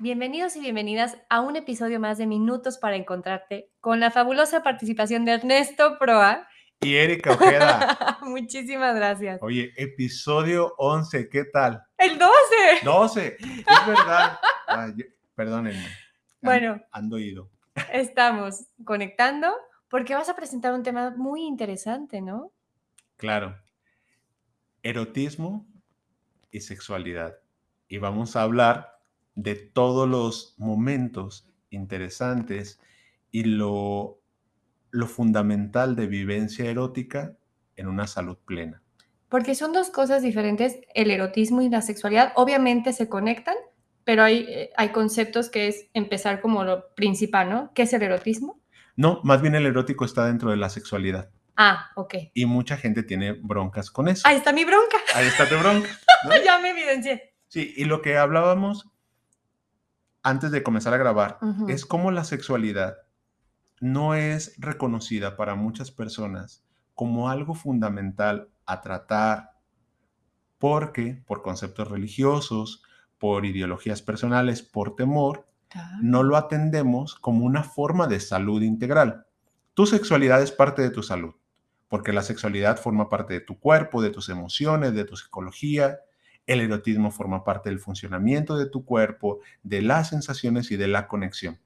Bienvenidos 0.00 0.56
y 0.56 0.60
bienvenidas 0.60 1.16
a 1.30 1.40
un 1.40 1.54
episodio 1.54 2.00
más 2.00 2.18
de 2.18 2.26
Minutos 2.26 2.78
para 2.78 2.96
Encontrarte 2.96 3.70
con 3.80 4.00
la 4.00 4.10
fabulosa 4.10 4.64
participación 4.64 5.24
de 5.24 5.34
Ernesto 5.34 5.98
Proa. 6.00 6.48
Y 6.80 6.96
Erika 6.96 7.34
Ojeda. 7.34 8.18
Muchísimas 8.22 8.96
gracias. 8.96 9.38
Oye, 9.40 9.72
episodio 9.76 10.74
11, 10.78 11.28
¿qué 11.28 11.44
tal? 11.44 11.80
El 11.96 12.18
12. 12.18 12.32
12, 12.82 13.36
es 13.38 13.86
verdad. 13.86 14.40
perdónenme. 15.36 15.86
Bueno. 16.42 16.82
Ando 16.90 17.20
ido. 17.20 17.48
Estamos 17.92 18.66
conectando 18.84 19.54
porque 19.88 20.16
vas 20.16 20.28
a 20.28 20.34
presentar 20.34 20.74
un 20.74 20.82
tema 20.82 21.14
muy 21.16 21.44
interesante, 21.44 22.20
¿no? 22.20 22.50
Claro. 23.16 23.56
Erotismo 24.82 25.68
y 26.50 26.62
sexualidad. 26.62 27.38
Y 27.86 27.98
vamos 27.98 28.34
a 28.34 28.42
hablar 28.42 28.93
de 29.34 29.54
todos 29.54 30.08
los 30.08 30.54
momentos 30.58 31.48
interesantes 31.70 32.80
y 33.30 33.44
lo, 33.44 34.20
lo 34.90 35.06
fundamental 35.06 35.96
de 35.96 36.06
vivencia 36.06 36.70
erótica 36.70 37.36
en 37.76 37.88
una 37.88 38.06
salud 38.06 38.36
plena. 38.44 38.82
Porque 39.28 39.54
son 39.54 39.72
dos 39.72 39.90
cosas 39.90 40.22
diferentes, 40.22 40.78
el 40.94 41.10
erotismo 41.10 41.62
y 41.62 41.68
la 41.68 41.82
sexualidad. 41.82 42.32
Obviamente 42.36 42.92
se 42.92 43.08
conectan, 43.08 43.56
pero 44.04 44.22
hay, 44.22 44.46
eh, 44.48 44.70
hay 44.76 44.90
conceptos 44.90 45.50
que 45.50 45.66
es 45.66 45.88
empezar 45.94 46.40
como 46.40 46.62
lo 46.62 46.94
principal, 46.94 47.50
¿no? 47.50 47.72
¿Qué 47.74 47.82
es 47.82 47.92
el 47.92 48.02
erotismo? 48.02 48.60
No, 48.96 49.20
más 49.24 49.42
bien 49.42 49.56
el 49.56 49.66
erótico 49.66 50.04
está 50.04 50.26
dentro 50.26 50.50
de 50.50 50.56
la 50.56 50.68
sexualidad. 50.68 51.30
Ah, 51.56 51.90
ok. 51.96 52.14
Y 52.34 52.46
mucha 52.46 52.76
gente 52.76 53.02
tiene 53.02 53.32
broncas 53.32 53.90
con 53.90 54.08
eso. 54.08 54.26
Ahí 54.26 54.36
está 54.36 54.52
mi 54.52 54.64
bronca. 54.64 54.98
Ahí 55.14 55.26
está 55.26 55.48
tu 55.48 55.56
bronca. 55.56 55.88
ya 56.44 56.58
me 56.60 56.70
evidencié. 56.70 57.34
Sí, 57.48 57.74
y 57.76 57.84
lo 57.84 58.02
que 58.02 58.16
hablábamos 58.16 58.90
antes 60.24 60.50
de 60.50 60.62
comenzar 60.62 60.94
a 60.94 60.98
grabar, 60.98 61.38
es 61.68 61.86
como 61.86 62.10
la 62.10 62.24
sexualidad 62.24 62.96
no 63.80 64.14
es 64.14 64.54
reconocida 64.58 65.36
para 65.36 65.54
muchas 65.54 65.90
personas 65.90 66.64
como 66.94 67.28
algo 67.28 67.54
fundamental 67.54 68.48
a 68.66 68.80
tratar 68.80 69.52
porque 70.58 71.22
por 71.26 71.42
conceptos 71.42 71.88
religiosos, 71.88 72.82
por 73.18 73.44
ideologías 73.44 74.00
personales, 74.00 74.62
por 74.62 74.96
temor, 74.96 75.46
no 76.00 76.22
lo 76.22 76.36
atendemos 76.36 77.16
como 77.16 77.44
una 77.44 77.62
forma 77.62 78.06
de 78.06 78.20
salud 78.20 78.62
integral. 78.62 79.26
Tu 79.74 79.86
sexualidad 79.86 80.40
es 80.40 80.52
parte 80.52 80.80
de 80.80 80.90
tu 80.90 81.02
salud, 81.02 81.34
porque 81.88 82.12
la 82.12 82.22
sexualidad 82.22 82.78
forma 82.78 83.10
parte 83.10 83.34
de 83.34 83.40
tu 83.40 83.58
cuerpo, 83.58 84.00
de 84.00 84.10
tus 84.10 84.28
emociones, 84.30 84.94
de 84.94 85.04
tu 85.04 85.16
psicología, 85.16 85.98
el 86.46 86.60
erotismo 86.60 87.10
forma 87.10 87.44
parte 87.44 87.70
del 87.70 87.78
funcionamiento 87.78 88.56
de 88.56 88.66
tu 88.66 88.84
cuerpo, 88.84 89.40
de 89.62 89.82
las 89.82 90.10
sensaciones 90.10 90.70
y 90.70 90.76
de 90.76 90.88
la 90.88 91.08
conexión. 91.08 91.58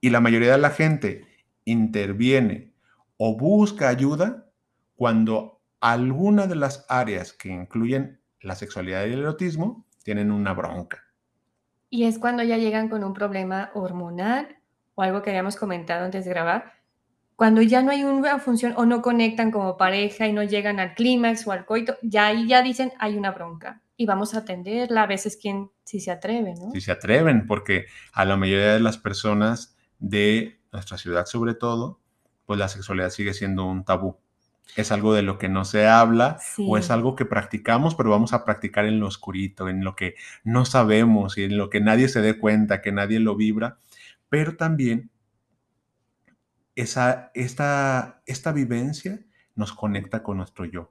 Y 0.00 0.10
la 0.10 0.20
mayoría 0.20 0.52
de 0.52 0.58
la 0.58 0.70
gente 0.70 1.26
interviene 1.64 2.72
o 3.16 3.36
busca 3.36 3.88
ayuda 3.88 4.50
cuando 4.96 5.60
alguna 5.80 6.46
de 6.46 6.56
las 6.56 6.84
áreas 6.88 7.32
que 7.32 7.48
incluyen 7.48 8.20
la 8.40 8.54
sexualidad 8.54 9.06
y 9.06 9.12
el 9.12 9.20
erotismo 9.20 9.86
tienen 10.02 10.30
una 10.30 10.52
bronca. 10.52 11.04
Y 11.88 12.04
es 12.04 12.18
cuando 12.18 12.42
ya 12.42 12.56
llegan 12.56 12.88
con 12.88 13.04
un 13.04 13.14
problema 13.14 13.70
hormonal 13.74 14.58
o 14.94 15.02
algo 15.02 15.22
que 15.22 15.30
habíamos 15.30 15.56
comentado 15.56 16.04
antes 16.04 16.24
de 16.24 16.30
grabar, 16.30 16.79
cuando 17.40 17.62
ya 17.62 17.80
no 17.80 17.90
hay 17.90 18.04
una 18.04 18.38
función 18.38 18.74
o 18.76 18.84
no 18.84 19.00
conectan 19.00 19.50
como 19.50 19.78
pareja 19.78 20.26
y 20.26 20.32
no 20.34 20.42
llegan 20.42 20.78
al 20.78 20.92
clímax 20.92 21.46
o 21.46 21.52
al 21.52 21.64
coito, 21.64 21.96
ya 22.02 22.26
ahí 22.26 22.46
ya 22.46 22.60
dicen 22.60 22.92
hay 22.98 23.16
una 23.16 23.30
bronca 23.30 23.80
y 23.96 24.04
vamos 24.04 24.34
a 24.34 24.40
atenderla, 24.40 25.04
a 25.04 25.06
veces 25.06 25.38
quien 25.40 25.70
si 25.82 26.00
se 26.00 26.10
atreve, 26.10 26.52
¿no? 26.60 26.70
Si 26.72 26.82
se 26.82 26.92
atreven, 26.92 27.46
porque 27.46 27.86
a 28.12 28.26
la 28.26 28.36
mayoría 28.36 28.74
de 28.74 28.80
las 28.80 28.98
personas 28.98 29.74
de 29.98 30.60
nuestra 30.70 30.98
ciudad 30.98 31.24
sobre 31.24 31.54
todo, 31.54 31.98
pues 32.44 32.58
la 32.60 32.68
sexualidad 32.68 33.08
sigue 33.08 33.32
siendo 33.32 33.64
un 33.64 33.86
tabú. 33.86 34.18
Es 34.76 34.92
algo 34.92 35.14
de 35.14 35.22
lo 35.22 35.38
que 35.38 35.48
no 35.48 35.64
se 35.64 35.86
habla 35.86 36.38
o 36.58 36.76
es 36.76 36.90
algo 36.90 37.16
que 37.16 37.24
practicamos, 37.24 37.94
pero 37.94 38.10
vamos 38.10 38.34
a 38.34 38.44
practicar 38.44 38.84
en 38.84 39.00
lo 39.00 39.06
oscurito, 39.06 39.70
en 39.70 39.82
lo 39.82 39.96
que 39.96 40.14
no 40.44 40.66
sabemos 40.66 41.38
y 41.38 41.44
en 41.44 41.56
lo 41.56 41.70
que 41.70 41.80
nadie 41.80 42.10
se 42.10 42.20
dé 42.20 42.38
cuenta, 42.38 42.82
que 42.82 42.92
nadie 42.92 43.18
lo 43.18 43.34
vibra, 43.34 43.78
pero 44.28 44.58
también 44.58 45.10
esa, 46.74 47.30
esta, 47.34 48.22
esta 48.26 48.52
vivencia 48.52 49.20
nos 49.54 49.72
conecta 49.72 50.22
con 50.22 50.38
nuestro 50.38 50.64
yo. 50.64 50.90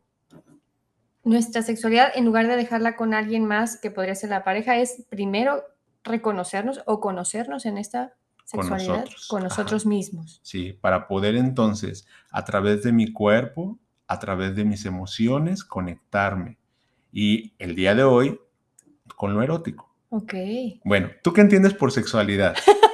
Nuestra 1.24 1.62
sexualidad, 1.62 2.12
en 2.16 2.26
lugar 2.26 2.48
de 2.48 2.56
dejarla 2.56 2.96
con 2.96 3.14
alguien 3.14 3.46
más 3.46 3.78
que 3.78 3.92
podría 3.92 4.16
ser 4.16 4.30
la 4.30 4.44
pareja, 4.44 4.78
es 4.78 5.06
primero 5.10 5.64
reconocernos 6.04 6.82
o 6.86 7.00
conocernos 7.00 7.66
en 7.66 7.78
esta 7.78 8.14
sexualidad 8.46 9.06
con 9.28 9.44
nosotros, 9.44 9.86
mismos. 9.86 10.40
Sí, 10.44 10.74
para 10.74 11.08
poder 11.08 11.36
entonces, 11.36 12.08
a 12.32 12.46
través 12.46 12.84
de 12.84 12.92
mi 12.92 13.12
cuerpo, 13.12 13.78
a 14.08 14.18
través 14.18 14.56
de 14.56 14.66
mis 14.66 14.86
emociones, 14.86 15.64
conectarme. 15.64 16.58
Y 17.12 17.54
el 17.60 17.76
día 17.76 17.94
de 17.94 18.04
hoy, 18.04 18.40
con 19.16 19.34
lo 19.34 19.44
erótico. 19.44 19.94
Ok. 20.10 20.34
Bueno, 20.84 21.10
¿tú 21.22 21.34
qué 21.34 21.42
entiendes 21.42 21.74
por 21.74 21.92
sexualidad? 21.92 22.56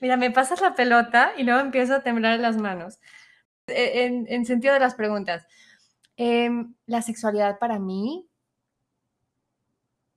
Mira, 0.00 0.16
me 0.16 0.30
pasas 0.30 0.60
la 0.60 0.74
pelota 0.74 1.32
y 1.36 1.42
luego 1.42 1.60
empiezo 1.60 1.94
a 1.94 2.02
temblar 2.02 2.38
las 2.40 2.56
manos. 2.56 3.00
E, 3.66 4.06
en, 4.28 4.46
sentido 4.46 4.74
de 4.74 4.80
las 4.80 4.94
preguntas. 4.94 5.46
Em, 6.16 6.74
la 6.86 7.02
sexualidad 7.02 7.58
para 7.58 7.78
mí, 7.78 8.28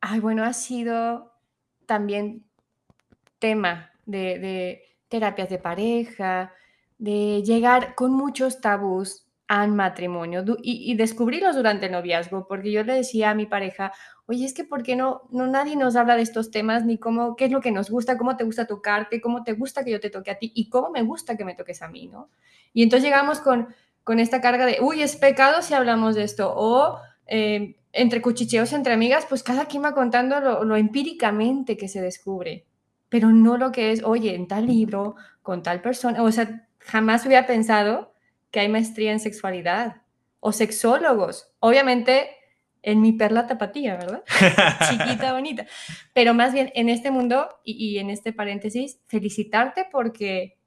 ay, 0.02 0.20
bueno, 0.20 0.44
ha 0.44 0.54
sido 0.54 1.34
también 1.86 2.46
tema 3.40 3.92
de, 4.06 4.40
de 4.40 4.84
terapias 5.10 5.50
de 5.50 5.60
pareja, 5.60 6.54
de 6.98 7.42
llegar 7.44 7.96
con 7.96 8.14
muchos 8.14 8.62
tabús 8.62 9.31
al 9.52 9.74
matrimonio 9.74 10.46
y, 10.64 10.96
descubrirlos 10.96 11.58
durante 11.58 11.88
el 11.88 11.92
noviazgo, 11.92 12.48
porque 12.48 12.72
yo 12.72 12.86
le 12.86 12.94
decía 12.94 13.32
a 13.32 13.36
mi 13.36 13.48
pareja, 13.48 13.92
oye, 14.26 14.46
es 14.46 14.54
que 14.54 14.64
¿por 14.64 14.82
qué 14.82 14.96
no, 14.96 15.24
no 15.30 15.46
nadie 15.46 15.76
nos 15.76 15.98
habla 15.98 16.16
de 16.16 16.22
estos 16.22 16.52
temas, 16.52 16.86
ni 16.86 16.98
cómo, 16.98 17.36
qué 17.36 17.46
es 17.46 17.52
lo 17.52 17.60
que 17.60 17.74
nos 17.74 17.90
gusta, 17.90 18.18
cómo 18.18 18.38
te 18.38 18.46
gusta 18.46 18.66
tocarte, 18.66 19.20
cómo 19.20 19.44
te 19.44 19.52
gusta 19.52 19.84
que 19.84 19.92
yo 19.92 20.00
te 20.00 20.10
toque 20.10 20.32
a 20.32 20.40
ti 20.40 20.54
y 20.56 20.70
cómo 20.70 20.90
me 20.90 21.02
gusta 21.04 21.36
que 21.36 21.44
me 21.44 21.54
toques 21.54 21.82
a 21.82 21.90
mí, 21.90 22.08
¿no? 22.08 22.30
Y 22.72 22.82
entonces 22.82 23.04
llegamos 23.04 23.42
con, 23.42 23.68
con 24.06 24.20
esta 24.22 24.40
carga 24.40 24.66
de, 24.66 24.78
uy, 24.80 25.02
es 25.02 25.18
pecado 25.18 25.62
si 25.62 25.74
hablamos 25.74 26.16
de 26.16 26.24
esto, 26.24 26.54
o 26.56 27.00
eh, 27.28 27.76
entre 27.92 28.22
cuchicheos, 28.22 28.72
entre 28.72 28.94
amigas, 28.94 29.26
pues 29.28 29.44
cada 29.44 29.66
quien 29.66 29.84
va 29.84 29.94
contando 29.94 30.40
lo, 30.40 30.64
lo 30.64 30.78
empíricamente 30.78 31.76
que 31.76 31.90
se 31.90 32.00
descubre, 32.00 32.68
pero 33.10 33.32
no 33.32 33.58
lo 33.58 33.74
que 33.74 33.92
es, 33.92 34.02
oye, 34.06 34.34
en 34.34 34.48
tal 34.48 34.68
libro, 34.68 35.18
con 35.42 35.62
tal 35.62 35.82
persona, 35.82 36.24
o 36.24 36.32
sea, 36.32 36.70
jamás 36.80 37.26
hubiera 37.26 37.46
pensado 37.46 38.11
que 38.52 38.60
hay 38.60 38.70
maestría 38.70 39.12
en 39.12 39.20
sexualidad 39.20 40.02
o 40.40 40.52
sexólogos. 40.52 41.52
Obviamente 41.60 42.30
en 42.84 43.02
mi 43.02 43.14
perla 43.14 43.48
tapatía, 43.48 43.96
¿verdad? 43.96 44.24
Chiquita, 44.90 45.34
bonita. 45.34 45.66
Pero 46.14 46.34
más 46.34 46.54
bien 46.54 46.72
en 46.76 46.90
este 46.90 47.12
mundo 47.12 47.48
y, 47.64 47.98
en 48.00 48.10
este 48.10 48.34
paréntesis, 48.34 49.00
felicitarte 49.08 49.86
porque 49.92 50.58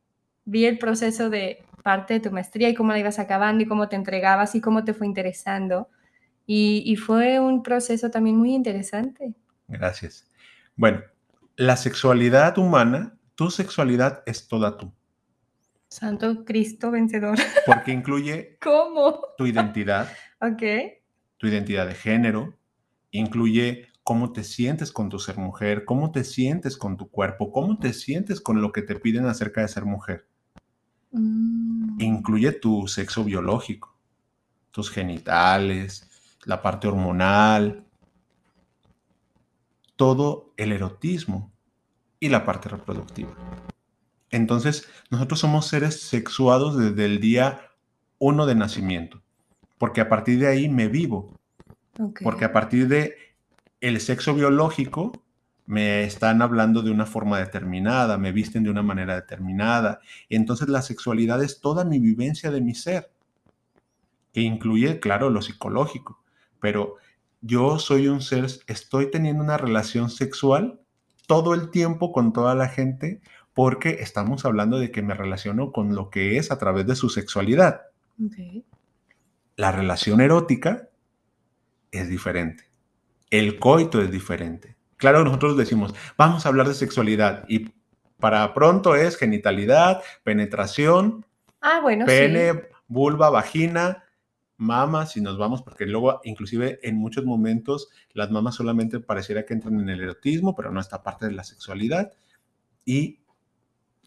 vi 0.44 0.66
el 0.66 0.78
proceso 0.78 1.28
de 1.28 1.64
parte 1.82 2.14
de 2.14 2.20
tu 2.20 2.30
maestría 2.30 2.68
y 2.68 2.74
cómo 2.74 2.92
la 2.92 2.98
ibas 2.98 3.18
acabando 3.18 3.62
y 3.62 3.66
cómo 3.66 3.88
te 3.88 3.96
entregabas 3.96 4.54
y 4.54 4.60
cómo 4.60 4.84
te 4.84 4.94
fue 4.94 5.06
interesando. 5.06 5.88
Y, 6.46 6.82
y 6.86 6.96
fue 6.96 7.40
un 7.40 7.62
proceso 7.62 8.10
también 8.10 8.36
muy 8.36 8.54
interesante. 8.54 9.34
Gracias. 9.66 10.30
Bueno, 10.76 11.02
la 11.56 11.76
sexualidad 11.76 12.58
humana, 12.58 13.16
tu 13.34 13.50
sexualidad 13.50 14.22
es 14.26 14.46
toda 14.46 14.76
tú. 14.76 14.92
Santo 15.94 16.44
Cristo 16.44 16.90
vencedor. 16.90 17.38
Porque 17.66 17.92
incluye 17.92 18.58
¿Cómo? 18.60 19.20
tu 19.38 19.46
identidad. 19.46 20.08
ok. 20.40 20.62
Tu 21.38 21.46
identidad 21.46 21.86
de 21.86 21.94
género. 21.94 22.58
Incluye 23.12 23.86
cómo 24.02 24.32
te 24.32 24.42
sientes 24.42 24.90
con 24.90 25.08
tu 25.08 25.20
ser 25.20 25.38
mujer, 25.38 25.84
cómo 25.84 26.10
te 26.10 26.24
sientes 26.24 26.76
con 26.76 26.96
tu 26.96 27.08
cuerpo, 27.08 27.52
cómo 27.52 27.78
te 27.78 27.92
sientes 27.92 28.40
con 28.40 28.60
lo 28.60 28.72
que 28.72 28.82
te 28.82 28.96
piden 28.96 29.26
acerca 29.26 29.60
de 29.60 29.68
ser 29.68 29.84
mujer. 29.84 30.26
Mm. 31.12 32.00
Incluye 32.00 32.50
tu 32.50 32.88
sexo 32.88 33.22
biológico, 33.22 33.96
tus 34.72 34.90
genitales, 34.90 36.10
la 36.44 36.60
parte 36.60 36.88
hormonal. 36.88 37.84
todo 39.96 40.52
el 40.56 40.72
erotismo 40.72 41.52
y 42.18 42.28
la 42.28 42.44
parte 42.44 42.68
reproductiva. 42.68 43.32
Entonces, 44.34 44.88
nosotros 45.10 45.38
somos 45.38 45.68
seres 45.68 46.00
sexuados 46.00 46.76
desde 46.76 47.04
el 47.04 47.20
día 47.20 47.70
uno 48.18 48.46
de 48.46 48.56
nacimiento, 48.56 49.22
porque 49.78 50.00
a 50.00 50.08
partir 50.08 50.40
de 50.40 50.48
ahí 50.48 50.68
me 50.68 50.88
vivo, 50.88 51.32
porque 52.20 52.44
a 52.44 52.52
partir 52.52 52.88
de 52.88 53.14
el 53.80 54.00
sexo 54.00 54.34
biológico 54.34 55.12
me 55.66 56.02
están 56.02 56.42
hablando 56.42 56.82
de 56.82 56.90
una 56.90 57.06
forma 57.06 57.38
determinada, 57.38 58.18
me 58.18 58.32
visten 58.32 58.64
de 58.64 58.70
una 58.70 58.82
manera 58.82 59.14
determinada. 59.14 60.00
Entonces 60.28 60.68
la 60.68 60.82
sexualidad 60.82 61.40
es 61.40 61.60
toda 61.60 61.84
mi 61.84 62.00
vivencia 62.00 62.50
de 62.50 62.60
mi 62.60 62.74
ser, 62.74 63.12
que 64.32 64.40
incluye, 64.40 64.98
claro, 64.98 65.30
lo 65.30 65.42
psicológico, 65.42 66.24
pero 66.58 66.96
yo 67.40 67.78
soy 67.78 68.08
un 68.08 68.20
ser, 68.20 68.46
estoy 68.66 69.12
teniendo 69.12 69.44
una 69.44 69.58
relación 69.58 70.10
sexual 70.10 70.80
todo 71.28 71.54
el 71.54 71.70
tiempo 71.70 72.10
con 72.10 72.32
toda 72.32 72.56
la 72.56 72.68
gente 72.68 73.20
porque 73.54 74.00
estamos 74.00 74.44
hablando 74.44 74.78
de 74.78 74.90
que 74.90 75.02
me 75.02 75.14
relaciono 75.14 75.72
con 75.72 75.94
lo 75.94 76.10
que 76.10 76.36
es 76.36 76.50
a 76.50 76.58
través 76.58 76.86
de 76.86 76.96
su 76.96 77.08
sexualidad. 77.08 77.82
La 79.56 79.72
relación 79.72 80.20
erótica 80.20 80.88
es 81.92 82.08
diferente. 82.08 82.64
El 83.30 83.58
coito 83.58 84.02
es 84.02 84.10
diferente. 84.10 84.76
Claro, 84.96 85.24
nosotros 85.24 85.56
decimos, 85.56 85.94
vamos 86.18 86.44
a 86.44 86.48
hablar 86.48 86.68
de 86.68 86.74
sexualidad 86.74 87.44
y 87.48 87.72
para 88.18 88.54
pronto 88.54 88.96
es 88.96 89.16
genitalidad, 89.16 90.02
penetración, 90.22 91.26
ah, 91.60 91.80
bueno, 91.80 92.06
pene, 92.06 92.68
vulva, 92.88 93.30
vagina, 93.30 94.04
mama, 94.56 95.06
si 95.06 95.20
nos 95.20 95.36
vamos, 95.36 95.62
porque 95.62 95.86
luego 95.86 96.20
inclusive 96.24 96.78
en 96.82 96.96
muchos 96.96 97.24
momentos 97.24 97.88
las 98.12 98.30
mamas 98.30 98.54
solamente 98.54 99.00
pareciera 99.00 99.44
que 99.44 99.54
entran 99.54 99.80
en 99.80 99.88
el 99.88 100.00
erotismo, 100.00 100.54
pero 100.54 100.70
no 100.70 100.80
está 100.80 101.02
parte 101.02 101.26
de 101.26 101.32
la 101.32 101.44
sexualidad. 101.44 102.12
Y 102.84 103.23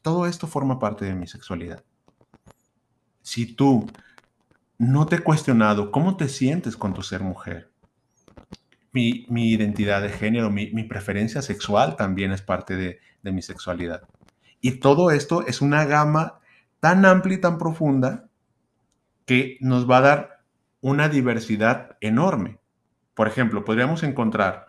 todo 0.08 0.26
esto 0.26 0.48
forma 0.48 0.80
parte 0.80 1.04
de 1.04 1.16
mi 1.16 1.28
sexualidad. 1.28 1.84
Si 3.22 3.46
tú 3.46 3.92
no 4.78 5.06
te 5.06 5.18
he 5.18 5.20
cuestionado 5.20 5.92
cómo 5.92 6.16
te 6.16 6.30
sientes 6.30 6.78
con 6.78 6.94
tu 6.94 7.02
ser 7.02 7.24
mujer, 7.24 7.70
mi, 8.94 9.26
identidad 9.30 10.02
de 10.02 10.08
género, 10.08 10.50
mi, 10.50 10.84
preferencia 10.84 11.42
sexual 11.42 11.98
también 11.98 12.32
es 12.32 12.42
parte 12.42 12.78
de, 12.78 13.02
mi 13.22 13.42
sexualidad. 13.42 14.04
Y 14.62 14.80
todo 14.80 15.12
esto 15.12 15.46
es 15.46 15.60
una 15.60 15.84
gama 15.84 16.40
tan 16.80 17.04
amplia 17.04 17.36
y 17.36 17.42
tan 17.42 17.58
profunda 17.58 18.30
que 19.26 19.58
nos 19.60 19.92
va 19.92 19.98
a 19.98 20.02
dar 20.02 20.44
una 20.80 21.10
diversidad 21.10 21.98
enorme. 22.00 22.60
Por 23.14 23.28
ejemplo, 23.28 23.66
podríamos 23.66 24.04
encontrar 24.04 24.68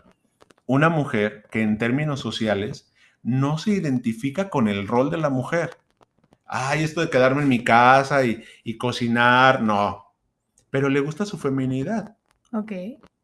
una 0.67 0.88
mujer 0.88 1.46
que 1.52 1.62
en 1.62 1.79
términos 1.79 2.19
sociales 2.19 2.88
no 3.23 3.59
se 3.59 3.70
identifica 3.70 4.50
con 4.50 4.69
el 4.69 4.87
rol 4.87 5.11
de 5.11 5.19
la 5.19 5.31
mujer. 5.31 5.79
Ay, 6.47 6.82
esto 6.82 7.00
de 7.00 7.11
quedarme 7.11 7.43
en 7.43 7.49
mi 7.49 7.62
casa 7.62 8.25
y, 8.25 8.43
y 8.65 8.79
cocinar, 8.79 9.62
no. 9.62 10.06
Pero 10.70 10.88
le 10.88 11.00
gusta 11.00 11.26
su 11.26 11.38
feminidad. 11.38 12.17
Ok. 12.53 12.73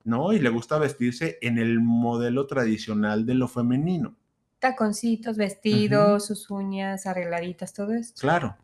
¿no? 0.05 0.33
Y 0.33 0.39
le 0.39 0.51
gusta 0.51 0.79
vestirse 0.79 1.39
en 1.41 1.59
el 1.59 1.81
modelo 1.81 2.47
tradicional 2.47 3.27
de 3.27 3.35
lo 3.35 3.49
femenino. 3.49 4.15
Taconcitos, 4.59 5.37
vestidos, 5.37 6.27
sus 6.27 6.51
uñas 6.51 7.07
arregladitas, 7.07 7.73
todo 7.73 7.93
esto. 7.93 8.21
Claro. 8.21 8.57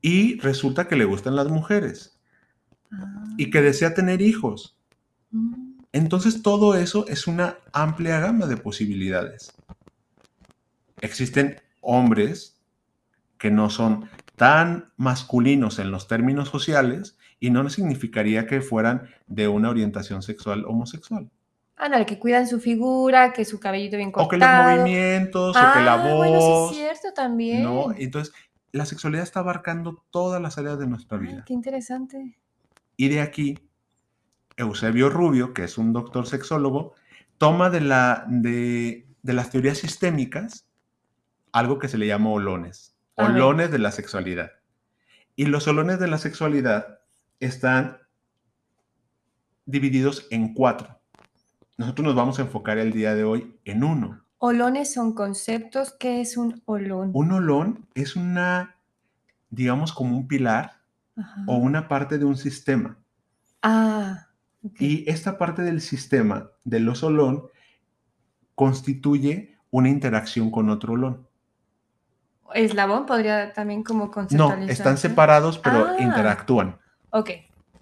Y 0.00 0.38
resulta 0.38 0.88
que 0.88 0.96
le 0.96 1.04
gustan 1.04 1.36
las 1.36 1.48
mujeres. 1.48 2.16
Y 3.36 3.50
que 3.50 3.60
desea 3.60 3.94
tener 3.94 4.22
hijos. 4.22 4.76
Mm. 5.30 5.74
Entonces 5.92 6.42
todo 6.42 6.76
eso 6.76 7.06
es 7.08 7.26
una 7.26 7.58
amplia 7.72 8.20
gama 8.20 8.46
de 8.46 8.56
posibilidades. 8.56 9.52
Existen 11.00 11.60
hombres 11.80 12.60
que 13.38 13.50
no 13.50 13.70
son 13.70 14.08
tan 14.36 14.92
masculinos 14.96 15.78
en 15.78 15.90
los 15.90 16.08
términos 16.08 16.48
sociales 16.48 17.18
y 17.40 17.50
no 17.50 17.68
significaría 17.70 18.46
que 18.46 18.60
fueran 18.60 19.08
de 19.26 19.48
una 19.48 19.70
orientación 19.70 20.22
sexual 20.22 20.64
homosexual. 20.66 21.30
Ándale, 21.76 22.04
que 22.04 22.18
cuidan 22.18 22.46
su 22.46 22.60
figura, 22.60 23.32
que 23.32 23.46
su 23.46 23.58
cabellito 23.58 23.96
bien 23.96 24.12
cortado. 24.12 24.26
O 24.26 24.30
que 24.30 24.36
los 24.36 24.78
movimientos, 24.78 25.56
o 25.56 25.72
que 25.72 25.80
la 25.80 25.96
voz. 25.96 26.04
Ah, 26.04 26.16
bueno, 26.16 26.68
sí 26.68 26.80
es 26.82 27.00
cierto 27.00 27.14
también. 27.14 27.62
No, 27.62 27.92
entonces 27.96 28.34
la 28.72 28.84
sexualidad 28.84 29.22
está 29.22 29.40
abarcando 29.40 30.04
todas 30.10 30.40
las 30.40 30.58
áreas 30.58 30.78
de 30.78 30.86
nuestra 30.86 31.16
vida. 31.16 31.44
qué 31.46 31.54
interesante. 31.54 32.38
Y 32.96 33.08
de 33.08 33.22
aquí, 33.22 33.58
Eusebio 34.56 35.08
Rubio, 35.08 35.54
que 35.54 35.64
es 35.64 35.78
un 35.78 35.94
doctor 35.94 36.26
sexólogo, 36.26 36.94
toma 37.38 37.70
de, 37.70 37.80
la, 37.80 38.26
de, 38.28 39.06
de 39.22 39.32
las 39.32 39.50
teorías 39.50 39.78
sistémicas 39.78 40.66
algo 41.52 41.78
que 41.78 41.88
se 41.88 41.98
le 41.98 42.06
llama 42.06 42.30
olones, 42.30 42.96
olones 43.16 43.70
de 43.70 43.78
la 43.78 43.92
sexualidad. 43.92 44.52
Y 45.36 45.46
los 45.46 45.68
olones 45.68 45.98
de 45.98 46.08
la 46.08 46.18
sexualidad 46.18 47.00
están 47.38 47.98
divididos 49.66 50.26
en 50.30 50.54
cuatro. 50.54 51.00
Nosotros 51.78 52.04
nos 52.04 52.14
vamos 52.14 52.38
a 52.38 52.42
enfocar 52.42 52.78
el 52.78 52.92
día 52.92 53.14
de 53.14 53.24
hoy 53.24 53.58
en 53.64 53.84
uno. 53.84 54.22
Olones 54.38 54.92
son 54.92 55.14
conceptos. 55.14 55.94
¿Qué 55.98 56.20
es 56.20 56.36
un 56.36 56.62
olón? 56.66 57.10
Un 57.14 57.32
olón 57.32 57.86
es 57.94 58.16
una, 58.16 58.76
digamos, 59.50 59.92
como 59.92 60.16
un 60.16 60.28
pilar 60.28 60.80
o 61.46 61.56
una 61.56 61.88
parte 61.88 62.18
de 62.18 62.24
un 62.24 62.36
sistema. 62.36 62.98
Ah. 63.62 64.28
Y 64.78 65.08
esta 65.08 65.38
parte 65.38 65.62
del 65.62 65.80
sistema 65.80 66.50
de 66.64 66.80
los 66.80 67.02
olón 67.02 67.44
constituye 68.54 69.56
una 69.70 69.88
interacción 69.88 70.50
con 70.50 70.68
otro 70.68 70.94
olón. 70.94 71.26
¿Eslabón 72.54 73.06
podría 73.06 73.52
también 73.52 73.82
como 73.82 74.10
conceptualizarse? 74.10 74.66
No, 74.66 74.72
están 74.72 74.98
separados, 74.98 75.58
pero 75.58 75.86
ah. 75.86 75.96
interactúan. 75.98 76.76
Ok. 77.10 77.30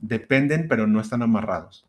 Dependen, 0.00 0.68
pero 0.68 0.86
no 0.86 1.00
están 1.00 1.22
amarrados. 1.22 1.86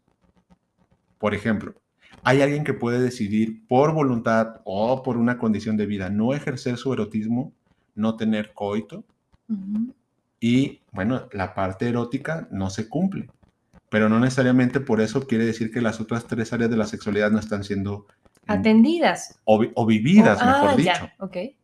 Por 1.18 1.34
ejemplo, 1.36 1.76
hay 2.24 2.42
alguien 2.42 2.64
que 2.64 2.74
puede 2.74 3.00
decidir 3.00 3.66
por 3.68 3.94
voluntad 3.94 4.62
o 4.64 5.04
por 5.04 5.18
una 5.18 5.38
condición 5.38 5.78
de 5.78 5.86
vida 5.86 6.10
no 6.10 6.34
ejercer 6.34 6.78
su 6.78 6.94
erotismo, 6.94 7.54
no 7.96 8.16
tener 8.16 8.54
coito. 8.54 9.04
Y 10.40 10.82
bueno, 10.92 11.28
la 11.32 11.54
parte 11.54 11.90
erótica 11.90 12.48
no 12.52 12.70
se 12.70 12.88
cumple. 12.88 13.30
Pero 13.90 14.08
no 14.08 14.20
necesariamente 14.20 14.80
por 14.80 15.02
eso 15.02 15.26
quiere 15.26 15.46
decir 15.46 15.72
que 15.72 15.82
las 15.82 16.00
otras 16.00 16.28
tres 16.28 16.54
áreas 16.54 16.70
de 16.70 16.78
la 16.78 16.86
sexualidad 16.86 17.32
no 17.32 17.40
están 17.40 17.64
siendo 17.64 18.06
atendidas 18.48 19.40
o, 19.46 19.86
vividas, 19.86 20.44
mejor 20.44 20.70
ah, 20.70 20.76
dicho. 20.76 21.10
Ya. 21.34 21.59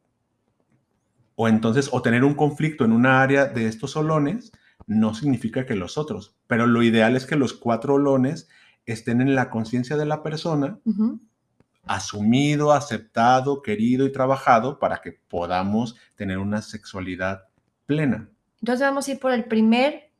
O 1.35 1.47
entonces, 1.47 1.89
o 1.91 2.01
tener 2.01 2.23
un 2.23 2.33
conflicto 2.33 2.85
en 2.85 2.91
una 2.91 3.21
área 3.21 3.45
de 3.45 3.67
estos 3.67 3.91
solones 3.91 4.51
no 4.87 5.13
significa 5.13 5.65
que 5.65 5.75
los 5.75 5.97
otros, 5.97 6.35
pero 6.47 6.67
lo 6.67 6.83
ideal 6.83 7.15
es 7.15 7.25
que 7.25 7.35
los 7.35 7.53
cuatro 7.53 7.95
olones 7.95 8.47
estén 8.85 9.21
en 9.21 9.35
la 9.35 9.49
conciencia 9.49 9.97
de 9.97 10.05
la 10.05 10.23
persona, 10.23 10.79
asumido, 11.85 12.71
aceptado, 12.71 13.61
querido 13.61 14.05
y 14.05 14.11
trabajado 14.11 14.79
para 14.79 15.01
que 15.01 15.11
podamos 15.11 15.95
tener 16.15 16.37
una 16.37 16.61
sexualidad 16.61 17.45
plena. 17.85 18.29
Entonces 18.61 18.85
vamos 18.87 19.07
a 19.07 19.11
ir 19.11 19.19
por 19.19 19.31
el 19.31 19.45
primer 19.45 20.11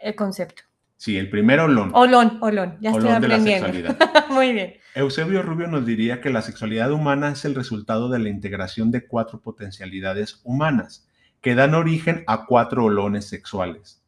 el 0.00 0.14
concepto. 0.14 0.62
Sí, 0.96 1.18
el 1.18 1.28
primer 1.28 1.60
olón. 1.60 1.90
Olón, 1.94 2.38
olón, 2.40 2.78
ya 2.80 2.90
estoy 2.90 3.10
aprendiendo. 3.10 3.66
De 3.68 3.82
la 3.82 3.92
sexualidad. 3.92 4.28
Muy 4.30 4.52
bien. 4.52 4.74
Eusebio 4.94 5.42
Rubio 5.42 5.66
nos 5.66 5.84
diría 5.84 6.20
que 6.20 6.30
la 6.30 6.40
sexualidad 6.40 6.92
humana 6.92 7.30
es 7.30 7.44
el 7.44 7.54
resultado 7.54 8.08
de 8.08 8.20
la 8.20 8.28
integración 8.28 8.90
de 8.90 9.06
cuatro 9.06 9.40
potencialidades 9.40 10.40
humanas 10.44 11.08
que 11.40 11.54
dan 11.54 11.74
origen 11.74 12.24
a 12.26 12.46
cuatro 12.46 12.84
olones 12.84 13.26
sexuales. 13.26 14.02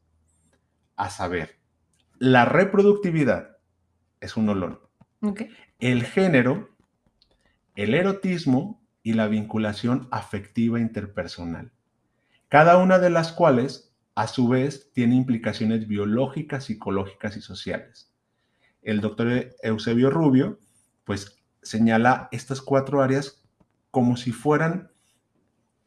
A 0.96 1.10
saber, 1.10 1.58
la 2.18 2.46
reproductividad 2.46 3.58
es 4.20 4.36
un 4.36 4.48
olón. 4.48 4.80
El 5.78 6.04
género, 6.04 6.70
el 7.74 7.94
erotismo 7.94 8.80
y 9.02 9.12
la 9.12 9.26
vinculación 9.26 10.08
afectiva 10.10 10.80
interpersonal. 10.80 11.72
Cada 12.48 12.78
una 12.78 12.98
de 12.98 13.10
las 13.10 13.32
cuales, 13.32 13.85
a 14.16 14.26
su 14.26 14.48
vez, 14.48 14.90
tiene 14.94 15.14
implicaciones 15.14 15.86
biológicas, 15.86 16.64
psicológicas 16.64 17.36
y 17.36 17.42
sociales. 17.42 18.10
El 18.82 19.02
doctor 19.02 19.54
Eusebio 19.62 20.10
Rubio, 20.10 20.58
pues, 21.04 21.36
señala 21.62 22.28
estas 22.32 22.62
cuatro 22.62 23.02
áreas 23.02 23.44
como 23.90 24.16
si 24.16 24.32
fueran 24.32 24.90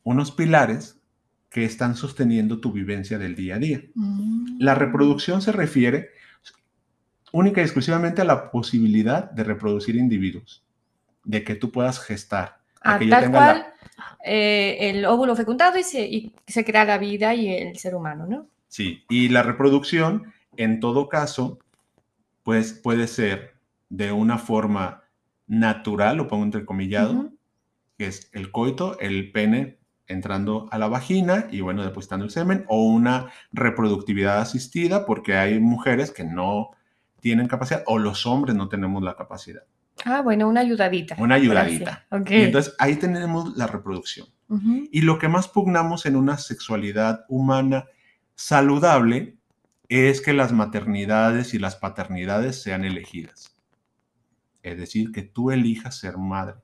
unos 0.03 0.31
pilares 0.31 1.01
que 1.49 1.65
están 1.65 1.95
sosteniendo 1.95 2.61
tu 2.61 2.71
vivencia 2.71 3.17
del 3.17 3.35
día 3.35 3.55
a 3.55 3.59
día. 3.59 3.81
Mm. 3.95 4.59
La 4.59 4.75
reproducción 4.75 5.41
se 5.41 5.51
refiere 5.51 6.09
única 7.31 7.61
y 7.61 7.63
exclusivamente 7.63 8.21
a 8.21 8.25
la 8.25 8.51
posibilidad 8.51 9.31
de 9.31 9.43
reproducir 9.43 9.95
individuos, 9.95 10.63
de 11.23 11.43
que 11.43 11.55
tú 11.55 11.71
puedas 11.71 11.99
gestar. 11.99 12.58
Ah, 12.81 12.99
tal 13.09 13.31
cual, 13.31 13.73
eh, 14.23 14.77
el 14.81 15.05
óvulo 15.05 15.35
fecundado 15.35 15.77
y 15.77 15.83
se, 15.83 16.01
y 16.07 16.33
se 16.47 16.63
crea 16.63 16.85
la 16.85 16.97
vida 16.97 17.33
y 17.33 17.49
el 17.49 17.77
ser 17.77 17.95
humano, 17.95 18.25
¿no? 18.25 18.47
Sí, 18.67 19.03
y 19.09 19.29
la 19.29 19.43
reproducción, 19.43 20.31
en 20.57 20.79
todo 20.79 21.09
caso, 21.09 21.59
pues 22.43 22.73
puede 22.73 23.07
ser 23.07 23.55
de 23.89 24.11
una 24.11 24.37
forma 24.37 25.03
natural, 25.47 26.17
lo 26.17 26.27
pongo 26.27 26.43
entrecomillado, 26.43 27.31
que 27.97 28.07
es 28.07 28.29
el 28.33 28.51
coito, 28.51 28.99
el 28.99 29.31
pene 29.31 29.77
entrando 30.07 30.67
a 30.71 30.77
la 30.77 30.87
vagina 30.87 31.47
y 31.51 31.61
bueno, 31.61 31.83
depositando 31.83 32.25
el 32.25 32.31
semen, 32.31 32.65
o 32.67 32.83
una 32.83 33.31
reproductividad 33.51 34.39
asistida, 34.39 35.05
porque 35.05 35.35
hay 35.35 35.59
mujeres 35.59 36.11
que 36.11 36.23
no 36.23 36.71
tienen 37.19 37.47
capacidad 37.47 37.83
o 37.85 37.97
los 37.97 38.25
hombres 38.25 38.55
no 38.55 38.69
tenemos 38.69 39.03
la 39.03 39.15
capacidad. 39.15 39.63
Ah, 40.05 40.21
bueno, 40.21 40.47
una 40.47 40.61
ayudadita. 40.61 41.15
Una 41.19 41.35
ayudadita. 41.35 42.05
Okay. 42.09 42.43
entonces 42.43 42.75
ahí 42.79 42.95
tenemos 42.95 43.55
la 43.57 43.67
reproducción. 43.67 44.27
Y 44.91 45.01
lo 45.01 45.19
que 45.19 45.27
más 45.27 45.47
pugnamos 45.47 46.07
en 46.07 46.15
una 46.15 46.39
sexualidad 46.39 47.23
humana 47.29 47.85
saludable 48.33 49.37
es 49.89 50.21
que 50.21 50.33
las 50.33 50.53
maternidades 50.53 51.53
y 51.53 51.59
las 51.59 51.75
paternidades 51.75 52.59
sean 52.59 52.83
elegidas. 52.83 53.55
Es 54.63 54.77
decir, 54.79 55.11
que 55.11 55.21
tú 55.21 55.51
elijas 55.51 55.99
ser 55.99 56.17
madre. 56.17 56.55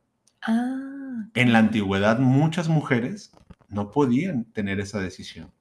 Ah. 0.41 1.27
En 1.35 1.53
la 1.53 1.59
antigüedad 1.59 2.17
muchas 2.17 2.69
mujeres 2.69 3.31
no 3.69 3.91
podían 3.91 4.45
tener 4.45 4.79
esa 4.79 4.99
decisión. 4.99 5.51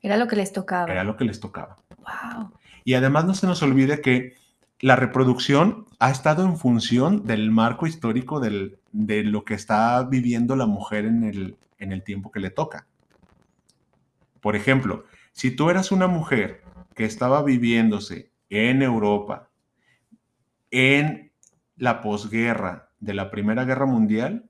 Era 0.00 0.16
lo 0.16 0.26
que 0.26 0.36
les 0.36 0.52
tocaba. 0.52 0.90
Era 0.90 1.04
lo 1.04 1.16
que 1.16 1.24
les 1.24 1.40
tocaba. 1.40 1.78
Wow. 1.98 2.52
Y 2.84 2.94
además 2.94 3.26
no 3.26 3.34
se 3.34 3.46
nos 3.46 3.62
olvide 3.62 4.00
que 4.00 4.34
la 4.80 4.96
reproducción 4.96 5.86
ha 5.98 6.10
estado 6.10 6.44
en 6.44 6.56
función 6.56 7.26
del 7.26 7.50
marco 7.50 7.86
histórico 7.86 8.40
de 8.40 9.24
lo 9.24 9.44
que 9.44 9.54
está 9.54 10.02
viviendo 10.04 10.56
la 10.56 10.66
mujer 10.66 11.04
en 11.04 11.24
el, 11.24 11.58
en 11.78 11.92
el 11.92 12.02
tiempo 12.02 12.30
que 12.30 12.40
le 12.40 12.50
toca. 12.50 12.86
Por 14.40 14.56
ejemplo, 14.56 15.04
si 15.32 15.54
tú 15.54 15.68
eras 15.68 15.92
una 15.92 16.06
mujer 16.06 16.62
que 16.94 17.04
estaba 17.04 17.42
viviéndose 17.42 18.32
en 18.48 18.82
Europa, 18.82 19.50
en 20.70 21.32
la 21.76 22.00
posguerra 22.00 22.90
de 23.00 23.14
la 23.14 23.30
Primera 23.30 23.64
Guerra 23.64 23.86
Mundial, 23.86 24.48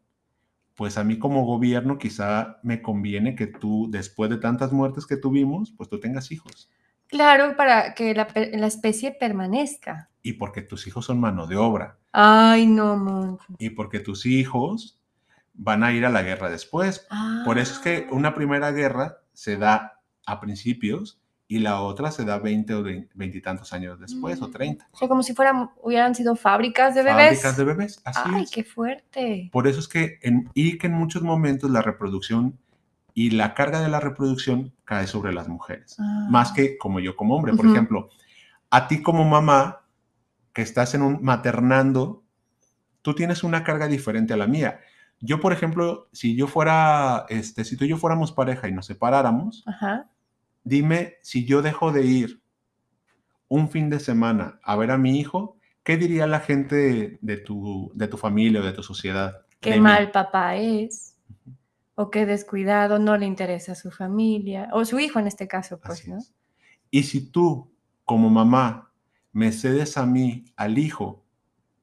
pues 0.76 0.96
a 0.96 1.04
mí 1.04 1.18
como 1.18 1.44
gobierno 1.44 1.98
quizá 1.98 2.58
me 2.62 2.82
conviene 2.82 3.34
que 3.34 3.46
tú, 3.46 3.88
después 3.90 4.30
de 4.30 4.38
tantas 4.38 4.72
muertes 4.72 5.06
que 5.06 5.16
tuvimos, 5.16 5.72
pues 5.76 5.88
tú 5.88 5.98
tengas 5.98 6.30
hijos. 6.30 6.70
Claro, 7.10 7.56
para 7.56 7.94
que 7.94 8.14
la, 8.14 8.66
especie 8.66 9.12
permanezca. 9.12 10.08
Y 10.22 10.34
porque 10.34 10.62
tus 10.62 10.86
hijos 10.86 11.06
son 11.06 11.20
mano 11.20 11.46
de 11.46 11.56
obra. 11.56 11.98
Ay, 12.12 12.66
no, 12.66 13.38
Y 13.58 13.70
porque 13.70 14.00
tus 14.00 14.26
hijos 14.26 15.00
van 15.54 15.82
a 15.84 15.92
ir 15.92 16.06
a 16.06 16.10
la 16.10 16.22
guerra 16.22 16.50
después. 16.50 17.06
Por 17.44 17.58
eso 17.58 17.74
es 17.74 17.78
que 17.80 18.06
ah. 18.08 18.14
una 18.14 18.34
primera 18.34 18.70
guerra 18.70 19.18
se 19.32 19.56
da 19.56 20.00
a 20.26 20.40
principios 20.40 21.20
y 21.50 21.58
la 21.58 21.80
otra 21.80 22.12
se 22.12 22.24
da 22.24 22.38
20 22.38 22.74
o 22.74 22.82
20 22.84 23.10
y 23.16 23.40
tantos 23.42 23.72
años 23.72 23.98
después, 23.98 24.40
o 24.40 24.48
30. 24.48 24.84
Mm. 24.84 24.88
O 24.92 24.96
sea, 24.96 25.08
como 25.08 25.24
si 25.24 25.34
fueran, 25.34 25.70
hubieran 25.82 26.14
sido 26.14 26.36
fábricas 26.36 26.94
de 26.94 27.02
bebés. 27.02 27.42
Fábricas 27.42 27.56
de 27.56 27.64
bebés, 27.64 28.00
así 28.04 28.20
Ay, 28.24 28.44
qué 28.52 28.62
fuerte. 28.62 29.50
Por 29.52 29.66
eso 29.66 29.80
es 29.80 29.88
que, 29.88 30.20
en, 30.22 30.48
y 30.54 30.78
que 30.78 30.86
en 30.86 30.92
muchos 30.92 31.22
momentos 31.22 31.68
la 31.68 31.82
reproducción 31.82 32.56
y 33.14 33.30
la 33.30 33.54
carga 33.54 33.80
de 33.80 33.88
la 33.88 34.00
reproducción 34.00 34.72
cae 34.84 35.06
sobre 35.06 35.32
las 35.32 35.48
mujeres, 35.48 35.96
ah. 35.98 36.26
más 36.30 36.52
que 36.52 36.78
como 36.78 37.00
yo 37.00 37.16
como 37.16 37.36
hombre. 37.36 37.54
Por 37.54 37.66
ejemplo, 37.66 38.10
a 38.70 38.88
ti 38.88 39.02
como 39.02 39.24
mamá, 39.24 39.82
que 40.52 40.62
estás 40.62 40.94
en 40.94 41.02
un 41.02 41.22
maternando, 41.22 42.22
tú 43.02 43.14
tienes 43.14 43.44
una 43.44 43.64
carga 43.64 43.86
diferente 43.86 44.32
a 44.34 44.36
la 44.36 44.46
mía. 44.46 44.80
Yo, 45.20 45.40
por 45.40 45.52
ejemplo, 45.52 46.08
si 46.12 46.34
yo 46.34 46.46
fuera, 46.46 47.26
este, 47.28 47.64
si 47.64 47.76
tú 47.76 47.84
y 47.84 47.88
yo 47.88 47.98
fuéramos 47.98 48.32
pareja 48.32 48.68
y 48.68 48.72
nos 48.72 48.86
separáramos, 48.86 49.64
dime 50.64 51.16
si 51.22 51.44
yo 51.44 51.62
dejo 51.62 51.92
de 51.92 52.04
ir 52.04 52.42
un 53.48 53.68
fin 53.68 53.90
de 53.90 54.00
semana 54.00 54.60
a 54.62 54.76
ver 54.76 54.90
a 54.90 54.98
mi 54.98 55.18
hijo, 55.18 55.56
¿qué 55.82 55.96
diría 55.96 56.26
la 56.26 56.40
gente 56.40 57.18
de, 57.20 57.36
tu, 57.36 57.90
de 57.94 58.08
tu 58.08 58.16
familia 58.16 58.60
o 58.60 58.64
de 58.64 58.72
tu 58.72 58.82
sociedad? 58.82 59.42
Qué 59.60 59.78
mal 59.78 60.10
papá 60.10 60.56
es 60.56 61.09
o 62.00 62.10
qué 62.10 62.24
descuidado, 62.24 62.98
no 62.98 63.18
le 63.18 63.26
interesa 63.26 63.72
a 63.72 63.74
su 63.74 63.90
familia, 63.90 64.70
o 64.72 64.86
su 64.86 64.98
hijo 64.98 65.18
en 65.18 65.26
este 65.26 65.46
caso, 65.46 65.78
pues, 65.78 66.08
¿no? 66.08 66.16
Y 66.90 67.02
si 67.02 67.30
tú, 67.30 67.70
como 68.06 68.30
mamá, 68.30 68.90
me 69.32 69.52
cedes 69.52 69.98
a 69.98 70.06
mí, 70.06 70.46
al 70.56 70.78
hijo, 70.78 71.26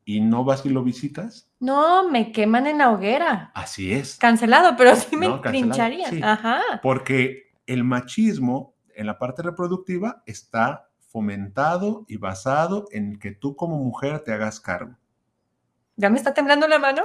y 0.06 0.22
no 0.22 0.44
vas 0.44 0.66
y 0.66 0.70
lo 0.70 0.84
visitas. 0.84 1.52
No, 1.60 2.10
me 2.10 2.32
queman 2.32 2.66
en 2.66 2.80
la 2.80 2.90
hoguera. 2.90 3.52
Así 3.54 3.94
es. 3.94 4.18
Cancelado, 4.18 4.76
pero 4.76 4.96
sí 4.96 5.16
me 5.16 5.30
pincharían. 5.52 6.24
Ajá. 6.24 6.62
Porque 6.82 7.52
el 7.68 7.84
machismo 7.84 8.74
en 8.96 9.06
la 9.06 9.20
parte 9.20 9.44
reproductiva 9.44 10.24
está 10.26 10.90
fomentado 10.98 12.06
y 12.08 12.18
basado 12.18 12.86
en 12.92 13.20
que 13.20 13.34
tú 13.34 13.56
como 13.56 13.78
mujer 13.78 14.22
te 14.22 14.34
hagas 14.34 14.60
cargo. 14.60 14.96
¿Ya 16.00 16.12
me 16.12 16.18
está 16.18 16.32
temblando 16.34 16.68
la 16.68 16.78
mano? 16.78 17.04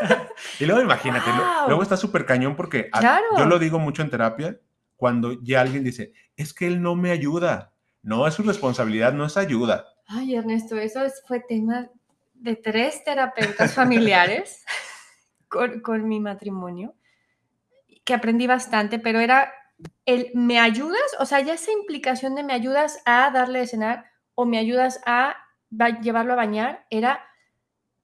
y 0.58 0.64
luego 0.64 0.80
imagínate, 0.80 1.30
luego 1.66 1.82
está 1.82 1.98
súper 1.98 2.24
cañón 2.24 2.56
porque 2.56 2.90
yo 3.36 3.44
lo 3.44 3.58
digo 3.58 3.78
mucho 3.78 4.00
en 4.00 4.08
terapia, 4.08 4.58
cuando 4.96 5.34
ya 5.42 5.60
alguien 5.60 5.84
dice, 5.84 6.14
es 6.34 6.54
que 6.54 6.66
él 6.66 6.80
no 6.80 6.94
me 6.94 7.10
ayuda. 7.10 7.74
No, 8.02 8.26
es 8.26 8.34
su 8.34 8.42
responsabilidad, 8.42 9.12
no 9.12 9.26
es 9.26 9.36
ayuda. 9.36 9.86
Ay, 10.06 10.34
Ernesto, 10.34 10.76
eso 10.76 11.00
fue 11.26 11.40
tema 11.40 11.88
de 12.32 12.56
tres 12.56 13.04
terapeutas 13.04 13.74
familiares 13.74 14.64
con, 15.48 15.80
con 15.80 16.08
mi 16.08 16.18
matrimonio, 16.18 16.94
que 18.02 18.14
aprendí 18.14 18.46
bastante, 18.46 18.98
pero 18.98 19.20
era 19.20 19.52
el 20.06 20.30
me 20.34 20.58
ayudas, 20.58 21.02
o 21.18 21.26
sea, 21.26 21.40
ya 21.40 21.54
esa 21.54 21.70
implicación 21.70 22.34
de 22.34 22.44
me 22.44 22.54
ayudas 22.54 23.02
a 23.04 23.30
darle 23.30 23.60
de 23.60 23.66
cenar 23.66 24.06
o 24.34 24.46
me 24.46 24.58
ayudas 24.58 25.00
a 25.04 25.36
llevarlo 26.00 26.32
a 26.32 26.36
bañar, 26.36 26.86
era 26.90 27.20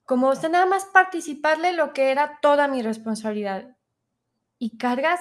como 0.08 0.30
usted 0.30 0.48
nada 0.48 0.64
más 0.64 0.86
participarle 0.86 1.74
lo 1.74 1.92
que 1.92 2.10
era 2.10 2.38
toda 2.40 2.66
mi 2.66 2.80
responsabilidad. 2.80 3.76
Y 4.58 4.78
cargas 4.78 5.20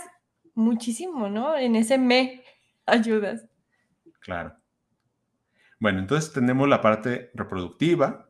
muchísimo, 0.56 1.28
¿no? 1.28 1.58
En 1.58 1.76
ese 1.76 1.98
me 1.98 2.42
ayudas. 2.86 3.50
Claro. 4.22 4.56
Bueno, 5.78 6.00
entonces 6.00 6.32
tenemos 6.32 6.70
la 6.70 6.80
parte 6.80 7.32
reproductiva. 7.34 8.30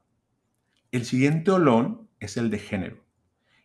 El 0.91 1.05
siguiente 1.05 1.51
olón 1.51 2.09
es 2.19 2.37
el 2.37 2.49
de 2.49 2.57
género. 2.57 3.05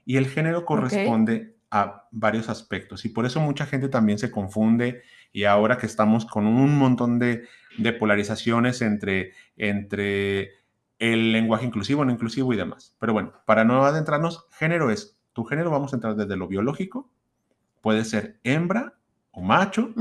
Y 0.05 0.19
el 0.19 0.27
género 0.27 0.67
corresponde 0.67 1.57
a 1.71 2.09
varios 2.11 2.51
aspectos. 2.51 3.07
Y 3.07 3.09
por 3.09 3.25
eso 3.25 3.41
mucha 3.41 3.65
gente 3.65 3.89
también 3.89 4.19
se 4.19 4.31
confunde. 4.31 5.03
Y 5.33 5.45
ahora 5.45 5.79
que 5.79 5.87
estamos 5.87 6.27
con 6.27 6.47
un 6.47 6.77
montón 6.77 7.19
de, 7.19 7.49
de 7.79 7.93
polarizaciones 7.95 8.83
entre, 8.83 9.33
entre 9.57 10.62
el 11.02 11.32
lenguaje 11.32 11.66
inclusivo, 11.66 12.04
no 12.04 12.12
inclusivo 12.12 12.52
y 12.52 12.56
demás. 12.56 12.94
Pero 13.00 13.12
bueno, 13.12 13.32
para 13.44 13.64
no 13.64 13.85
adentrarnos, 13.85 14.47
género 14.52 14.88
es, 14.88 15.18
tu 15.32 15.44
género 15.44 15.68
vamos 15.68 15.92
a 15.92 15.97
entrar 15.97 16.14
desde 16.14 16.37
lo 16.37 16.47
biológico, 16.47 17.11
puede 17.80 18.04
ser 18.04 18.38
hembra 18.44 18.94
o 19.32 19.40
macho, 19.42 19.92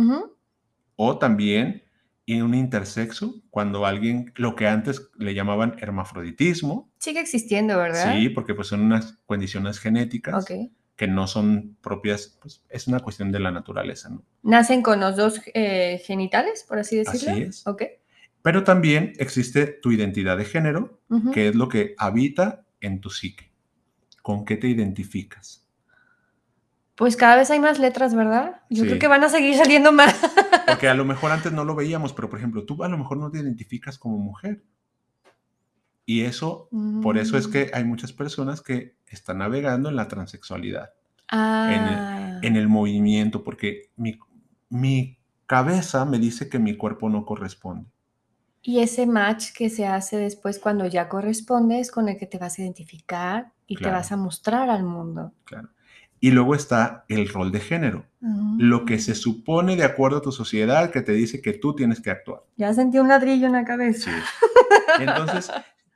o 0.95 1.17
también 1.17 1.83
en 2.27 2.43
un 2.43 2.53
intersexo, 2.53 3.41
cuando 3.49 3.87
alguien, 3.87 4.31
lo 4.35 4.55
que 4.55 4.67
antes 4.67 5.09
le 5.17 5.33
llamaban 5.33 5.75
hermafroditismo. 5.79 6.91
Sigue 6.99 7.19
existiendo, 7.19 7.77
¿verdad? 7.77 8.13
Sí, 8.13 8.29
porque 8.29 8.53
pues 8.53 8.67
son 8.67 8.81
unas 8.81 9.17
condiciones 9.25 9.79
genéticas. 9.79 10.45
que 10.45 11.07
no 11.07 11.25
son 11.25 11.77
propias, 11.81 12.37
pues 12.39 12.63
es 12.69 12.87
una 12.87 12.99
cuestión 12.99 13.31
de 13.31 13.39
la 13.39 13.49
naturaleza, 13.49 14.09
¿no? 14.09 14.23
Nacen 14.43 14.83
con 14.83 14.99
los 14.99 15.15
dos 15.15 15.41
eh, 15.55 15.99
genitales, 16.05 16.63
por 16.67 16.77
así 16.77 16.97
decirlo. 16.97 17.31
Así 17.31 17.41
es. 17.41 17.65
Ok. 17.65 17.81
Pero 18.41 18.63
también 18.63 19.13
existe 19.17 19.67
tu 19.67 19.91
identidad 19.91 20.37
de 20.37 20.45
género, 20.45 20.99
que 21.33 21.49
es 21.49 21.55
lo 21.55 21.67
que 21.67 21.95
habita 21.97 22.65
en 22.79 23.01
tu 23.01 23.09
psique. 23.09 23.51
¿Con 24.21 24.45
qué 24.45 24.57
te 24.57 24.67
identificas? 24.67 25.61
Pues 26.95 27.15
cada 27.15 27.35
vez 27.35 27.49
hay 27.49 27.59
más 27.59 27.79
letras, 27.79 28.13
¿verdad? 28.13 28.61
Yo 28.69 28.83
creo 28.83 28.99
que 28.99 29.07
van 29.07 29.23
a 29.23 29.29
seguir 29.29 29.55
saliendo 29.55 29.91
más. 29.91 30.15
Porque 30.67 30.87
a 30.87 30.93
lo 30.93 31.05
mejor 31.05 31.31
antes 31.31 31.51
no 31.51 31.65
lo 31.65 31.75
veíamos, 31.75 32.13
pero 32.13 32.29
por 32.29 32.39
ejemplo, 32.39 32.65
tú 32.65 32.83
a 32.83 32.89
lo 32.89 32.97
mejor 32.97 33.17
no 33.17 33.31
te 33.31 33.39
identificas 33.39 33.97
como 33.97 34.17
mujer. 34.17 34.63
Y 36.05 36.21
eso, 36.21 36.67
por 37.01 37.17
eso 37.17 37.37
es 37.37 37.47
que 37.47 37.65
mm. 37.65 37.69
hay 37.73 37.83
muchas 37.85 38.11
personas 38.11 38.61
que 38.61 38.97
están 39.07 39.37
navegando 39.37 39.87
en 39.89 39.95
la 39.95 40.07
transexualidad, 40.07 40.91
ah. 41.29 42.39
en, 42.41 42.55
el, 42.55 42.67
movimiento, 42.67 43.43
porque 43.43 43.91
mi, 43.95 44.19
mi 44.69 45.19
cabeza 45.45 46.03
me 46.05 46.19
dice 46.19 46.49
que 46.49 46.59
mi 46.59 46.75
cuerpo 46.75 47.09
no 47.09 47.25
corresponde. 47.25 47.89
Y 48.61 48.79
ese 48.79 49.07
match 49.07 49.51
que 49.55 49.69
se 49.69 49.87
hace 49.87 50.17
después 50.17 50.59
cuando 50.59 50.85
ya 50.85 51.09
corresponde 51.09 51.79
es 51.79 51.91
con 51.91 52.09
el 52.09 52.17
que 52.17 52.27
te 52.27 52.37
vas 52.37 52.57
a 52.57 52.61
identificar 52.61 53.51
y 53.65 53.77
te 53.77 53.89
vas 53.89 54.11
a 54.11 54.17
mostrar 54.17 54.69
al 54.69 54.83
mundo. 54.83 55.33
Claro. 55.45 55.69
Y 56.19 56.29
luego 56.29 56.53
está 56.53 57.03
el 57.07 57.27
rol 57.27 57.51
de 57.51 57.59
género, 57.59 58.05
lo 58.19 58.85
que 58.85 58.99
se 58.99 59.13
mm. 59.13 59.15
supone 59.15 59.75
de 59.75 59.83
acuerdo 59.83 60.17
a 60.17 60.21
tu 60.21 60.31
sociedad 60.31 60.91
que 60.91 61.01
te 61.01 61.13
dice 61.13 61.41
que 61.41 61.53
tú 61.53 61.75
tienes 61.75 61.99
que 61.99 62.11
actuar. 62.11 62.43
Ya 62.57 62.71
sentí 62.75 62.99
un 62.99 63.07
ladrillo 63.07 63.47
en 63.47 63.53
la 63.53 63.65
cabeza. 63.65 64.11
Sí. 64.11 64.43
Entonces, 64.99 65.51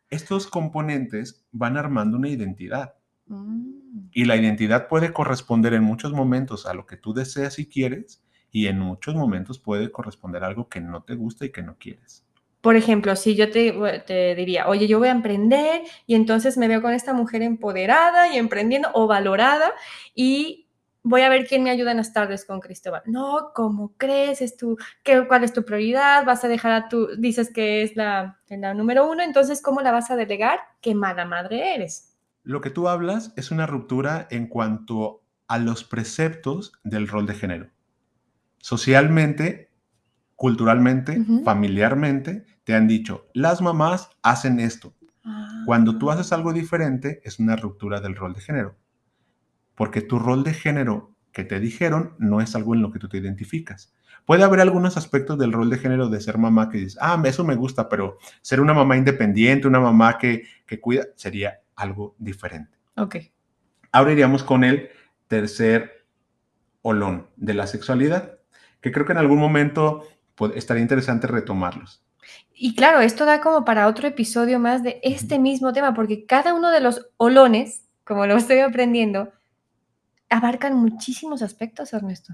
estos 0.10 0.48
componentes 0.48 1.46
van 1.52 1.78
armando 1.78 2.18
una 2.18 2.30
identidad. 2.30 2.96
Mm. 3.28 3.76
Y 4.12 4.26
la 4.26 4.36
identidad 4.36 4.88
puede 4.88 5.14
corresponder 5.14 5.76
en 5.76 5.84
muchos 5.84 6.12
momentos 6.12 6.66
a 6.66 6.74
lo 6.74 6.88
que 6.88 6.98
tú 6.98 7.14
deseas 7.14 7.60
y 7.60 7.68
quieres, 7.68 8.24
y 8.52 8.66
en 8.66 8.80
muchos 8.80 9.14
momentos 9.14 9.60
puede 9.60 9.92
corresponder 9.92 10.44
a 10.44 10.48
algo 10.48 10.70
que 10.70 10.82
no 10.82 11.04
te 11.04 11.14
gusta 11.14 11.46
y 11.46 11.52
que 11.52 11.62
no 11.62 11.78
quieres. 11.78 12.25
Por 12.66 12.76
ejemplo, 12.76 13.16
si 13.16 13.36
yo 13.36 13.52
te, 13.52 13.76
te, 14.08 14.34
diría, 14.34 14.68
oye, 14.68 14.88
yo 14.88 14.98
voy 14.98 15.10
a 15.10 15.12
emprender 15.12 15.84
y 16.08 16.16
entonces 16.16 16.58
me 16.58 16.68
veo 16.68 16.82
con 16.82 16.94
esta 16.94 17.14
mujer 17.14 17.44
empoderada 17.44 18.34
y 18.34 18.38
emprendiendo 18.40 18.90
o 18.96 19.06
valorada 19.06 19.72
y 20.16 20.68
voy 21.04 21.22
a 21.22 21.30
ver 21.30 21.46
quién 21.46 21.62
me 21.62 21.70
ayuda 21.70 21.92
en 21.92 21.98
las 21.98 22.12
tardes 22.12 22.44
con 22.44 22.62
Cristóbal. 22.62 23.04
No, 23.06 23.52
¿cómo 23.54 23.94
crees? 23.98 24.42
¿Es 24.42 24.58
tu, 24.58 24.80
qué, 25.04 25.28
¿Cuál 25.28 25.44
es 25.44 25.54
tu 25.54 25.64
prioridad? 25.64 26.26
¿Vas 26.26 26.44
a 26.44 26.48
dejar 26.48 26.72
a 26.72 26.90
tu, 26.90 27.16
dices 27.20 27.54
que 27.54 27.84
es 27.84 27.96
la, 27.96 28.40
la 28.50 28.74
número 28.74 29.08
uno, 29.08 29.22
entonces 29.22 29.62
¿cómo 29.62 29.82
la 29.82 29.92
vas 29.92 30.10
a 30.10 30.16
delegar? 30.16 30.58
¿Qué 30.82 30.96
mala 30.96 31.24
madre 31.24 31.76
eres? 31.76 32.18
Lo 32.42 32.62
que 32.62 32.72
tú 32.72 32.88
hablas 32.88 33.32
es 33.36 33.52
una 33.52 33.68
ruptura 33.68 34.28
en 34.32 34.48
cuanto 34.48 35.22
a 35.48 35.60
los 35.60 35.84
preceptos 35.84 36.72
del 36.84 37.08
rol 37.08 37.28
de 37.28 37.36
género. 37.36 37.70
Socialmente, 38.58 39.70
culturalmente, 40.36 41.24
familiarmente, 41.44 42.55
te 42.66 42.74
han 42.74 42.88
dicho, 42.88 43.28
las 43.34 43.62
mamás 43.62 44.10
hacen 44.22 44.60
esto. 44.60 44.94
Cuando 45.66 45.98
tú 45.98 46.12
haces 46.12 46.32
algo 46.34 46.54
diferente, 46.54 47.22
es 47.24 47.40
una 47.40 47.56
ruptura 47.56 48.02
del 48.02 48.16
rol 48.16 48.34
de 48.34 48.42
género. 48.42 48.76
Porque 49.74 50.02
tu 50.02 50.20
rol 50.20 50.44
de 50.44 50.54
género 50.54 51.16
que 51.32 51.44
te 51.44 51.60
dijeron 51.60 52.16
no 52.20 52.42
es 52.42 52.56
algo 52.56 52.76
en 52.76 52.82
lo 52.82 52.92
que 52.92 53.00
tú 53.00 53.10
te 53.10 53.18
identificas. 53.18 53.94
Puede 54.26 54.44
haber 54.44 54.60
algunos 54.60 54.98
aspectos 54.98 55.38
del 55.38 55.54
rol 55.54 55.70
de 55.70 55.78
género 55.78 56.10
de 56.10 56.22
ser 56.22 56.38
mamá 56.38 56.70
que 56.70 56.80
dices, 56.80 56.98
ah, 57.02 57.22
eso 57.26 57.44
me 57.44 57.56
gusta, 57.56 57.90
pero 57.90 58.18
ser 58.42 58.62
una 58.62 58.74
mamá 58.74 58.98
independiente, 58.98 59.68
una 59.68 59.80
mamá 59.80 60.18
que, 60.18 60.44
que 60.66 60.80
cuida, 60.80 61.06
sería 61.16 61.60
algo 61.76 62.16
diferente. 62.18 62.78
Ok. 62.96 63.18
Ahora 63.92 64.12
iríamos 64.12 64.44
con 64.44 64.64
el 64.64 64.90
tercer 65.28 66.06
olón 66.82 67.28
de 67.36 67.54
la 67.54 67.68
sexualidad, 67.68 68.40
que 68.82 68.92
creo 68.92 69.06
que 69.06 69.12
en 69.14 69.20
algún 69.20 69.40
momento 69.40 70.08
pues, 70.36 70.54
estaría 70.56 70.84
interesante 70.84 71.28
retomarlos. 71.28 72.05
Y 72.58 72.74
claro, 72.74 73.02
esto 73.02 73.26
da 73.26 73.42
como 73.42 73.66
para 73.66 73.88
otro 73.88 74.08
episodio 74.08 74.60
más 74.60 74.82
de 74.82 75.02
este 75.04 75.40
mismo 75.40 75.74
tema, 75.74 75.94
porque 75.94 76.26
cada 76.26 76.54
uno 76.54 76.72
de 76.72 76.80
los 76.80 77.08
olones, 77.18 77.84
como 78.06 78.26
lo 78.26 78.38
estoy 78.38 78.60
aprendiendo, 78.60 79.34
abarcan 80.30 80.76
muchísimos 80.76 81.42
aspectos, 81.42 81.94
Ernesto. 81.94 82.34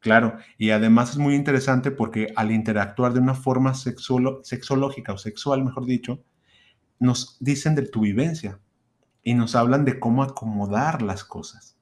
Claro, 0.00 0.36
y 0.58 0.68
además 0.68 1.12
es 1.12 1.16
muy 1.16 1.34
interesante 1.34 1.90
porque 1.90 2.30
al 2.36 2.52
interactuar 2.52 3.14
de 3.14 3.20
una 3.20 3.32
forma 3.32 3.72
sexológica 3.74 5.14
o 5.14 5.18
sexual, 5.18 5.64
mejor 5.64 5.86
dicho, 5.86 6.22
nos 6.98 7.38
dicen 7.40 7.74
de 7.74 7.88
tu 7.88 8.02
vivencia 8.02 8.60
y 9.22 9.32
nos 9.32 9.56
hablan 9.56 9.86
de 9.86 9.98
cómo 9.98 10.22
acomodar 10.22 11.00
las 11.00 11.24
cosas. 11.24 11.78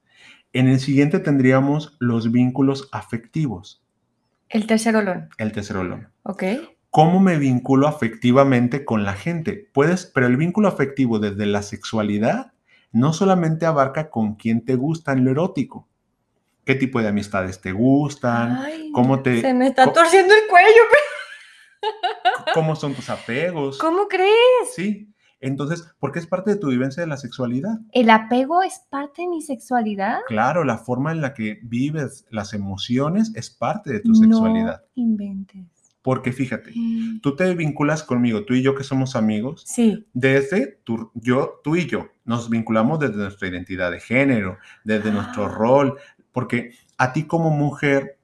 En 0.53 0.69
el 0.69 0.79
siguiente 0.79 1.19
tendríamos 1.19 1.97
los 1.99 2.31
vínculos 2.31 2.87
afectivos. 2.93 3.83
El 4.47 4.67
tercer 4.67 4.95
olón. 4.95 5.27
El 5.37 5.51
tercer 5.51 5.75
olón. 5.75 6.07
Ok. 6.23 6.43
¿Cómo 6.93 7.19
me 7.19 7.39
vinculo 7.39 7.87
afectivamente 7.87 8.85
con 8.85 9.03
la 9.03 9.13
gente? 9.13 9.67
Puedes, 9.73 10.05
pero 10.05 10.27
el 10.27 10.37
vínculo 10.37 10.67
afectivo 10.67 11.17
desde 11.17 11.47
la 11.47 11.63
sexualidad 11.63 12.53
no 12.91 13.13
solamente 13.13 13.65
abarca 13.65 14.11
con 14.11 14.35
quién 14.35 14.63
te 14.63 14.75
gusta 14.75 15.11
en 15.13 15.25
lo 15.25 15.31
erótico. 15.31 15.87
¿Qué 16.63 16.75
tipo 16.75 17.01
de 17.01 17.07
amistades 17.07 17.59
te 17.61 17.71
gustan? 17.71 18.63
¿Cómo 18.93 19.23
te... 19.23 19.41
Se 19.41 19.55
me 19.55 19.69
está 19.69 19.91
torciendo 19.91 20.35
el 20.35 20.47
cuello. 20.47 20.81
¿Cómo 22.53 22.75
son 22.75 22.93
tus 22.93 23.09
apegos? 23.09 23.79
¿Cómo 23.79 24.07
crees? 24.07 24.75
Sí. 24.75 25.11
Entonces, 25.39 25.91
¿por 25.97 26.11
qué 26.11 26.19
es 26.19 26.27
parte 26.27 26.51
de 26.51 26.57
tu 26.57 26.67
vivencia 26.67 27.01
de 27.01 27.07
la 27.07 27.17
sexualidad? 27.17 27.79
¿El 27.91 28.11
apego 28.11 28.61
es 28.61 28.83
parte 28.91 29.23
de 29.23 29.29
mi 29.29 29.41
sexualidad? 29.41 30.19
Claro, 30.27 30.63
la 30.63 30.77
forma 30.77 31.11
en 31.11 31.21
la 31.21 31.33
que 31.33 31.59
vives 31.63 32.27
las 32.29 32.53
emociones 32.53 33.31
es 33.33 33.49
parte 33.49 33.91
de 33.91 33.99
tu 33.99 34.13
sexualidad. 34.13 34.83
No 34.95 35.03
inventes. 35.03 35.72
Porque 36.03 36.33
fíjate, 36.33 36.71
mm. 36.75 37.21
tú 37.21 37.35
te 37.35 37.55
vinculas 37.55 38.03
conmigo, 38.03 38.43
tú 38.43 38.53
y 38.53 38.61
yo 38.61 38.75
que 38.75 38.83
somos 38.83 39.15
amigos. 39.15 39.63
Sí. 39.65 40.05
Desde 40.13 40.79
tú, 40.83 41.11
yo, 41.15 41.61
tú 41.63 41.75
y 41.75 41.87
yo 41.87 42.09
nos 42.25 42.49
vinculamos 42.49 42.99
desde 42.99 43.15
nuestra 43.15 43.47
identidad 43.47 43.89
de 43.89 43.99
género, 43.99 44.57
desde 44.83 45.11
nuestro 45.11 45.45
ah. 45.45 45.49
rol, 45.49 45.97
porque 46.31 46.73
a 46.97 47.13
ti 47.13 47.23
como 47.23 47.49
mujer, 47.49 48.19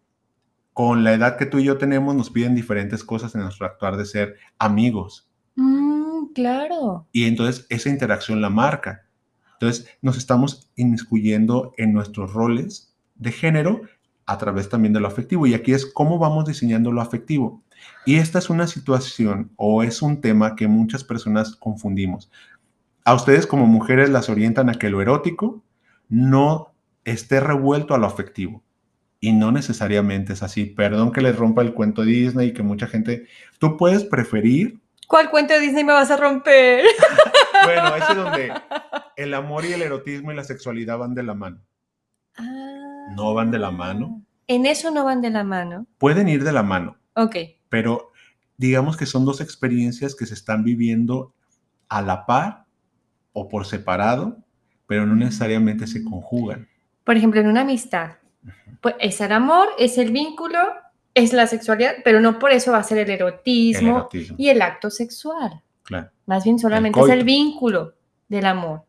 con 0.74 1.04
la 1.04 1.14
edad 1.14 1.38
que 1.38 1.46
tú 1.46 1.60
y 1.60 1.64
yo 1.64 1.78
tenemos, 1.78 2.16
nos 2.16 2.30
piden 2.30 2.54
diferentes 2.54 3.04
cosas 3.04 3.34
en 3.36 3.42
nuestro 3.42 3.66
actuar 3.66 3.98
de 3.98 4.06
ser 4.06 4.36
amigos. 4.58 5.30
Mm, 5.56 6.34
claro. 6.34 7.08
Y 7.12 7.26
entonces 7.26 7.66
esa 7.70 7.90
interacción 7.90 8.42
la 8.42 8.50
marca. 8.50 9.06
Entonces 9.54 9.90
nos 10.02 10.18
estamos 10.18 10.70
inmiscuyendo 10.76 11.74
en 11.78 11.94
nuestros 11.94 12.34
roles 12.34 12.96
de 13.16 13.32
género 13.32 13.82
a 14.26 14.38
través 14.38 14.70
también 14.70 14.94
de 14.94 15.00
lo 15.00 15.08
afectivo. 15.08 15.48
Y 15.48 15.54
aquí 15.54 15.74
es 15.74 15.86
cómo 15.86 16.18
vamos 16.18 16.46
diseñando 16.46 16.92
lo 16.92 17.02
afectivo. 17.02 17.64
Y 18.06 18.18
esta 18.18 18.40
es 18.40 18.50
una 18.50 18.68
situación 18.68 19.52
o 19.56 19.84
es 19.84 20.02
un 20.02 20.22
tema 20.22 20.56
que 20.56 20.68
muchas 20.68 21.04
personas 21.04 21.56
confundimos. 21.56 22.32
A 23.06 23.14
ustedes 23.14 23.48
como 23.48 23.66
mujeres 23.66 24.10
las 24.10 24.30
orientan 24.30 24.70
a 24.70 24.76
que 24.76 24.90
lo 24.90 25.02
erótico 25.02 25.64
no 26.08 26.74
esté 27.06 27.40
revuelto 27.40 27.94
a 27.94 27.98
lo 27.98 28.08
afectivo. 28.08 28.64
Y 29.22 29.34
no 29.34 29.52
necesariamente 29.52 30.34
es 30.34 30.44
así. 30.44 30.66
Perdón 30.66 31.12
que 31.12 31.22
les 31.22 31.36
rompa 31.36 31.62
el 31.62 31.74
cuento 31.74 32.04
de 32.04 32.12
Disney 32.12 32.50
y 32.50 32.54
que 32.54 32.64
mucha 32.64 32.88
gente... 32.88 33.28
Tú 33.60 33.76
puedes 33.76 34.06
preferir 34.06 34.80
¿Cuál 35.10 35.32
cuento 35.32 35.56
de 35.56 35.62
Disney 35.62 35.84
me 35.84 35.94
vas 35.94 36.12
a 36.12 36.18
romper? 36.18 36.86
bueno, 37.66 37.96
ese 37.96 38.14
donde 38.14 38.54
el 39.16 39.34
amor 39.34 39.66
y 39.66 39.74
el 39.74 39.82
erotismo 39.82 40.32
y 40.32 40.36
la 40.36 40.44
sexualidad 40.44 41.00
van 41.00 41.16
de 41.16 41.24
la 41.24 41.34
mano. 41.34 41.62
Ah. 42.38 43.08
no 43.16 43.34
van 43.34 43.50
de 43.50 43.58
la 43.58 43.72
mano. 43.72 44.22
En 44.46 44.68
eso 44.68 44.92
no 44.92 45.04
van 45.04 45.22
de 45.22 45.32
la 45.32 45.44
mano. 45.44 45.88
Pueden 45.98 46.30
ir 46.30 46.44
de 46.44 46.52
la 46.52 46.62
mano. 46.62 46.96
Ok. 47.16 47.36
Pero 47.70 48.12
digamos 48.58 48.98
que 48.98 49.06
son 49.06 49.26
dos 49.26 49.42
experiencias 49.42 50.16
que 50.16 50.26
se 50.26 50.34
están 50.34 50.64
viviendo 50.64 51.34
a 51.88 52.02
la 52.02 52.26
par 52.26 52.66
o 53.34 53.48
por 53.48 53.66
separado, 53.66 54.38
pero 54.86 55.06
no 55.06 55.16
necesariamente 55.16 55.88
se 55.88 56.04
conjugan. 56.04 56.68
Por 57.04 57.16
ejemplo, 57.16 57.40
en 57.40 57.48
una 57.48 57.62
amistad, 57.62 58.18
pues 58.82 58.96
es 59.00 59.22
el 59.22 59.32
amor, 59.32 59.68
es 59.78 59.98
el 59.98 60.12
vínculo, 60.12 60.60
es 61.14 61.34
la 61.34 61.48
sexualidad, 61.48 61.96
pero 62.04 62.20
no 62.20 62.38
por 62.38 62.52
eso 62.52 62.72
va 62.72 62.80
a 62.80 62.84
ser 62.84 62.98
el 63.00 63.10
erotismo, 63.10 64.10
y 64.12 64.50
el 64.50 64.62
acto 64.62 64.90
sexual. 64.90 65.62
Claro. 65.84 66.10
Más 66.26 66.44
bien 66.44 66.60
solamente 66.60 67.00
es 67.00 67.10
el 67.10 67.24
vínculo 67.24 67.96
del 68.28 68.46
amor. 68.46 68.84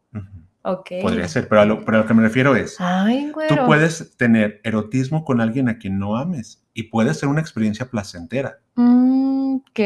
Podría 0.62 1.26
ser, 1.26 1.48
pero 1.48 1.62
a, 1.62 1.64
lo, 1.64 2.06
que 2.06 2.14
me 2.14 2.22
refiero 2.22 2.54
es, 2.54 2.76
Ay, 2.78 3.32
tú 3.32 3.54
puedes 3.66 4.16
tener 4.18 4.60
erotismo 4.62 5.24
con 5.24 5.40
alguien 5.40 5.70
a 5.70 5.78
quien 5.78 5.98
no 5.98 6.16
ames 6.16 6.59
y 6.74 6.84
puede 6.84 7.14
ser 7.14 7.28
una 7.28 7.40
experiencia 7.40 7.90
placentera. 7.90 8.58
Mm, 8.74 9.56
ok. 9.56 9.80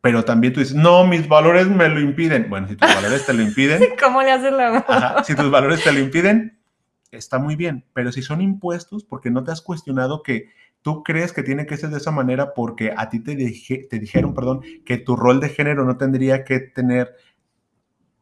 Pero 0.00 0.24
también 0.24 0.52
tú 0.52 0.60
dices, 0.60 0.74
no, 0.74 1.06
mis 1.06 1.28
valores 1.28 1.68
me 1.68 1.88
lo 1.88 2.00
impiden. 2.00 2.50
Bueno, 2.50 2.66
si 2.68 2.76
tus 2.76 2.92
valores 2.92 3.24
te 3.24 3.32
lo 3.32 3.42
impiden. 3.42 3.82
¿Cómo 4.02 4.22
le 4.22 4.32
haces 4.32 4.52
la 4.52 5.22
Si 5.24 5.34
tus 5.36 5.50
valores 5.50 5.84
te 5.84 5.92
lo 5.92 6.00
impiden, 6.00 6.58
está 7.12 7.38
muy 7.38 7.54
bien. 7.54 7.84
Pero 7.92 8.10
si 8.10 8.20
son 8.20 8.40
impuestos, 8.40 9.04
porque 9.04 9.30
no 9.30 9.44
te 9.44 9.52
has 9.52 9.62
cuestionado 9.62 10.24
que 10.24 10.48
tú 10.82 11.04
crees 11.04 11.32
que 11.32 11.44
tiene 11.44 11.66
que 11.66 11.76
ser 11.76 11.90
de 11.90 11.98
esa 11.98 12.10
manera 12.10 12.52
porque 12.54 12.92
a 12.96 13.08
ti 13.08 13.20
te, 13.20 13.36
te 13.36 13.98
dijeron, 14.00 14.34
perdón, 14.34 14.62
que 14.84 14.98
tu 14.98 15.14
rol 15.14 15.38
de 15.38 15.50
género 15.50 15.84
no 15.84 15.96
tendría 15.96 16.44
que 16.44 16.58
tener 16.58 17.14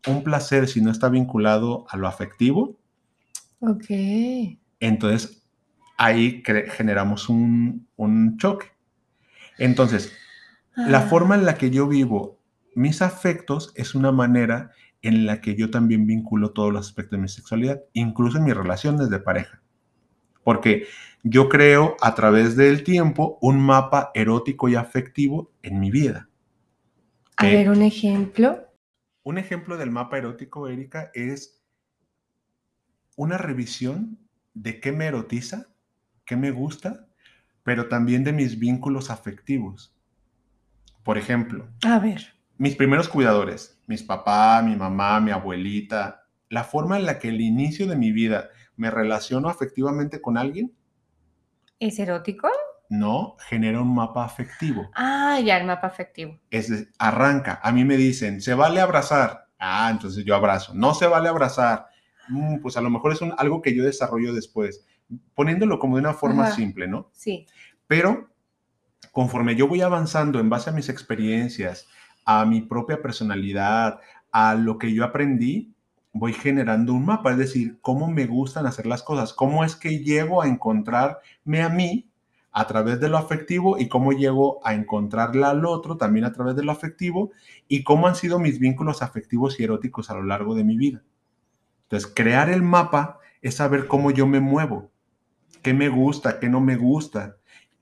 un 0.07 0.23
placer 0.23 0.69
si 0.69 0.83
no 0.83 0.91
está 0.91 1.09
vinculado 1.09 1.87
a 1.89 1.97
lo 1.97 2.07
afectivo. 2.07 2.77
Ok. 3.61 3.87
Entonces, 4.81 5.40
ahí 6.01 6.43
generamos 6.71 7.29
un, 7.29 7.87
choque. 8.39 8.69
Entonces, 9.59 10.13
la 10.75 10.99
ah. 10.99 11.03
forma 11.03 11.35
en 11.35 11.45
la 11.45 11.57
que 11.57 11.71
yo 11.71 11.87
vivo 11.87 12.41
mis 12.75 13.03
afectos 13.03 13.73
es 13.75 13.95
una 13.95 14.11
manera 14.11 14.71
en 15.03 15.27
la 15.27 15.41
que 15.41 15.55
yo 15.57 15.71
también 15.71 16.07
vinculo 16.07 16.53
todos 16.53 16.73
los 16.73 16.87
aspectos 16.87 17.19
de 17.19 17.23
mi 17.23 17.29
sexualidad, 17.29 17.83
incluso 17.93 18.39
en 18.39 18.45
mis 18.45 18.57
relaciones 18.57 19.11
de 19.11 19.19
pareja. 19.19 19.61
Porque 20.43 20.87
yo 21.23 21.51
creo 21.51 21.97
a 22.01 22.15
través 22.15 22.57
del 22.57 22.83
tiempo 22.83 23.39
un 23.43 23.61
mapa 23.61 24.11
erótico 24.15 24.69
y 24.69 24.77
afectivo 24.77 25.53
en 25.63 25.81
mi 25.81 25.91
vida. 25.91 26.29
A 27.37 27.45
ver, 27.45 27.69
un 27.69 27.83
ejemplo. 27.83 28.67
Un 29.23 29.37
ejemplo 29.37 29.77
del 29.77 29.91
mapa 29.91 30.17
erótico, 30.17 30.69
Erika, 30.69 31.11
es 31.13 31.63
una 33.17 33.37
revisión 33.37 34.19
de 34.55 34.81
qué 34.81 34.93
me 34.93 35.07
erotiza, 35.07 35.67
qué 36.31 36.37
me 36.37 36.53
gusta, 36.53 37.09
pero 37.65 37.89
también 37.89 38.23
de 38.23 38.33
mis 38.33 38.57
vínculos 38.61 39.11
afectivos. 39.11 39.93
Por 41.03 41.19
ejemplo, 41.19 41.67
a 41.85 41.99
ver. 41.99 42.35
Mis 42.57 42.77
primeros 42.77 43.09
cuidadores, 43.09 43.83
mis 43.89 44.05
papá, 44.05 44.63
mi 44.63 44.77
mamá, 44.77 45.19
mi 45.19 45.33
abuelita, 45.33 46.29
la 46.49 46.63
forma 46.63 46.99
en 46.99 47.07
la 47.07 47.19
que 47.19 47.31
el 47.31 47.41
inicio 47.41 47.89
de 47.89 47.97
mi 47.97 48.13
vida 48.13 48.51
me 48.77 48.93
relaciono 48.93 49.49
afectivamente 49.49 50.21
con 50.21 50.39
alguien 50.39 50.73
¿Es 51.81 51.99
erótico? 51.99 52.49
No, 52.91 53.37
genera 53.49 53.81
un 53.81 53.93
mapa 53.93 54.25
afectivo. 54.25 54.89
Ah, 54.95 55.41
ya, 55.43 55.57
el 55.57 55.67
mapa 55.67 55.89
afectivo. 55.89 56.39
Es, 56.51 56.71
arranca. 56.99 57.59
A 57.63 57.73
mí 57.73 57.85
me 57.85 57.97
dicen, 57.97 58.41
¿se 58.41 58.55
vale 58.55 58.81
abrazar? 58.81 59.47
Ah, 59.59 59.89
entonces 59.91 60.25
yo 60.25 60.37
abrazo. 60.37 60.75
No 60.75 60.95
se 60.95 61.07
vale 61.07 61.29
abrazar. 61.29 61.87
Mm, 62.29 62.61
pues 62.61 62.77
a 62.77 62.83
lo 62.83 62.91
mejor 62.91 63.13
es 63.15 63.21
algo 63.39 63.63
que 63.63 63.75
yo 63.75 63.83
desarrollo 63.83 64.33
después, 64.33 64.85
poniéndolo 65.35 65.79
como 65.79 65.97
de 65.97 66.03
una 66.03 66.15
forma 66.15 66.51
simple, 66.51 66.89
¿no? 66.89 67.11
Sí. 67.13 67.47
Pero 67.87 68.29
conforme 69.13 69.57
yo 69.57 69.67
voy 69.69 69.81
avanzando 69.81 70.39
en 70.39 70.49
base 70.51 70.71
a 70.71 70.73
mis 70.73 70.89
experiencias, 70.89 71.89
a 72.25 72.45
mi 72.45 72.61
propia 72.61 73.03
personalidad, 73.03 74.01
a 74.31 74.55
lo 74.55 74.79
que 74.79 74.95
yo 74.95 75.05
aprendí, 75.05 75.75
voy 76.13 76.33
generando 76.33 76.93
un 76.93 77.05
mapa, 77.05 77.33
es 77.33 77.39
decir, 77.39 77.79
cómo 77.81 78.09
me 78.09 78.27
gustan 78.27 78.67
hacer 78.67 78.87
las 78.87 79.03
cosas, 79.03 79.33
cómo 79.33 79.65
es 79.65 79.77
que 79.77 80.01
llego 80.01 80.43
a 80.43 80.49
encontrarme 80.49 81.63
a 81.63 81.69
mí 81.69 82.11
a 82.53 82.67
través 82.67 82.99
de 83.01 83.09
lo 83.09 83.17
afectivo 83.17 83.79
y 83.79 83.89
cómo 83.89 84.13
llego 84.13 84.61
a 84.65 84.75
encontrarla 84.75 85.51
al 85.51 85.65
otro 85.65 85.97
también 85.97 86.25
a 86.25 86.33
través 86.33 86.57
de 86.57 86.65
lo 86.65 86.73
afectivo 86.73 87.31
y 87.69 87.85
cómo 87.85 88.09
han 88.09 88.17
sido 88.17 88.41
mis 88.41 88.59
vínculos 88.59 89.03
afectivos 89.03 89.61
y 89.61 89.65
eróticos 89.65 90.11
a 90.11 90.15
lo 90.15 90.25
largo 90.25 90.55
de 90.55 90.65
mi 90.65 90.77
vida. 90.77 91.03
Entonces, 91.85 92.11
crear 92.15 92.51
el 92.51 92.63
mapa 92.63 93.19
es 93.41 93.57
saber 93.57 93.87
cómo 93.87 94.11
yo 94.11 94.27
me 94.27 94.41
muevo, 94.41 94.91
qué 95.63 95.75
me 95.75 95.89
gusta, 95.89 96.39
qué 96.41 96.49
no 96.49 96.61
me 96.61 96.77
gusta, 96.77 97.37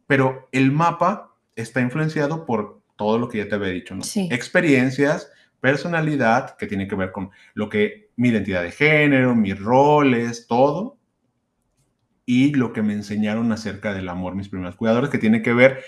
pero 0.07 0.49
el 0.53 0.73
mapa 0.73 1.35
está 1.55 1.81
influenciado 1.81 2.47
por 2.47 2.83
todo 2.97 3.19
lo 3.19 3.29
que 3.29 3.39
ya 3.39 3.49
te 3.49 3.55
había 3.55 3.69
dicho, 3.69 3.95
¿no? 3.95 4.03
Experiencias, 4.31 5.31
personalidad, 5.61 6.57
que 6.57 6.67
tiene 6.67 6.89
que 6.89 6.97
ver 6.97 7.13
con 7.13 7.31
lo 7.55 7.69
que 7.69 8.11
mi 8.17 8.29
identidad 8.29 8.63
de 8.63 8.73
género, 8.73 9.35
mis 9.35 9.59
roles, 9.59 10.47
todo, 10.47 10.99
y 12.27 12.53
lo 12.55 12.73
que 12.73 12.83
me 12.83 12.93
enseñaron 12.93 13.51
acerca 13.53 13.95
del 13.95 14.09
amor, 14.09 14.35
mis 14.35 14.49
primeros 14.49 14.77
cuidadores, 14.77 15.11
que 15.11 15.19
tiene 15.19 15.43
que 15.43 15.55
ver 15.55 15.83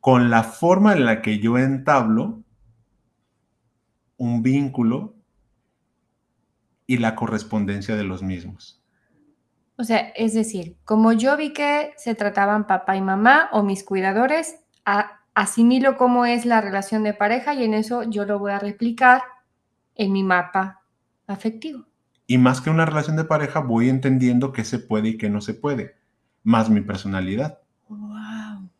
con 0.00 0.30
la 0.30 0.44
forma 0.44 0.92
en 0.92 1.04
la 1.04 1.22
que 1.22 1.40
yo 1.40 1.58
entablo 1.58 2.44
un 4.16 4.42
vínculo 4.42 5.16
y 6.86 6.98
la 6.98 7.16
correspondencia 7.16 7.96
de 7.96 8.04
los 8.04 8.22
mismos. 8.22 8.75
O 9.78 9.84
sea, 9.84 9.98
es 10.16 10.32
decir, 10.32 10.76
como 10.84 11.12
yo 11.12 11.36
vi 11.36 11.52
que 11.52 11.92
se 11.96 12.14
trataban 12.14 12.66
papá 12.66 12.96
y 12.96 13.02
mamá 13.02 13.50
o 13.52 13.62
mis 13.62 13.84
cuidadores, 13.84 14.56
asimilo 15.34 15.96
cómo 15.98 16.24
es 16.24 16.46
la 16.46 16.60
relación 16.62 17.02
de 17.02 17.12
pareja 17.12 17.52
y 17.54 17.64
en 17.64 17.74
eso 17.74 18.02
yo 18.04 18.24
lo 18.24 18.38
voy 18.38 18.52
a 18.52 18.58
replicar 18.58 19.22
en 19.94 20.12
mi 20.12 20.22
mapa 20.22 20.82
afectivo. 21.26 21.84
Y 22.26 22.38
más 22.38 22.60
que 22.60 22.70
una 22.70 22.86
relación 22.86 23.16
de 23.16 23.24
pareja, 23.24 23.60
voy 23.60 23.88
entendiendo 23.88 24.52
qué 24.52 24.64
se 24.64 24.78
puede 24.78 25.10
y 25.10 25.18
qué 25.18 25.28
no 25.28 25.40
se 25.40 25.54
puede, 25.54 25.96
más 26.42 26.70
mi 26.70 26.80
personalidad. 26.80 27.60
¡Wow! 27.88 28.70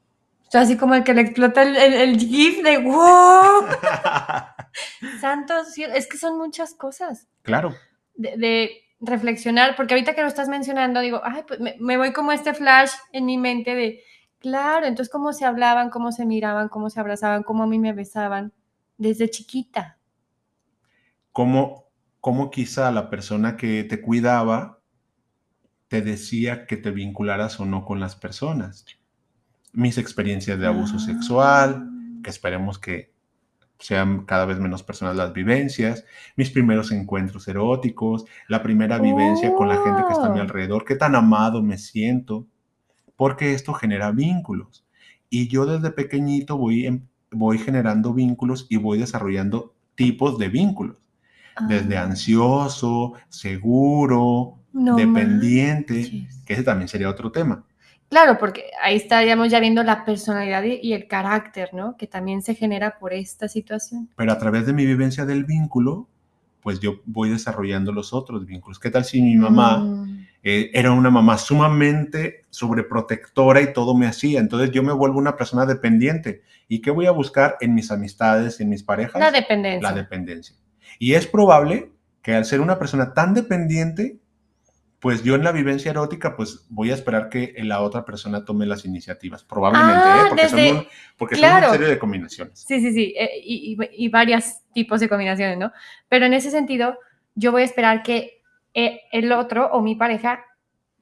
Así 0.52 0.76
como 0.76 0.94
el 0.94 1.04
que 1.04 1.12
le 1.12 1.20
explota 1.20 1.62
el, 1.62 2.18
GIF 2.18 2.62
de 2.62 2.78
¡Wow! 2.78 3.66
Santos, 5.20 5.76
es 5.76 6.08
que 6.08 6.16
son 6.16 6.38
muchas 6.38 6.74
cosas. 6.74 7.28
Claro. 7.42 7.74
De, 8.14 8.85
reflexionar, 9.00 9.76
porque 9.76 9.94
ahorita 9.94 10.14
que 10.14 10.22
lo 10.22 10.28
estás 10.28 10.48
mencionando, 10.48 11.00
digo, 11.00 11.20
ay, 11.24 11.42
pues 11.46 11.60
me, 11.60 11.76
me 11.78 11.96
voy 11.96 12.12
como 12.12 12.32
este 12.32 12.54
flash 12.54 12.92
en 13.12 13.26
mi 13.26 13.38
mente 13.38 13.74
de, 13.74 14.00
claro, 14.38 14.86
entonces 14.86 15.12
cómo 15.12 15.32
se 15.32 15.44
hablaban, 15.44 15.90
cómo 15.90 16.12
se 16.12 16.26
miraban, 16.26 16.68
cómo 16.68 16.90
se 16.90 17.00
abrazaban, 17.00 17.42
cómo 17.42 17.64
a 17.64 17.66
mí 17.66 17.78
me 17.78 17.92
besaban 17.92 18.52
desde 18.96 19.30
chiquita. 19.30 19.98
Cómo 21.32 21.86
cómo 22.26 22.50
quizá 22.50 22.90
la 22.90 23.08
persona 23.08 23.56
que 23.56 23.84
te 23.84 24.00
cuidaba 24.00 24.80
te 25.86 26.02
decía 26.02 26.66
que 26.66 26.76
te 26.76 26.90
vincularas 26.90 27.60
o 27.60 27.64
no 27.64 27.84
con 27.84 28.00
las 28.00 28.16
personas. 28.16 28.84
Mis 29.72 29.96
experiencias 29.96 30.58
de 30.58 30.66
abuso 30.66 30.98
sexual, 30.98 31.88
ah. 31.88 32.20
que 32.24 32.30
esperemos 32.30 32.80
que 32.80 33.14
sean 33.78 34.24
cada 34.24 34.46
vez 34.46 34.58
menos 34.58 34.82
personas 34.82 35.16
las 35.16 35.32
vivencias, 35.32 36.04
mis 36.36 36.50
primeros 36.50 36.92
encuentros 36.92 37.46
eróticos, 37.48 38.24
la 38.48 38.62
primera 38.62 38.98
vivencia 38.98 39.52
con 39.54 39.68
la 39.68 39.76
gente 39.82 40.02
que 40.06 40.12
está 40.12 40.26
a 40.26 40.30
mi 40.30 40.38
oh. 40.38 40.42
alrededor, 40.42 40.84
qué 40.84 40.96
tan 40.96 41.14
amado 41.14 41.62
me 41.62 41.78
siento, 41.78 42.46
porque 43.16 43.52
esto 43.52 43.74
genera 43.74 44.10
vínculos. 44.12 44.86
Y 45.28 45.48
yo 45.48 45.66
desde 45.66 45.90
pequeñito 45.90 46.56
voy, 46.56 46.86
em, 46.86 47.06
voy 47.30 47.58
generando 47.58 48.14
vínculos 48.14 48.66
y 48.70 48.76
voy 48.76 48.98
desarrollando 48.98 49.74
tipos 49.94 50.38
de 50.38 50.48
vínculos 50.48 51.02
desde 51.68 51.96
ah. 51.96 52.04
ansioso, 52.04 53.14
seguro, 53.28 54.58
dependiente, 54.72 56.28
que 56.44 56.52
ese 56.52 56.62
también 56.62 56.88
sería 56.88 57.08
otro 57.08 57.32
tema. 57.32 57.64
Claro, 58.08 58.38
porque 58.38 58.70
ahí 58.82 58.96
estaríamos 58.96 59.50
ya 59.50 59.58
viendo 59.58 59.82
la 59.82 60.04
personalidad 60.04 60.62
y 60.62 60.92
el 60.92 61.08
carácter, 61.08 61.70
¿no? 61.72 61.96
Que 61.96 62.06
también 62.06 62.42
se 62.42 62.54
genera 62.54 62.98
por 62.98 63.12
esta 63.12 63.48
situación. 63.48 64.08
Pero 64.16 64.32
a 64.32 64.38
través 64.38 64.66
de 64.66 64.72
mi 64.72 64.86
vivencia 64.86 65.24
del 65.24 65.44
vínculo, 65.44 66.08
pues 66.66 66.80
yo 66.80 67.00
voy 67.04 67.30
desarrollando 67.30 67.92
los 67.92 68.12
otros 68.12 68.46
vínculos. 68.46 68.78
¿Qué 68.78 68.90
tal 68.90 69.04
si 69.04 69.22
mi 69.22 69.36
mamá 69.36 69.78
mm. 69.78 70.26
eh, 70.42 70.70
era 70.72 70.92
una 70.92 71.10
mamá 71.10 71.38
sumamente 71.38 72.44
sobreprotectora 72.50 73.60
y 73.60 73.72
todo 73.72 73.96
me 73.96 74.06
hacía? 74.06 74.40
Entonces 74.40 74.70
yo 74.70 74.82
me 74.82 74.92
vuelvo 74.92 75.18
una 75.18 75.36
persona 75.36 75.66
dependiente. 75.66 76.42
¿Y 76.68 76.80
qué 76.80 76.90
voy 76.90 77.06
a 77.06 77.12
buscar 77.12 77.56
en 77.60 77.74
mis 77.74 77.90
amistades, 77.90 78.60
en 78.60 78.68
mis 78.68 78.82
parejas? 78.82 79.20
La 79.20 79.30
dependencia. 79.30 79.90
La 79.90 79.96
dependencia. 79.96 80.56
Y 80.98 81.14
es 81.14 81.26
probable 81.26 81.92
que 82.22 82.34
al 82.34 82.44
ser 82.44 82.60
una 82.60 82.78
persona 82.78 83.14
tan 83.14 83.34
dependiente, 83.34 84.18
pues 85.00 85.22
yo 85.22 85.34
en 85.34 85.44
la 85.44 85.52
vivencia 85.52 85.90
erótica, 85.90 86.36
pues 86.36 86.66
voy 86.68 86.90
a 86.90 86.94
esperar 86.94 87.28
que 87.28 87.54
la 87.58 87.80
otra 87.82 88.04
persona 88.04 88.44
tome 88.44 88.66
las 88.66 88.84
iniciativas. 88.84 89.44
Probablemente, 89.44 89.94
¿eh? 89.94 90.02
ah, 90.04 90.26
porque, 91.18 91.36
son, 91.36 91.50
una 91.50 91.70
serie 91.70 91.88
de 91.88 91.98
combinaciones. 91.98 92.60
Sí, 92.60 92.80
sí, 92.80 92.92
sí, 92.92 93.14
eh, 93.16 93.30
y, 93.44 93.76
y, 93.92 94.08
varios 94.08 94.60
tipos 94.72 95.00
de 95.00 95.08
combinaciones, 95.08 95.58
¿no? 95.58 95.72
Pero 96.08 96.26
en 96.26 96.34
ese 96.34 96.50
sentido, 96.50 96.98
yo 97.34 97.52
voy 97.52 97.62
a 97.62 97.66
esperar 97.66 98.02
que 98.02 98.42
eh, 98.74 99.02
el 99.12 99.32
otro 99.32 99.70
o 99.72 99.80
mi 99.80 99.94
pareja 99.94 100.44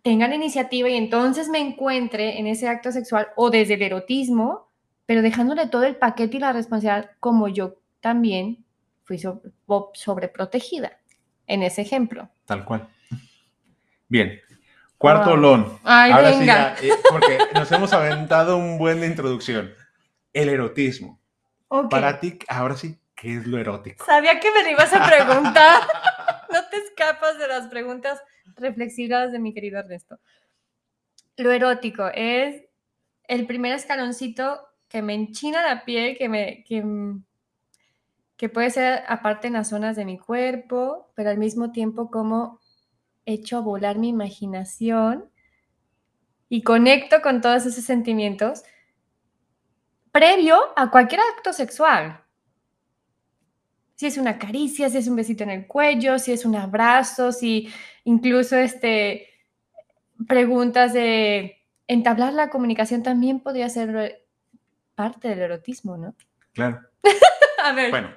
tenga 0.03 0.29
la 0.29 0.35
iniciativa 0.35 0.89
y 0.89 0.97
entonces 0.97 1.49
me 1.49 1.59
encuentre 1.59 2.39
en 2.39 2.47
ese 2.47 2.69
acto 2.69 2.93
sexual 2.93 3.29
o 3.37 3.51
desde 3.51 3.75
el 3.75 3.83
erotismo, 3.83 4.69
pero 5.07 5.23
dejándole 5.23 5.67
todo 5.67 5.85
el 5.85 5.97
paquete 5.97 6.37
y 6.37 6.41
la 6.41 6.53
responsabilidad 6.53 7.11
como 7.21 7.49
yo 7.49 7.77
también 8.01 8.65
fui 9.03 9.19
sobreprotegida 9.95 10.99
en 11.47 11.63
ese 11.63 11.83
ejemplo. 11.83 12.29
Tal 12.45 12.65
cual. 12.65 12.89
Bien. 14.15 14.41
Cuarto 14.97 15.33
olón. 15.33 15.77
Ay, 15.83 16.13
Ahora 16.13 16.31
venga. 16.31 16.77
sí, 16.77 16.89
eh, 16.89 16.93
porque 17.11 17.37
nos 17.53 17.73
hemos 17.73 17.93
aventado 17.93 18.57
un 18.57 18.79
buen 18.79 19.01
de 19.01 19.09
introducción. 19.09 19.75
El 20.33 20.51
erotismo. 20.51 21.21
Para 21.91 22.21
ti, 22.21 22.39
ahora 22.47 22.77
sí, 22.77 22.97
¿qué 23.17 23.39
es 23.39 23.47
lo 23.49 23.59
erótico? 23.59 24.05
Sabía 24.05 24.39
que 24.39 24.53
me 24.53 24.63
lo 24.63 24.71
ibas 24.71 24.95
a 24.95 25.05
preguntar. 25.05 25.83
no 26.53 26.61
te 26.71 26.77
escapas 26.77 27.41
de 27.41 27.49
las 27.49 27.67
preguntas 27.67 28.23
reflexivas 28.55 29.33
de 29.33 29.41
mi 29.41 29.53
querido 29.53 29.81
Ernesto. 29.81 30.21
Lo 31.37 31.51
erótico 31.51 32.09
es 32.15 32.63
el 33.27 33.49
primer 33.49 33.73
escaloncito 33.73 34.61
que 34.87 35.03
me 35.03 35.15
enchina 35.15 35.61
la 35.61 35.85
piel, 35.85 36.17
que 36.17 36.29
me, 36.29 36.63
que 36.63 36.85
que 38.37 38.49
puede 38.49 38.71
ser 38.71 39.03
aparte 39.09 39.49
en 39.49 39.55
las 39.55 39.71
zonas 39.71 39.97
de 39.97 40.05
mi 40.05 40.19
cuerpo, 40.19 41.11
pero 41.15 41.31
al 41.31 41.39
mismo 41.39 41.73
tiempo 41.73 42.11
como 42.11 42.61
echo 43.27 43.59
a 43.59 43.61
volar 43.61 43.99
mi 43.99 44.09
imaginación 44.09 45.31
y 46.49 46.63
conecto 46.63 47.23
con 47.23 47.41
todos 47.41 47.67
esos 47.67 47.85
sentimientos 47.85 48.63
previo 50.13 50.57
a 50.77 50.91
cualquier 50.91 51.21
acto 51.37 51.53
sexual. 51.53 52.21
Si 53.97 54.07
es 54.07 54.19
una 54.19 54.39
caricia, 54.39 54.89
si 54.89 54.99
es 54.99 55.09
un 55.09 55.17
besito 55.17 55.45
en 55.45 55.51
el 55.51 55.67
cuello, 55.67 56.19
si 56.19 56.33
es 56.33 56.45
un 56.45 56.57
abrazo, 56.57 57.33
si 57.33 57.73
incluso 58.05 58.57
este, 58.57 59.29
preguntas 60.29 60.93
de 60.93 61.63
entablar 61.87 62.33
la 62.33 62.51
comunicación 62.51 63.03
también 63.03 63.41
podría 63.41 63.69
ser 63.69 64.27
parte 64.95 65.29
del 65.29 65.41
erotismo, 65.41 65.97
¿no? 65.97 66.15
Claro. 66.53 66.81
a 67.65 67.73
ver. 67.73 67.91
Bueno, 67.91 68.11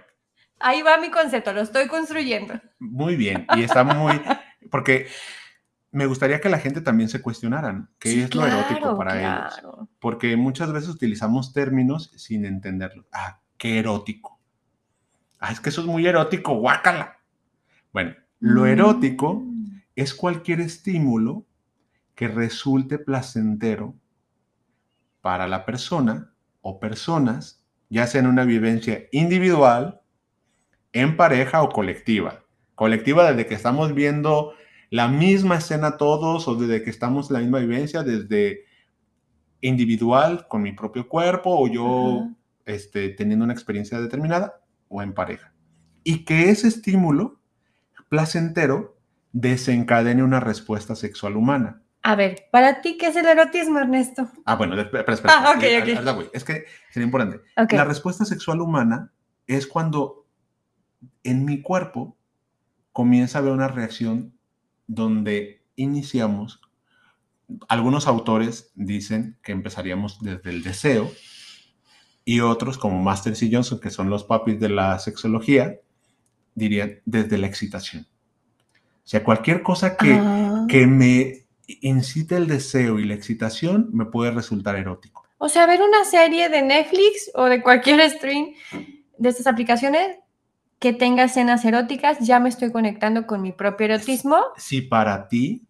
Ahí 0.59 0.81
va 0.81 0.97
mi 0.97 1.11
concepto, 1.11 1.53
lo 1.53 1.61
estoy 1.61 1.87
construyendo. 1.87 2.59
Muy 2.79 3.15
bien, 3.15 3.45
y 3.55 3.63
está 3.63 3.83
muy... 3.83 4.19
porque 4.69 5.07
me 5.91 6.05
gustaría 6.05 6.41
que 6.41 6.49
la 6.49 6.59
gente 6.59 6.81
también 6.81 7.09
se 7.09 7.21
cuestionaran 7.21 7.89
qué 7.99 8.23
es 8.23 8.35
lo 8.35 8.45
erótico 8.45 8.97
para 8.97 9.19
ellos. 9.19 9.61
Porque 9.99 10.35
muchas 10.35 10.71
veces 10.71 10.89
utilizamos 10.89 11.53
términos 11.53 12.11
sin 12.15 12.45
entenderlo. 12.45 13.05
Ah, 13.11 13.41
qué 13.57 13.79
erótico. 13.79 14.39
Ah, 15.39 15.51
es 15.51 15.59
que 15.59 15.69
eso 15.69 15.81
es 15.81 15.87
muy 15.87 16.05
erótico, 16.05 16.55
guácala. 16.55 17.19
Bueno, 17.93 18.15
lo 18.39 18.63
mm. 18.63 18.67
erótico 18.67 19.43
es 19.95 20.13
cualquier 20.13 20.61
estímulo 20.61 21.45
que 22.15 22.27
resulte 22.27 22.99
placentero 22.99 23.95
para 25.21 25.47
la 25.47 25.65
persona 25.65 26.33
o 26.61 26.79
personas, 26.79 27.63
ya 27.89 28.07
sea 28.07 28.21
en 28.21 28.27
una 28.27 28.43
vivencia 28.43 29.07
individual 29.11 30.01
en 30.93 31.15
pareja 31.15 31.61
o 31.61 31.69
colectiva. 31.69 32.43
Colectiva 32.77 33.31
desde 33.31 33.47
que 33.47 33.55
estamos 33.55 33.95
viendo 33.95 34.53
la 34.91 35.07
misma 35.07 35.57
escena 35.57 35.97
todos 35.97 36.47
o 36.47 36.53
desde 36.53 36.83
que 36.83 36.91
estamos 36.91 37.29
en 37.29 37.33
la 37.33 37.39
misma 37.39 37.57
vivencia, 37.57 38.03
desde 38.03 38.65
individual 39.61 40.47
con 40.47 40.61
mi 40.61 40.73
propio 40.73 41.09
cuerpo 41.09 41.59
o 41.59 41.67
yo 41.67 42.29
este, 42.67 43.09
teniendo 43.09 43.45
una 43.45 43.53
experiencia 43.53 43.99
determinada 43.99 44.61
o 44.89 45.01
en 45.01 45.15
pareja. 45.15 45.51
Y 46.03 46.23
que 46.23 46.51
ese 46.51 46.67
estímulo 46.67 47.39
placentero 48.09 48.95
desencadene 49.31 50.21
una 50.21 50.39
respuesta 50.39 50.95
sexual 50.95 51.35
humana. 51.35 51.81
A 52.03 52.15
ver, 52.15 52.45
¿para 52.51 52.81
ti 52.81 52.95
qué 52.95 53.07
es 53.07 53.15
el 53.15 53.25
erotismo, 53.25 53.79
Ernesto? 53.79 54.29
Ah, 54.45 54.55
bueno, 54.55 54.79
espera, 54.79 55.11
espera. 55.11 55.33
Ah, 55.35 55.55
ok, 55.57 55.63
ok. 55.81 56.29
Es 56.31 56.43
que 56.43 56.65
sería 56.91 57.07
importante. 57.07 57.41
La 57.75 57.85
respuesta 57.85 58.23
sexual 58.23 58.61
humana 58.61 59.11
es 59.47 59.65
cuando 59.65 60.27
en 61.23 61.43
mi 61.43 61.63
cuerpo 61.63 62.16
comienza 62.97 63.37
a 63.37 63.41
haber 63.41 63.53
una 63.53 63.67
reacción 63.67 64.33
donde 64.87 65.61
iniciamos. 65.75 66.61
Algunos 67.67 68.07
autores 68.07 68.71
dicen 68.73 69.37
que 69.43 69.51
empezaríamos 69.51 70.19
desde 70.19 70.49
el 70.49 70.63
deseo 70.63 71.11
y 72.25 72.39
otros, 72.39 72.79
como 72.79 72.99
Master 72.99 73.35
y 73.39 73.53
Johnson, 73.53 73.79
que 73.79 73.91
son 73.91 74.09
los 74.09 74.23
papis 74.23 74.59
de 74.59 74.69
la 74.69 74.97
sexología, 74.97 75.79
dirían 76.55 76.99
desde 77.05 77.37
la 77.37 77.45
excitación. 77.45 78.07
O 78.71 79.07
sea, 79.07 79.23
cualquier 79.23 79.61
cosa 79.61 79.95
que, 79.95 80.13
ah. 80.13 80.65
que 80.67 80.87
me 80.87 81.45
incite 81.67 82.35
el 82.35 82.47
deseo 82.47 82.97
y 82.97 83.05
la 83.05 83.13
excitación, 83.13 83.91
me 83.93 84.05
puede 84.05 84.31
resultar 84.31 84.75
erótico. 84.75 85.23
O 85.37 85.49
sea, 85.49 85.67
ver 85.67 85.83
una 85.83 86.03
serie 86.03 86.49
de 86.49 86.63
Netflix 86.63 87.29
o 87.35 87.45
de 87.45 87.61
cualquier 87.61 88.09
stream 88.09 88.55
de 89.19 89.29
estas 89.29 89.45
aplicaciones 89.45 90.17
que 90.79 90.93
tenga 90.93 91.23
escenas 91.23 91.65
eróticas, 91.65 92.19
ya 92.19 92.39
me 92.39 92.49
estoy 92.49 92.71
conectando 92.71 93.25
con 93.25 93.41
mi 93.41 93.51
propio 93.51 93.85
erotismo. 93.85 94.37
Si 94.57 94.81
para 94.81 95.27
ti 95.27 95.67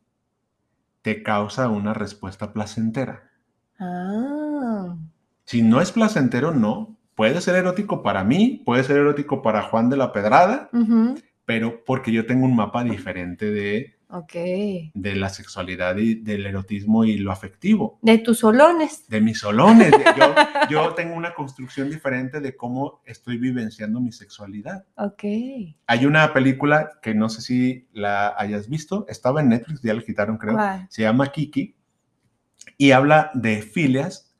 te 1.01 1.23
causa 1.23 1.69
una 1.69 1.93
respuesta 1.93 2.51
placentera. 2.51 3.31
Ah. 3.79 4.97
Si 5.45 5.61
no 5.61 5.79
es 5.79 5.91
placentero, 5.91 6.53
no. 6.53 6.97
Puede 7.15 7.41
ser 7.41 7.55
erótico 7.55 8.03
para 8.03 8.23
mí, 8.23 8.61
puede 8.65 8.83
ser 8.83 8.97
erótico 8.97 9.41
para 9.41 9.63
Juan 9.63 9.89
de 9.89 9.97
la 9.97 10.11
Pedrada, 10.11 10.69
pero 11.45 11.83
porque 11.83 12.11
yo 12.11 12.27
tengo 12.27 12.45
un 12.45 12.55
mapa 12.55 12.83
diferente 12.83 13.49
de 13.49 13.96
de 14.09 15.15
la 15.15 15.29
sexualidad 15.29 15.97
y 15.97 16.15
del 16.15 16.45
erotismo 16.45 17.03
y 17.03 17.17
lo 17.17 17.31
afectivo. 17.31 17.99
De 18.01 18.17
tus 18.19 18.39
solones. 18.39 19.07
De 19.09 19.19
mis 19.19 19.39
solones. 19.39 19.91
yo, 20.69 20.93
tengo 20.93 21.15
una 21.15 21.33
construcción 21.33 21.89
diferente 21.89 22.39
de 22.39 22.55
cómo 22.55 23.01
estoy 23.05 23.37
vivenciando 23.37 23.99
mi 23.99 24.11
sexualidad. 24.11 24.85
Ok. 24.95 25.23
Hay 25.87 26.05
una 26.05 26.33
película 26.33 26.91
que 27.01 27.13
no 27.13 27.27
sé 27.27 27.41
si 27.41 27.87
la 27.91 28.33
hayas 28.37 28.69
visto, 28.69 29.05
estaba 29.09 29.41
en 29.41 29.49
Netflix, 29.49 29.81
ya 29.81 29.93
la 29.93 30.01
quitaron 30.01 30.37
creo, 30.37 30.57
se 30.89 31.01
llama 31.01 31.31
Kiki 31.31 31.75
y 32.77 32.91
habla 32.91 33.31
de 33.33 33.61
filias 33.61 34.35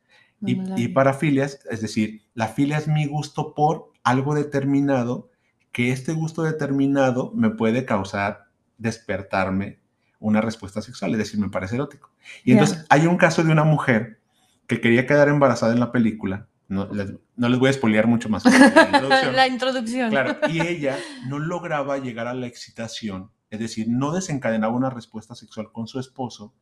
y, 0.46 0.60
y 0.82 0.88
parafilias, 0.90 1.60
es 1.70 1.82
decir, 1.82 2.22
la 2.36 2.48
filia 2.48 2.78
es 2.78 2.88
mi 2.88 3.06
gusto 3.06 3.54
por 3.56 3.92
algo 4.04 4.36
determinado, 4.36 5.30
que 5.72 5.92
este 5.92 6.14
gusto 6.14 6.44
determinado 6.44 7.32
me 7.34 7.50
puede 7.50 7.86
causar 7.86 8.47
despertarme 8.78 9.80
una 10.20 10.42
respuesta 10.42 10.82
sexual, 10.82 11.12
es 11.12 11.18
decir, 11.20 11.40
me 11.40 11.50
parece 11.50 11.76
erótico. 11.76 12.12
Y 12.44 12.54
entonces 12.54 12.86
hay 12.90 13.06
un 13.06 13.18
caso 13.18 13.44
de 13.44 13.52
una 13.52 13.64
mujer 13.64 14.20
que 14.66 14.82
quería 14.82 15.06
quedar 15.06 15.30
embarazada 15.30 15.74
en 15.74 15.80
la 15.80 15.92
película, 15.92 16.48
no 16.68 16.90
les, 16.94 17.60
voy 17.60 17.68
a 17.68 17.72
espolear 17.72 18.08
mucho 18.08 18.28
más. 18.28 18.44
La 19.34 19.48
introducción. 19.48 20.10
Claro, 20.10 20.38
y 20.50 20.60
ella 20.68 20.98
no 21.28 21.40
lograba 21.40 21.98
llegar 21.98 22.28
a 22.28 22.34
la 22.34 22.48
excitación, 22.48 23.32
es 23.50 23.60
decir, 23.60 23.88
no 23.90 24.12
desencadenaba 24.12 24.74
una 24.74 24.90
respuesta 24.90 25.34
sexual 25.36 25.72
con 25.72 25.88
su 25.88 26.00
esposo 26.00 26.54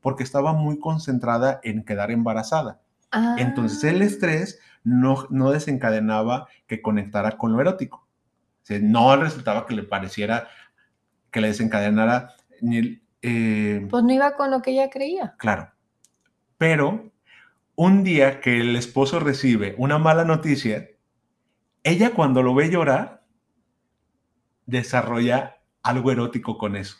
porque 0.00 0.22
estaba 0.22 0.52
muy 0.52 0.78
concentrada 0.78 1.60
en 1.62 1.84
quedar 1.84 2.10
embarazada. 2.10 2.82
Entonces 3.38 3.84
el 3.84 4.02
ah. 4.02 4.04
estrés 4.04 4.58
no, 4.82 5.26
no 5.30 5.52
desencadenaba 5.52 6.48
que 6.66 6.82
conectara 6.82 7.38
con 7.38 7.52
lo 7.52 7.60
erótico. 7.60 8.06
O 8.68 8.74
no 8.80 9.16
resultaba 9.16 9.66
que 9.66 9.74
le 9.74 9.84
pareciera 9.84 10.48
que 11.34 11.40
le 11.40 11.48
desencadenara 11.48 12.36
eh, 13.20 13.86
pues 13.90 14.04
no 14.04 14.12
iba 14.12 14.36
con 14.36 14.52
lo 14.52 14.62
que 14.62 14.70
ella 14.70 14.88
creía. 14.88 15.34
Claro. 15.36 15.68
Pero 16.58 17.10
un 17.74 18.04
día 18.04 18.40
que 18.40 18.60
el 18.60 18.76
esposo 18.76 19.18
recibe 19.18 19.74
una 19.76 19.98
mala 19.98 20.24
noticia, 20.24 20.90
ella 21.82 22.12
cuando 22.12 22.40
lo 22.44 22.54
ve 22.54 22.70
llorar, 22.70 23.24
desarrolla 24.66 25.56
algo 25.82 26.12
erótico 26.12 26.56
con 26.56 26.76
eso. 26.76 26.98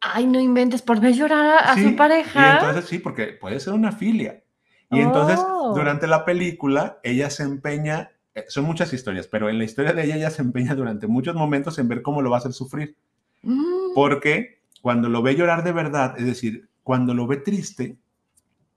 Ay, 0.00 0.28
no 0.28 0.38
inventes, 0.38 0.80
por 0.80 1.00
ver 1.00 1.14
llorar 1.14 1.64
a, 1.64 1.74
su 1.74 1.96
pareja. 1.96 2.40
Y 2.40 2.54
entonces 2.58 2.84
sí, 2.84 3.00
porque 3.00 3.26
puede 3.26 3.58
ser 3.58 3.72
una 3.72 3.90
filia. 3.90 4.44
Y 4.88 5.00
entonces, 5.00 5.40
oh. 5.40 5.74
durante 5.74 6.06
la 6.06 6.24
película, 6.24 7.00
ella 7.02 7.28
se 7.28 7.42
empeña 7.42 8.12
son 8.48 8.64
muchas 8.64 8.92
historias, 8.92 9.26
pero 9.26 9.48
en 9.48 9.58
la 9.58 9.64
historia 9.64 9.92
de 9.92 10.04
ella 10.04 10.16
ella 10.16 10.30
se 10.30 10.42
empeña 10.42 10.74
durante 10.74 11.06
muchos 11.06 11.34
momentos 11.34 11.78
en 11.78 11.88
ver 11.88 12.02
cómo 12.02 12.22
lo 12.22 12.30
va 12.30 12.36
a 12.36 12.40
hacer 12.40 12.52
sufrir. 12.52 12.96
Mm. 13.42 13.94
Porque 13.94 14.60
cuando 14.82 15.08
lo 15.08 15.22
ve 15.22 15.34
llorar 15.34 15.64
de 15.64 15.72
verdad, 15.72 16.14
es 16.18 16.26
decir, 16.26 16.68
cuando 16.82 17.14
lo 17.14 17.26
ve 17.26 17.38
triste, 17.38 17.96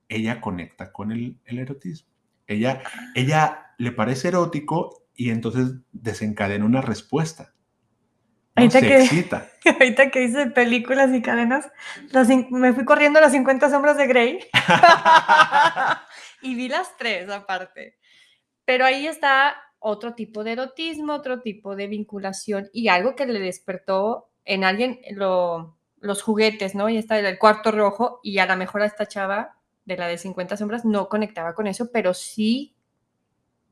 ella 0.08 0.40
conecta 0.40 0.92
con 0.92 1.12
el, 1.12 1.38
erotismo. 1.46 2.08
Ella, 2.46 2.82
ella 3.14 3.74
le 3.78 3.92
parece 3.92 4.28
erótico 4.28 5.02
y 5.14 5.30
entonces 5.30 5.76
desencadena 5.92 6.64
una 6.64 6.82
respuesta. 6.82 7.52
Ahorita, 8.56 8.80
se 8.80 8.86
que, 8.86 8.96
excita. 9.00 9.48
ahorita 9.64 10.10
que 10.10 10.24
hice 10.24 10.46
películas 10.46 11.10
y 11.12 11.22
cadenas, 11.22 11.68
me 12.50 12.72
fui 12.72 12.84
corriendo 12.84 13.20
las 13.20 13.32
50 13.32 13.70
sombras 13.70 13.96
de 13.96 14.06
Grey 14.06 14.38
y 16.42 16.54
vi 16.54 16.68
las 16.68 16.96
tres 16.96 17.28
aparte. 17.30 17.96
Pero 18.64 18.84
ahí 18.84 19.06
está 19.06 19.56
otro 19.78 20.14
tipo 20.14 20.44
de 20.44 20.52
erotismo, 20.52 21.12
otro 21.12 21.40
tipo 21.40 21.76
de 21.76 21.86
vinculación 21.86 22.70
y 22.72 22.88
algo 22.88 23.14
que 23.14 23.26
le 23.26 23.38
despertó 23.38 24.30
en 24.44 24.64
alguien 24.64 25.00
los 25.10 26.22
juguetes, 26.22 26.74
¿no? 26.74 26.88
Y 26.88 26.96
está 26.96 27.18
el 27.18 27.38
cuarto 27.38 27.70
rojo 27.70 28.20
y 28.22 28.38
a 28.38 28.46
lo 28.46 28.56
mejor 28.56 28.82
a 28.82 28.86
esta 28.86 29.06
chava 29.06 29.56
de 29.84 29.96
la 29.96 30.06
de 30.08 30.18
50 30.18 30.56
sombras 30.56 30.84
no 30.84 31.08
conectaba 31.08 31.54
con 31.54 31.66
eso, 31.66 31.90
pero 31.92 32.14
sí, 32.14 32.74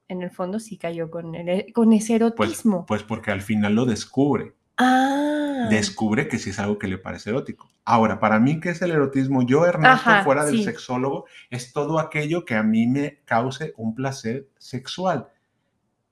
en 0.08 0.22
el 0.22 0.30
fondo 0.30 0.58
sí 0.58 0.76
cayó 0.76 1.10
con, 1.10 1.34
con 1.72 1.92
ese 1.92 2.18
pues, 2.18 2.50
erotismo. 2.50 2.84
Pues, 2.86 3.02
porque 3.02 3.30
al 3.30 3.40
final 3.40 3.74
lo 3.74 3.86
descubre. 3.86 4.54
Ah. 4.82 5.68
Descubre 5.70 6.28
que 6.28 6.38
sí 6.38 6.50
es 6.50 6.58
algo 6.58 6.78
que 6.78 6.88
le 6.88 6.98
parece 6.98 7.30
erótico. 7.30 7.70
Ahora, 7.84 8.20
para 8.20 8.38
mí, 8.38 8.60
¿qué 8.60 8.70
es 8.70 8.82
el 8.82 8.90
erotismo? 8.90 9.42
Yo, 9.42 9.66
Ernesto, 9.66 10.10
fuera 10.24 10.44
del 10.44 10.62
sexólogo, 10.64 11.26
es 11.50 11.72
todo 11.72 11.98
aquello 11.98 12.44
que 12.44 12.54
a 12.54 12.62
mí 12.62 12.86
me 12.86 13.20
cause 13.24 13.72
un 13.76 13.94
placer 13.94 14.48
sexual 14.58 15.28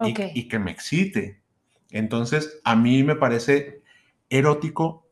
y, 0.01 0.49
que 0.49 0.59
me 0.59 0.71
excite. 0.71 1.43
Entonces, 1.91 2.61
a 2.65 2.77
mí 2.77 3.03
me 3.03 3.17
parece 3.17 3.83
erótico 4.29 5.07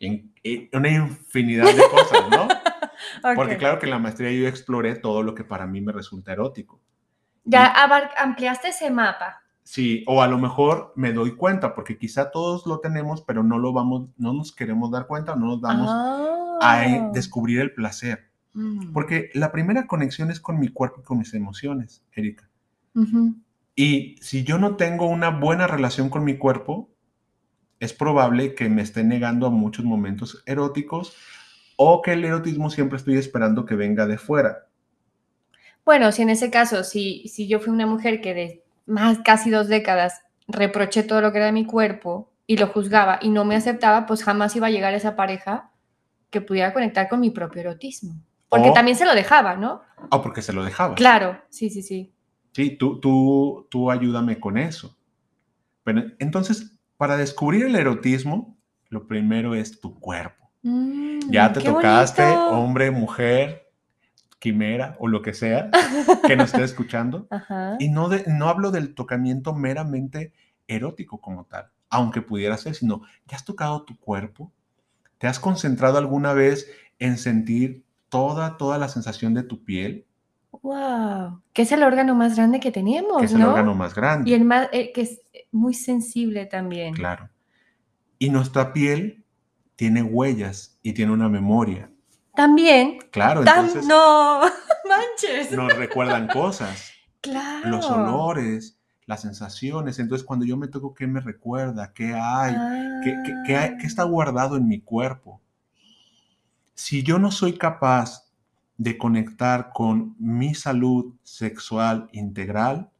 en, 0.00 0.32
una 0.72 0.88
infinidad 0.88 1.74
de 1.74 1.82
cosas, 1.88 2.28
¿no? 2.30 2.48
Porque 3.34 3.56
claro 3.56 3.78
que 3.78 3.86
en 3.86 3.90
la 3.90 3.98
maestría 3.98 4.30
yo 4.32 4.46
exploré 4.46 4.96
todo 4.96 5.22
lo 5.22 5.34
que 5.34 5.44
para 5.44 5.66
mí 5.66 5.80
me 5.80 5.92
resulta 5.92 6.32
erótico. 6.32 6.80
Ya 7.44 7.72
ampliaste 8.18 8.68
ese 8.68 8.90
mapa. 8.90 9.42
Sí, 9.70 10.02
o 10.08 10.20
a 10.20 10.26
lo 10.26 10.36
mejor 10.36 10.92
me 10.96 11.12
doy 11.12 11.36
cuenta, 11.36 11.76
porque 11.76 11.96
quizá 11.96 12.32
todos 12.32 12.66
lo 12.66 12.80
tenemos, 12.80 13.22
pero 13.22 13.44
no 13.44 13.56
lo 13.56 13.72
vamos, 13.72 14.08
no 14.16 14.32
nos 14.32 14.50
queremos 14.50 14.90
dar 14.90 15.06
cuenta, 15.06 15.36
no 15.36 15.46
nos 15.46 15.60
damos 15.60 15.88
a 15.88 16.58
ah. 16.60 17.10
descubrir 17.14 17.60
el 17.60 17.72
placer. 17.72 18.32
Mm. 18.52 18.92
Porque 18.92 19.30
la 19.32 19.52
primera 19.52 19.86
conexión 19.86 20.32
es 20.32 20.40
con 20.40 20.58
mi 20.58 20.70
cuerpo 20.70 21.02
y 21.02 21.04
con 21.04 21.18
mis 21.18 21.32
emociones, 21.34 22.02
Erika. 22.12 22.50
Y 23.76 24.16
si 24.20 24.42
yo 24.42 24.58
no 24.58 24.74
tengo 24.74 25.06
una 25.06 25.30
buena 25.30 25.68
relación 25.68 26.10
con 26.10 26.24
mi 26.24 26.36
cuerpo, 26.36 26.90
es 27.78 27.92
probable 27.92 28.56
que 28.56 28.68
me 28.68 28.82
esté 28.82 29.04
negando 29.04 29.46
a 29.46 29.50
muchos 29.50 29.84
momentos 29.84 30.42
eróticos 30.46 31.14
o 31.76 32.02
que 32.02 32.14
el 32.14 32.24
erotismo 32.24 32.70
siempre 32.70 32.96
estoy 32.96 33.18
esperando 33.18 33.66
que 33.66 33.76
venga 33.76 34.08
de 34.08 34.18
fuera. 34.18 34.66
Bueno, 35.84 36.10
si 36.10 36.22
en 36.22 36.30
ese 36.30 36.50
caso, 36.50 36.82
si, 36.82 37.28
si 37.28 37.46
yo 37.46 37.60
fui 37.60 37.72
una 37.72 37.86
mujer 37.86 38.20
que 38.20 38.34
de 38.34 38.64
más 38.90 39.18
casi 39.24 39.50
dos 39.50 39.68
décadas 39.68 40.22
reproché 40.48 41.02
todo 41.02 41.20
lo 41.20 41.32
que 41.32 41.38
era 41.38 41.46
de 41.46 41.52
mi 41.52 41.64
cuerpo 41.64 42.32
y 42.46 42.56
lo 42.56 42.66
juzgaba 42.66 43.18
y 43.22 43.30
no 43.30 43.44
me 43.44 43.56
aceptaba, 43.56 44.06
pues 44.06 44.24
jamás 44.24 44.56
iba 44.56 44.66
a 44.66 44.70
llegar 44.70 44.92
esa 44.94 45.16
pareja 45.16 45.70
que 46.30 46.40
pudiera 46.40 46.72
conectar 46.72 47.08
con 47.08 47.20
mi 47.20 47.30
propio 47.30 47.60
erotismo. 47.60 48.14
Porque 48.48 48.72
también 48.72 48.96
se 48.96 49.04
lo 49.04 49.14
dejaba, 49.14 49.54
¿no? 49.54 49.82
Ah, 50.10 50.20
porque 50.20 50.42
se 50.42 50.52
lo 50.52 50.64
dejaba. 50.64 50.96
Claro, 50.96 51.40
sí, 51.50 51.70
sí, 51.70 51.82
sí. 51.82 52.12
Sí, 52.52 52.76
tú, 52.76 52.98
tú, 52.98 53.68
tú 53.70 53.90
ayúdame 53.92 54.40
con 54.40 54.58
eso. 54.58 54.96
Pero 55.84 56.02
entonces, 56.18 56.76
para 56.96 57.16
descubrir 57.16 57.64
el 57.66 57.76
erotismo, 57.76 58.58
lo 58.88 59.06
primero 59.06 59.54
es 59.54 59.80
tu 59.80 60.00
cuerpo. 60.00 60.50
Mm, 60.62 61.30
ya 61.30 61.52
te 61.52 61.60
tocaste, 61.60 62.36
hombre, 62.48 62.90
mujer, 62.90 63.69
quimera 64.40 64.96
o 64.98 65.06
lo 65.06 65.22
que 65.22 65.32
sea 65.32 65.70
que 66.26 66.34
nos 66.34 66.52
esté 66.52 66.64
escuchando. 66.64 67.28
Y 67.78 67.90
no, 67.90 68.08
de, 68.08 68.24
no 68.26 68.48
hablo 68.48 68.72
del 68.72 68.94
tocamiento 68.94 69.54
meramente 69.54 70.32
erótico 70.66 71.20
como 71.20 71.44
tal, 71.44 71.70
aunque 71.88 72.22
pudiera 72.22 72.56
ser, 72.56 72.74
sino, 72.74 73.02
¿ya 73.28 73.36
has 73.36 73.44
tocado 73.44 73.84
tu 73.84 73.96
cuerpo? 73.98 74.50
¿Te 75.18 75.28
has 75.28 75.38
concentrado 75.38 75.98
alguna 75.98 76.32
vez 76.32 76.68
en 76.98 77.18
sentir 77.18 77.84
toda, 78.08 78.56
toda 78.56 78.78
la 78.78 78.88
sensación 78.88 79.34
de 79.34 79.42
tu 79.42 79.62
piel? 79.64 80.06
Wow, 80.62 81.42
que 81.52 81.62
es 81.62 81.72
el 81.72 81.82
órgano 81.82 82.14
más 82.14 82.36
grande 82.36 82.58
que 82.58 82.72
tenemos, 82.72 83.18
que 83.18 83.26
es 83.26 83.34
el 83.34 83.42
órgano 83.42 83.74
más 83.74 83.94
grande. 83.94 84.30
Y 84.30 84.34
el 84.34 84.44
más, 84.44 84.68
eh, 84.72 84.92
que 84.92 85.02
es 85.02 85.20
muy 85.52 85.74
sensible 85.74 86.46
también. 86.46 86.94
Claro. 86.94 87.28
Y 88.18 88.30
nuestra 88.30 88.72
piel 88.72 89.24
tiene 89.76 90.02
huellas 90.02 90.78
y 90.82 90.92
tiene 90.92 91.12
una 91.12 91.28
memoria. 91.28 91.90
También. 92.34 92.98
Claro, 93.10 93.40
entonces. 93.40 93.86
no, 93.86 94.40
manches. 94.88 95.52
Nos 95.52 95.76
recuerdan 95.76 96.28
cosas. 96.28 96.92
Claro. 97.20 97.68
Los 97.68 97.90
olores, 97.90 98.78
las 99.06 99.22
sensaciones. 99.22 99.98
Entonces, 99.98 100.26
cuando 100.26 100.46
yo 100.46 100.56
me 100.56 100.68
toco, 100.68 100.94
¿qué 100.94 101.06
me 101.06 101.20
recuerda? 101.20 101.92
¿Qué 101.92 102.14
hay? 102.14 102.54
¿Qué, 103.02 103.16
qué, 103.46 103.76
qué 103.80 103.86
está 103.86 104.04
guardado 104.04 104.56
en 104.56 104.68
mi 104.68 104.80
cuerpo? 104.80 105.40
Si 106.74 107.02
yo 107.02 107.18
no 107.18 107.30
soy 107.30 107.58
capaz 107.58 108.30
de 108.78 108.96
conectar 108.96 109.72
con 109.74 110.16
mi 110.18 110.54
salud 110.54 111.14
sexual 111.22 112.08
integral, 112.12 112.90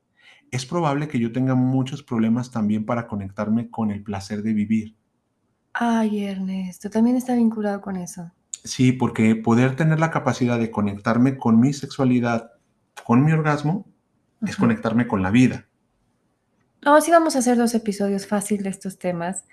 es 0.51 0.67
probable 0.67 1.09
que 1.09 1.19
yo 1.19 1.33
tenga 1.33 1.55
muchos 1.55 2.03
problemas 2.03 2.51
también 2.51 2.85
para 2.85 3.07
conectarme 3.07 3.71
con 3.71 3.91
el 3.91 4.03
placer 4.03 4.43
de 4.43 4.53
vivir. 4.53 4.97
Ay, 5.73 6.25
Ernesto, 6.25 6.91
también 6.91 7.17
está 7.17 7.35
vinculado 7.35 7.81
con 7.81 7.97
eso. 7.97 8.31
Sí, 8.65 8.93
porque 8.93 9.35
poder 9.37 9.77
tener 9.77 10.01
la 10.01 10.11
capacidad 10.11 10.59
de 10.59 10.71
conectarme 10.71 11.37
con 11.39 11.59
mi 11.61 11.73
sexualidad, 11.73 12.53
con 13.05 13.25
mi 13.25 13.33
orgasmo, 13.33 13.87
es 14.47 14.57
conectarme 14.57 15.07
con 15.07 15.23
la 15.23 15.31
vida. 15.31 15.67
No, 16.83 17.01
sí 17.01 17.11
vamos 17.11 17.37
a 17.37 17.41
hacer 17.41 17.57
dos 17.57 17.75
episodios 17.75 18.27
fáciles 18.27 18.65
de 18.65 18.71
estos 18.71 18.99
temas, 18.99 19.45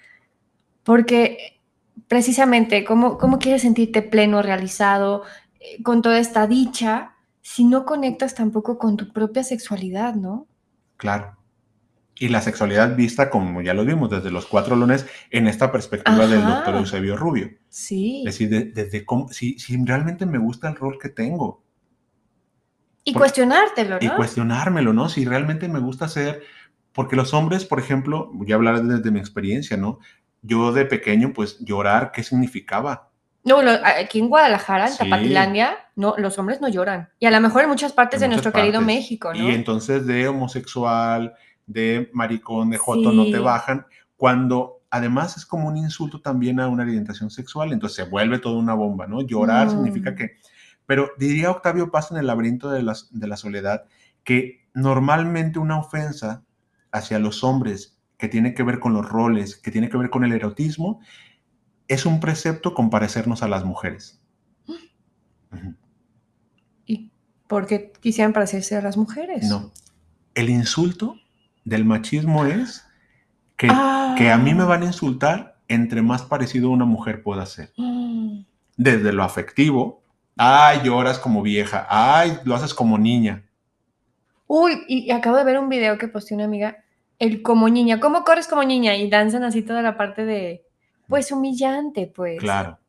porque 0.84 1.60
precisamente, 2.08 2.84
¿cómo, 2.84 3.18
cómo 3.18 3.40
quieres 3.40 3.64
sentirte 3.64 4.02
pleno, 4.02 4.42
realizado, 4.42 5.24
eh, 5.60 5.82
con 5.84 6.02
toda 6.02 6.20
esta 6.20 6.48
dicha, 6.48 7.16
si 7.42 7.64
no 7.64 7.86
conectas 7.86 8.36
tampoco 8.36 8.78
con 8.78 8.98
tu 8.98 9.12
propia 9.12 9.44
sexualidad, 9.44 10.16
¿no? 10.16 10.48
Claro. 10.98 11.37
Y 12.20 12.30
la 12.30 12.42
sexualidad 12.42 12.96
vista, 12.96 13.30
como 13.30 13.62
ya 13.62 13.74
lo 13.74 13.86
vimos, 13.86 14.10
desde 14.10 14.32
los 14.32 14.48
cuatro 14.48 14.76
lunes, 14.76 15.06
en 15.30 15.48
esta 15.48 15.72
perspectiva 15.72 16.26
del 16.28 16.44
doctor 16.44 16.76
Eusebio 16.76 17.16
Rubio. 17.16 17.52
Sí. 17.70 18.24
Es 18.26 18.38
decir, 18.38 18.74
desde 18.74 19.06
cómo, 19.06 19.30
si, 19.30 19.60
si 19.60 19.78
realmente 19.86 20.26
me 20.26 20.38
gusta 20.38 20.70
el 20.70 20.76
rol 20.76 20.98
que 21.00 21.10
tengo. 21.10 21.64
Y 23.04 23.14
cuestionártelo, 23.14 24.00
¿no? 24.02 24.06
Y 24.06 24.10
cuestionármelo, 24.10 24.94
¿no? 24.94 25.10
Si 25.10 25.26
realmente 25.26 25.68
me 25.68 25.80
gusta 25.80 26.08
ser, 26.08 26.44
porque 26.92 27.16
los 27.16 27.34
hombres, 27.34 27.64
por 27.64 27.80
ejemplo, 27.80 28.30
voy 28.34 28.52
a 28.52 28.56
hablar 28.56 28.84
desde 28.84 29.12
mi 29.12 29.20
experiencia, 29.20 29.78
¿no? 29.78 30.00
Yo 30.42 30.74
de 30.74 30.86
pequeño, 30.86 31.34
pues 31.34 31.60
llorar, 31.60 32.12
¿qué 32.12 32.24
significaba? 32.24 33.12
No, 33.44 33.60
aquí 33.86 34.20
en 34.20 34.28
Guadalajara, 34.28 34.90
en 34.90 34.98
Tapatilandia, 34.98 35.78
no, 35.96 36.16
los 36.18 36.38
hombres 36.38 36.60
no 36.60 36.68
lloran. 36.68 37.10
Y 37.20 37.28
a 37.28 37.32
lo 37.32 37.40
mejor 37.40 37.64
en 37.64 37.70
muchas 37.70 37.94
partes 37.94 38.20
de 38.20 38.28
nuestro 38.28 38.52
querido 38.52 38.82
México, 38.82 39.34
¿no? 39.34 39.40
Y 39.40 39.54
entonces 39.56 40.06
de 40.06 40.28
homosexual, 40.28 41.34
de 41.68 42.10
maricón, 42.14 42.72
de 42.72 42.78
joto, 42.78 43.12
no 43.12 43.26
te 43.26 43.40
bajan. 43.40 43.86
Cuando 44.16 44.82
además 44.90 45.38
es 45.38 45.46
como 45.46 45.68
un 45.68 45.78
insulto 45.78 46.22
también 46.22 46.60
a 46.60 46.68
una 46.68 46.84
orientación 46.84 47.30
sexual, 47.30 47.72
entonces 47.72 47.98
se 47.98 48.10
vuelve 48.10 48.40
toda 48.40 48.58
una 48.58 48.74
bomba, 48.74 49.06
¿no? 49.06 49.22
Llorar 49.22 49.70
significa 49.70 50.12
mm. 50.12 50.16
que... 50.16 50.32
Pero 50.86 51.12
diría 51.20 51.52
Octavio 51.52 51.92
Paz 51.92 52.12
en 52.12 52.18
el 52.18 52.28
laberinto 52.28 52.72
de, 52.72 52.84
de 53.12 53.28
la 53.28 53.38
soledad 53.38 53.84
que 54.24 54.68
normalmente 54.74 55.60
una 55.60 55.78
ofensa 55.78 56.44
hacia 56.92 57.20
los 57.20 57.44
hombres 57.44 57.98
que 58.18 58.28
tiene 58.28 58.54
que 58.54 58.64
ver 58.64 58.80
con 58.80 58.94
los 58.94 59.08
roles, 59.08 59.58
que 59.58 59.72
tiene 59.72 59.90
que 59.90 59.98
ver 59.98 60.10
con 60.10 60.24
el 60.24 60.32
erotismo, 60.32 61.02
es 61.88 62.06
un 62.06 62.20
precepto 62.20 62.74
con 62.74 62.90
parecernos 62.90 63.44
a 63.44 63.48
las 63.48 63.64
mujeres. 63.64 64.22
¿Y 66.86 67.12
por 67.48 67.68
qué 67.68 67.92
quisieran 68.00 68.34
parecerse 68.34 68.76
a 68.76 68.82
las 68.82 68.98
mujeres? 68.98 69.48
No. 69.50 69.72
El 70.34 70.50
insulto 70.50 71.16
del 71.68 71.84
machismo 71.84 72.46
es 72.46 72.88
que, 73.58 73.68
que 74.18 74.32
a 74.32 74.38
mí 74.38 74.54
me 74.54 74.64
ah. 74.64 74.68
van 74.68 74.84
a 74.84 74.86
insultar 74.86 75.58
entre 75.68 76.02
más 76.02 76.22
parecido 76.22 76.70
a 76.70 76.72
una 76.72 76.86
mujer 76.86 77.22
pueda 77.22 77.46
ser. 77.46 77.74
Mm. 77.76 78.46
Desde 78.78 79.12
lo 79.12 79.24
afectivo, 79.24 80.02
ay, 80.38 80.80
lloras 80.86 81.20
como 81.20 81.42
vieja, 81.42 81.86
ay, 81.90 82.40
lo 82.46 82.56
haces 82.56 82.74
como 82.74 82.98
niña. 82.98 83.44
Uy, 84.48 84.86
y 84.88 85.12
acabo 85.12 85.36
de 85.36 85.44
ver 85.44 85.60
un 85.60 85.68
video 85.68 85.98
que 85.98 86.08
posteó 86.08 86.36
una 86.36 86.46
amiga, 86.46 86.78
el 87.20 87.42
como 87.42 87.68
niña, 87.68 88.00
¿cómo 88.00 88.24
corres 88.24 88.48
como 88.48 88.64
niña? 88.64 88.96
Y 88.96 89.10
danzan 89.10 89.44
así 89.44 89.62
toda 89.62 89.82
la 89.82 89.98
parte 89.98 90.24
de, 90.24 90.64
pues 91.10 91.34
humillante, 91.34 92.08
pues. 92.08 92.40
Claro. 92.40 92.80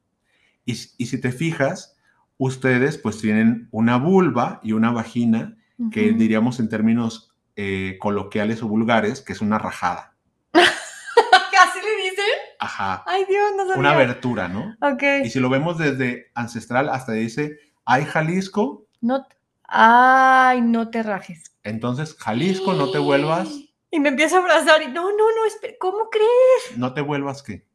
Y, 0.65 0.75
si 0.75 1.21
te 1.21 1.33
fijas, 1.33 1.97
ustedes 2.37 2.97
pues 2.99 3.21
tienen 3.21 3.69
una 3.73 3.97
vulva 3.97 4.61
y 4.63 4.73
una 4.73 4.93
vagina 4.93 5.57
que 5.91 6.13
diríamos 6.13 6.61
en 6.61 6.69
términos 6.69 7.28
eh, 7.61 7.99
coloquiales 7.99 8.63
o 8.63 8.69
vulgares, 8.69 9.21
que 9.21 9.33
es 9.33 9.41
una 9.41 9.59
rajada. 9.59 10.15
¿Así 10.53 11.81
le 11.83 12.05
dicen? 12.05 12.25
Ajá. 12.61 13.03
Ay, 13.05 13.25
Dios, 13.29 13.51
no 13.57 13.65
sabía. 13.65 13.81
Una 13.81 13.91
abertura, 13.91 14.47
¿no? 14.47 14.77
Ok. 14.81 15.03
Y 15.25 15.31
si 15.31 15.41
lo 15.41 15.49
vemos 15.49 15.77
desde 15.77 16.31
ancestral, 16.37 16.89
hasta 16.89 17.15
dice, 17.15 17.59
ay, 17.85 18.05
Jalisco. 18.05 18.87
No, 19.01 19.27
ay, 19.65 20.61
no 20.61 20.89
te 20.91 21.03
rajes. 21.03 21.53
Entonces, 21.65 22.15
Jalisco, 22.15 22.75
no 22.75 22.93
te 22.93 22.99
vuelvas. 22.99 23.49
Y 23.91 23.99
me 23.99 24.11
empieza 24.11 24.37
a 24.37 24.39
abrazar 24.39 24.81
y 24.83 24.87
no, 24.87 25.11
no, 25.11 25.17
no, 25.17 25.71
¿cómo 25.81 26.11
crees? 26.11 26.79
No 26.79 26.95
te 26.95 27.01
vuelvas 27.01 27.43
qué. 27.43 27.67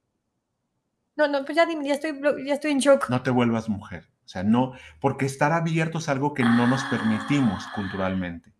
No, 1.17 1.27
no, 1.27 1.43
pues 1.43 1.57
ya 1.57 1.65
dime, 1.65 1.85
ya 1.85 1.95
estoy, 1.95 2.17
ya 2.45 2.53
estoy 2.53 2.71
en 2.71 2.79
shock. 2.79 3.09
No 3.09 3.21
te 3.21 3.31
vuelvas 3.31 3.67
mujer. 3.67 4.07
O 4.23 4.29
sea, 4.29 4.43
no, 4.43 4.71
porque 5.01 5.25
estar 5.25 5.51
abierto 5.51 5.97
es 5.97 6.07
algo 6.07 6.33
que 6.33 6.43
no 6.43 6.67
nos 6.67 6.85
permitimos 6.85 7.67
culturalmente. 7.75 8.53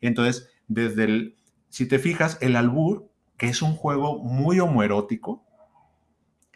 Entonces, 0.00 0.48
desde 0.70 1.04
el, 1.04 1.36
si 1.68 1.86
te 1.86 1.98
fijas, 1.98 2.38
el 2.40 2.54
albur, 2.54 3.10
que 3.36 3.48
es 3.48 3.60
un 3.60 3.74
juego 3.74 4.20
muy 4.20 4.60
homoerótico, 4.60 5.44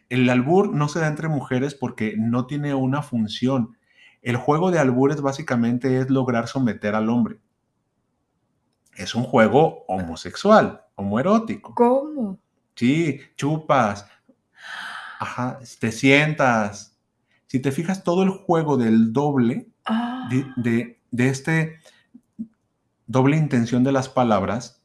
el 0.08 0.30
albur 0.30 0.72
no 0.72 0.88
se 0.88 1.00
da 1.00 1.08
entre 1.08 1.28
mujeres 1.28 1.74
porque 1.74 2.14
no 2.16 2.46
tiene 2.46 2.74
una 2.74 3.02
función. 3.02 3.76
El 4.22 4.36
juego 4.36 4.70
de 4.70 4.78
albures 4.78 5.20
básicamente 5.20 5.98
es 5.98 6.10
lograr 6.10 6.46
someter 6.46 6.94
al 6.94 7.10
hombre. 7.10 7.40
Es 8.96 9.16
un 9.16 9.24
juego 9.24 9.84
homosexual, 9.88 10.82
homoerótico. 10.94 11.74
¿Cómo? 11.74 12.38
Sí, 12.76 13.20
chupas, 13.36 14.06
Ajá, 15.18 15.58
te 15.80 15.90
sientas. 15.90 16.96
Si 17.46 17.58
te 17.58 17.72
fijas, 17.72 18.04
todo 18.04 18.22
el 18.22 18.30
juego 18.30 18.76
del 18.76 19.12
doble, 19.12 19.68
ah. 19.84 20.28
de, 20.30 21.00
de, 21.10 21.28
este 21.28 21.78
doble 23.06 23.36
intención 23.36 23.84
de 23.84 23.92
las 23.92 24.08
palabras, 24.08 24.82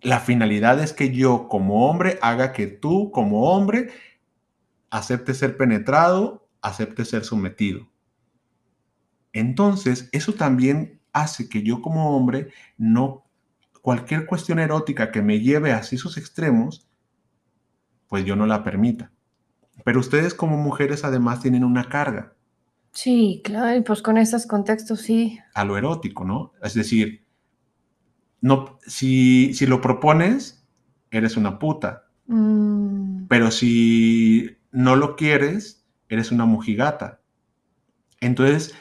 la 0.00 0.20
finalidad 0.20 0.80
es 0.80 0.92
que 0.92 1.14
yo 1.14 1.48
como 1.48 1.88
hombre 1.88 2.18
haga 2.22 2.52
que 2.52 2.66
tú 2.66 3.10
como 3.10 3.50
hombre 3.50 3.90
acepte 4.90 5.34
ser 5.34 5.56
penetrado, 5.56 6.48
acepte 6.62 7.04
ser 7.04 7.24
sometido. 7.24 7.88
Entonces, 9.32 10.08
eso 10.12 10.34
también 10.34 11.00
hace 11.12 11.48
que 11.48 11.62
yo 11.62 11.82
como 11.82 12.16
hombre 12.16 12.52
no, 12.76 13.24
cualquier 13.82 14.26
cuestión 14.26 14.58
erótica 14.58 15.10
que 15.10 15.22
me 15.22 15.40
lleve 15.40 15.72
hacia 15.72 15.96
esos 15.96 16.16
extremos, 16.16 16.88
pues 18.08 18.24
yo 18.24 18.36
no 18.36 18.46
la 18.46 18.64
permita. 18.64 19.12
Pero 19.84 20.00
ustedes 20.00 20.34
como 20.34 20.56
mujeres 20.56 21.04
además 21.04 21.40
tienen 21.40 21.64
una 21.64 21.88
carga. 21.88 22.34
Sí, 22.98 23.42
claro, 23.44 23.76
y 23.76 23.82
pues 23.82 24.02
con 24.02 24.18
esos 24.18 24.44
contextos 24.44 25.02
sí. 25.02 25.38
A 25.54 25.64
lo 25.64 25.78
erótico, 25.78 26.24
¿no? 26.24 26.52
Es 26.60 26.74
decir, 26.74 27.24
no, 28.40 28.80
si, 28.84 29.54
si 29.54 29.66
lo 29.66 29.80
propones, 29.80 30.66
eres 31.12 31.36
una 31.36 31.60
puta. 31.60 32.08
Mm. 32.26 33.26
Pero 33.28 33.52
si 33.52 34.58
no 34.72 34.96
lo 34.96 35.14
quieres, 35.14 35.86
eres 36.08 36.32
una 36.32 36.44
mujigata. 36.44 37.20
Entonces, 38.20 38.74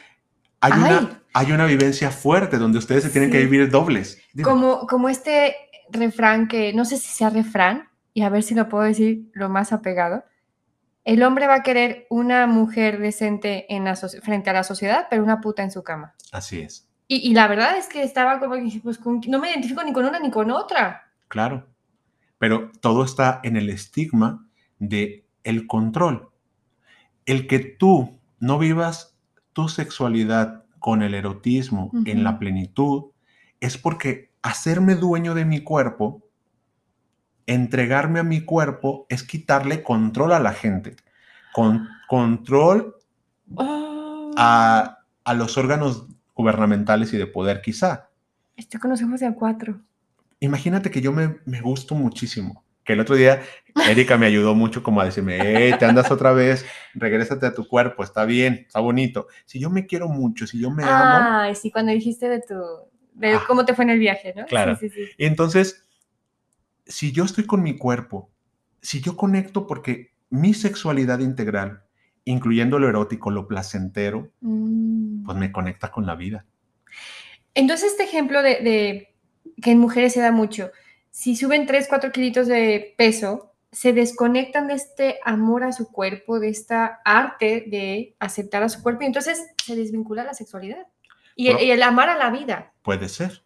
hay, 0.62 0.72
una, 0.72 1.22
hay 1.34 1.52
una 1.52 1.68
vivencia 1.68 2.10
fuerte 2.10 2.58
donde 2.58 2.80
ustedes 2.80 3.04
se 3.04 3.12
tienen 3.12 3.30
que 3.30 3.46
vivir 3.46 3.70
dobles. 3.70 4.20
Como, 4.44 4.88
como 4.88 5.10
este 5.10 5.56
refrán 5.92 6.48
que, 6.48 6.74
no 6.74 6.86
sé 6.86 6.98
si 6.98 7.10
sea 7.10 7.30
refrán, 7.30 7.90
y 8.16 8.24
a 8.24 8.30
ver 8.30 8.42
si 8.42 8.56
lo 8.56 8.68
puedo 8.68 8.84
decir 8.84 9.30
lo 9.34 9.48
más 9.48 9.72
apegado, 9.72 10.24
el 11.08 11.24
hombre 11.24 11.48
va 11.48 11.56
a 11.56 11.64
querer 11.64 12.06
una 12.10 12.48
mujer 12.48 13.00
decente 13.00 13.66
en 13.74 13.86
frente 14.22 14.50
a 14.50 14.54
la 14.54 14.64
sociedad, 14.66 15.08
pero 15.10 15.24
una 15.24 15.40
puta 15.40 15.64
en 15.64 15.72
su 15.72 15.82
cama. 15.82 16.14
Así 16.34 16.60
es. 16.60 16.90
Y, 17.08 17.34
la 17.34 17.48
verdad 17.48 17.78
es 17.78 17.88
que 17.88 18.04
estaba 18.04 18.42
como 18.42 18.56
que, 18.56 18.82
pues, 18.84 19.00
no 19.06 19.40
me 19.40 19.50
identifico 19.50 19.82
ni 19.86 19.94
con 19.94 20.04
una 20.04 20.20
ni 20.20 20.30
con 20.30 20.52
otra. 20.52 21.10
Claro, 21.30 21.66
pero 22.38 22.74
todo 22.82 23.06
está 23.06 23.40
en 23.44 23.56
el 23.56 23.70
estigma 23.70 24.50
de 24.80 25.26
el 25.46 25.66
control. 25.66 26.30
El 27.26 27.48
que 27.48 27.60
tú 27.60 28.20
no 28.42 28.60
vivas 28.60 29.18
tu 29.54 29.70
sexualidad 29.70 30.66
con 30.80 31.02
el 31.04 31.14
erotismo 31.14 31.90
en 32.04 32.26
la 32.26 32.38
plenitud 32.38 33.12
es 33.62 33.78
porque 33.78 34.34
hacerme 34.42 34.96
dueño 34.96 35.36
de 35.36 35.46
mi 35.46 35.62
cuerpo 35.62 36.27
entregarme 37.48 38.20
a 38.20 38.24
mi 38.24 38.42
cuerpo 38.42 39.08
es 39.10 39.24
quitarle 39.24 39.82
control 39.82 40.34
a 40.34 40.40
la 40.40 40.54
gente, 40.54 40.96
con, 41.54 41.88
control 42.08 42.96
a, 43.58 45.00
a, 45.24 45.34
los 45.34 45.58
órganos 45.58 46.08
gubernamentales 46.36 47.14
y 47.14 47.18
de 47.18 47.26
poder 47.26 47.62
quizá. 47.62 48.10
Esto 48.56 48.80
conocemos 48.80 49.22
de 49.22 49.28
a 49.28 49.34
cuatro. 49.34 49.80
Imagínate 50.40 50.92
que 50.92 51.02
yo 51.02 51.12
me, 51.12 51.38
me 51.46 51.62
gusto 51.62 51.96
muchísimo, 51.96 52.64
Que 52.84 52.94
el 52.94 53.00
otro 53.00 53.16
día 53.16 53.42
Erika 53.90 54.18
me 54.18 54.28
ayudó 54.28 54.54
mucho 54.54 54.84
como 54.84 55.02
a 55.02 55.06
decirme, 55.06 55.40
hey, 55.42 55.74
te 55.80 55.86
andas 55.86 56.12
otra 56.12 56.32
vez, 56.34 56.66
regrésate 56.94 57.46
a 57.46 57.54
tu 57.54 57.68
cuerpo, 57.68 58.04
está 58.04 58.26
bien, 58.26 58.66
está 58.68 58.80
bonito. 58.80 59.28
Si 59.46 59.60
yo 59.60 59.70
me 59.70 59.88
quiero 59.88 60.10
mucho, 60.10 60.46
si 60.46 60.60
yo 60.60 60.70
me 60.70 60.84
amo. 60.84 61.40
Ay, 61.40 61.56
sí, 61.56 61.72
cuando 61.72 61.92
dijiste 61.92 62.30
de 62.30 62.42
tu, 62.42 62.56
de 63.14 63.34
ah. 63.34 63.44
cómo 63.48 63.66
te 63.66 63.74
fue 63.74 63.86
en 63.86 63.92
el 63.92 64.00
viaje, 64.00 64.34
¿no? 64.36 64.46
Claro. 64.46 64.76
Sí, 64.76 64.90
sí, 64.90 65.06
sí. 65.06 65.12
Y 65.18 65.26
entonces, 65.26 65.87
si 66.88 67.12
yo 67.12 67.24
estoy 67.24 67.46
con 67.46 67.64
mi 67.64 67.78
cuerpo, 67.78 68.30
si 68.82 69.02
yo 69.02 69.16
conecto 69.16 69.68
porque 69.68 70.12
mi 70.30 70.54
sexualidad 70.54 71.20
integral, 71.20 71.84
incluyendo 72.26 72.80
lo 72.80 72.90
erótico, 72.90 73.32
lo 73.32 73.48
placentero, 73.48 74.32
mm. 74.42 75.24
pues 75.24 75.38
me 75.38 75.52
conecta 75.52 75.92
con 75.92 76.06
la 76.06 76.16
vida. 76.16 76.46
Entonces, 77.54 77.92
este 77.92 78.04
ejemplo 78.04 78.42
de, 78.42 78.62
de 78.62 79.16
que 79.62 79.72
en 79.72 79.80
mujeres 79.80 80.14
se 80.14 80.22
da 80.22 80.32
mucho, 80.32 80.72
si 81.10 81.36
suben 81.36 81.66
3, 81.66 81.88
4 81.90 82.12
kilitos 82.12 82.48
de 82.48 82.94
peso, 82.98 83.54
se 83.72 83.94
desconectan 83.94 84.68
de 84.68 84.76
este 84.76 85.20
amor 85.24 85.64
a 85.64 85.72
su 85.72 85.92
cuerpo, 85.92 86.40
de 86.40 86.50
esta 86.50 87.02
arte 87.04 87.66
de 87.68 88.16
aceptar 88.20 88.64
a 88.64 88.70
su 88.70 88.82
cuerpo, 88.82 89.04
y 89.04 89.08
entonces 89.08 89.48
se 89.64 89.76
desvincula 89.76 90.24
la 90.24 90.34
sexualidad 90.34 90.88
y, 91.36 91.50
el, 91.50 91.84
amar 91.84 92.10
a 92.10 92.18
la 92.18 92.32
vida. 92.32 92.74
Puede 92.82 93.10
ser. 93.10 93.44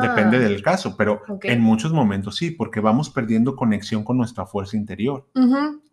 Depende 0.00 0.38
ah. 0.38 0.40
del 0.40 0.62
caso, 0.62 0.96
pero 0.96 1.20
en 1.42 1.60
muchos 1.60 1.92
momentos 1.92 2.36
sí, 2.36 2.50
porque 2.50 2.80
vamos 2.80 3.10
perdiendo 3.10 3.56
conexión 3.56 4.04
con 4.04 4.16
nuestra 4.16 4.46
fuerza 4.46 4.74
interior. 4.76 5.28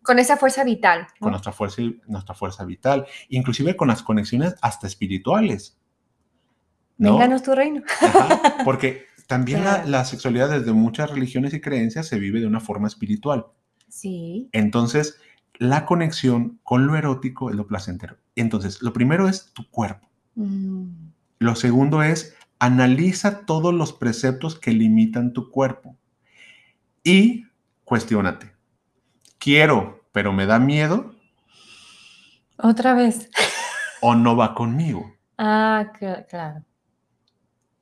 Con 0.02 0.18
esa 0.18 0.38
fuerza 0.38 0.64
vital. 0.64 1.06
Con 1.20 1.32
nuestra 1.32 1.52
fuerza, 1.52 1.82
nuestra 2.06 2.34
fuerza 2.34 2.64
vital, 2.64 3.04
inclusive 3.28 3.76
con 3.76 3.88
las 3.88 4.02
conexiones 4.02 4.54
hasta 4.62 4.86
espirituales. 4.86 5.78
¿no? 6.96 7.12
Vénganos 7.12 7.42
tu 7.42 7.54
reino. 7.54 7.82
porque 8.64 9.04
también 9.26 9.62
la, 9.64 10.04
sexualidad 10.06 10.48
desde 10.48 10.72
muchas 10.72 11.10
religiones 11.10 11.52
y 11.52 11.60
creencias 11.60 12.06
se 12.06 12.18
vive 12.18 12.40
de 12.40 12.46
una 12.46 12.60
forma 12.60 12.88
espiritual. 12.88 13.46
Sí. 13.88 14.48
Entonces, 14.52 15.18
la 15.58 15.84
conexión 15.84 16.58
con 16.62 16.86
lo 16.86 16.96
erótico 16.96 17.50
es 17.50 17.56
lo 17.56 17.66
placentero. 17.66 18.16
Entonces, 18.34 18.80
lo 18.80 18.94
primero 18.94 19.28
es 19.28 19.52
tu 19.52 19.68
cuerpo. 19.70 20.08
Mm. 20.36 20.88
Lo 21.38 21.54
segundo 21.54 22.02
es 22.02 22.34
analiza 22.58 23.46
todos 23.46 23.74
los 23.74 23.92
preceptos 23.92 24.58
que 24.58 24.72
limitan 24.72 25.32
tu 25.32 25.50
cuerpo 25.50 25.96
y 27.02 27.46
cuestiónate. 27.84 28.52
Quiero, 29.38 30.06
pero 30.12 30.32
me 30.32 30.46
da 30.46 30.58
miedo. 30.58 31.14
Otra 32.56 32.94
vez. 32.94 33.30
o 34.00 34.14
no 34.14 34.36
va 34.36 34.54
conmigo. 34.54 35.14
Ah, 35.36 35.92
claro 36.28 36.64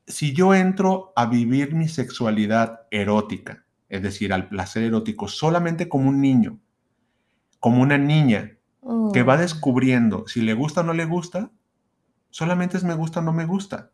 si 0.06 0.34
yo 0.34 0.54
entro 0.54 1.12
a 1.16 1.26
vivir 1.26 1.74
mi 1.74 1.88
sexualidad 1.88 2.82
erótica, 2.90 3.64
es 3.88 4.02
decir, 4.02 4.32
al 4.32 4.48
placer 4.48 4.84
erótico, 4.84 5.28
solamente 5.28 5.88
como 5.88 6.08
un 6.08 6.20
niño, 6.20 6.58
como 7.60 7.82
una 7.82 7.98
niña 7.98 8.56
que 9.12 9.22
va 9.22 9.34
oh. 9.34 9.38
descubriendo 9.38 10.26
si 10.26 10.42
le 10.42 10.54
gusta 10.54 10.80
o 10.80 10.84
no 10.84 10.92
le 10.92 11.04
gusta, 11.04 11.50
solamente 12.30 12.76
es 12.76 12.84
me 12.84 12.94
gusta 12.94 13.20
o 13.20 13.22
no 13.22 13.32
me 13.32 13.46
gusta. 13.46 13.90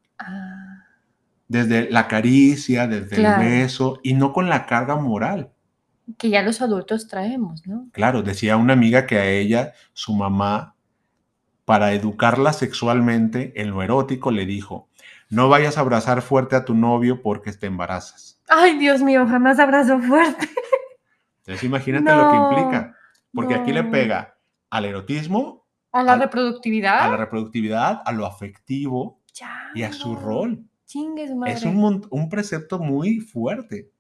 Desde 1.49 1.90
la 1.90 2.09
caricia, 2.09 2.86
desde 2.86 3.16
el 3.16 3.38
beso 3.38 4.01
y 4.03 4.14
no 4.14 4.32
con 4.32 4.49
la 4.49 4.66
carga 4.66 4.96
moral. 4.96 5.51
Que 6.16 6.30
ya 6.30 6.42
los 6.42 6.61
adultos 6.61 7.09
traemos, 7.09 7.66
¿no? 7.66 7.88
Claro, 7.92 8.22
decía 8.22 8.57
una 8.57 8.74
amiga 8.74 9.07
que 9.07 9.18
a 9.18 9.26
ella, 9.26 9.72
su 9.92 10.14
mamá, 10.14 10.74
para 11.64 11.92
educarla 11.92 12.53
sexualmente 12.53 13.61
en 13.61 13.70
lo 13.70 13.82
erótico, 13.82 14.30
le 14.30 14.46
dijo, 14.46 14.88
no 15.30 15.49
vayas 15.49 15.76
a 15.76 15.82
abrazar 15.82 16.22
fuerte 16.22 16.57
a 16.57 16.64
tu 16.64 16.74
novio 16.74 17.20
porque 17.20 17.53
te 17.53 17.66
embarazas. 17.66 18.40
Ay, 18.49 18.78
Dios 18.78 19.03
mío, 19.03 19.26
jamás 19.26 19.59
abrazo 19.59 19.99
fuerte. 20.01 20.49
Entonces 21.40 21.64
imagínate 21.64 22.14
lo 22.14 22.30
que 22.30 22.36
implica, 22.36 22.96
porque 23.34 23.55
aquí 23.55 23.72
le 23.72 23.84
pega 23.84 24.36
al 24.70 24.84
erotismo, 24.84 25.66
a 25.92 26.03
la 26.03 26.16
reproductividad, 26.16 27.01
a 27.01 27.09
la 27.09 27.16
reproductividad, 27.16 28.03
a 28.05 28.12
lo 28.12 28.26
afectivo 28.26 29.20
y 29.74 29.82
a 29.82 29.92
su 29.92 30.16
rol. 30.16 30.64
Madre. 31.36 31.53
Es 31.53 31.64
un, 31.64 32.07
un 32.11 32.28
precepto 32.28 32.78
muy 32.78 33.20
fuerte. 33.20 33.91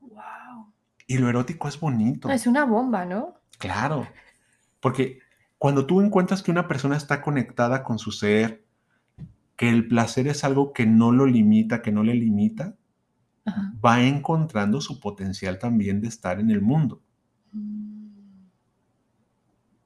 Wow. 0.00 0.72
Y 1.06 1.18
lo 1.18 1.28
erótico 1.28 1.68
es 1.68 1.78
bonito. 1.78 2.30
Es 2.30 2.46
una 2.46 2.64
bomba, 2.64 3.04
¿no? 3.04 3.34
Claro, 3.58 4.06
porque 4.80 5.20
cuando 5.58 5.86
tú 5.86 6.00
encuentras 6.00 6.42
que 6.42 6.50
una 6.50 6.68
persona 6.68 6.96
está 6.96 7.22
conectada 7.22 7.82
con 7.82 7.98
su 7.98 8.12
ser, 8.12 8.64
que 9.56 9.68
el 9.68 9.88
placer 9.88 10.28
es 10.28 10.44
algo 10.44 10.72
que 10.72 10.86
no 10.86 11.12
lo 11.12 11.26
limita, 11.26 11.82
que 11.82 11.92
no 11.92 12.02
le 12.02 12.14
limita, 12.14 12.76
va 13.84 14.02
encontrando 14.02 14.80
su 14.80 15.00
potencial 15.00 15.58
también 15.58 16.00
de 16.00 16.08
estar 16.08 16.40
en 16.40 16.50
el 16.50 16.60
mundo. 16.60 17.00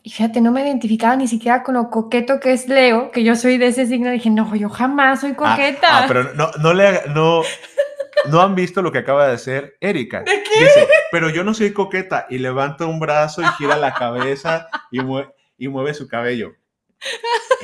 Y 0.02 0.10
fíjate, 0.10 0.40
no 0.40 0.50
me 0.50 0.62
identificaba 0.62 1.14
ni 1.16 1.28
siquiera 1.28 1.62
con 1.62 1.74
lo 1.74 1.90
coqueto 1.90 2.40
que 2.40 2.52
es 2.52 2.68
Leo, 2.68 3.10
que 3.10 3.22
yo 3.22 3.36
soy 3.36 3.58
de 3.58 3.66
ese 3.66 3.86
signo. 3.86 4.10
Dije, 4.10 4.30
no, 4.30 4.54
yo 4.56 4.70
jamás 4.70 5.20
soy 5.20 5.32
ah, 5.32 5.36
coqueta. 5.36 5.86
Ah, 5.90 6.04
pero 6.08 6.32
no, 6.34 6.50
no, 6.60 6.72
le, 6.72 7.02
no, 7.08 7.42
no 8.30 8.40
han 8.40 8.54
visto 8.54 8.80
lo 8.80 8.92
que 8.92 8.98
acaba 8.98 9.26
de 9.26 9.34
hacer 9.34 9.76
Erika. 9.80 10.20
¿De 10.20 10.42
qué? 10.42 10.60
Dice, 10.60 10.88
pero 11.12 11.28
yo 11.28 11.44
no 11.44 11.52
soy 11.52 11.72
coqueta. 11.72 12.26
Y 12.30 12.38
levanta 12.38 12.86
un 12.86 12.98
brazo 12.98 13.42
y 13.42 13.46
gira 13.58 13.76
la 13.76 13.92
cabeza 13.92 14.68
y, 14.90 15.00
y 15.58 15.68
mueve 15.68 15.92
su 15.92 16.08
cabello. 16.08 16.54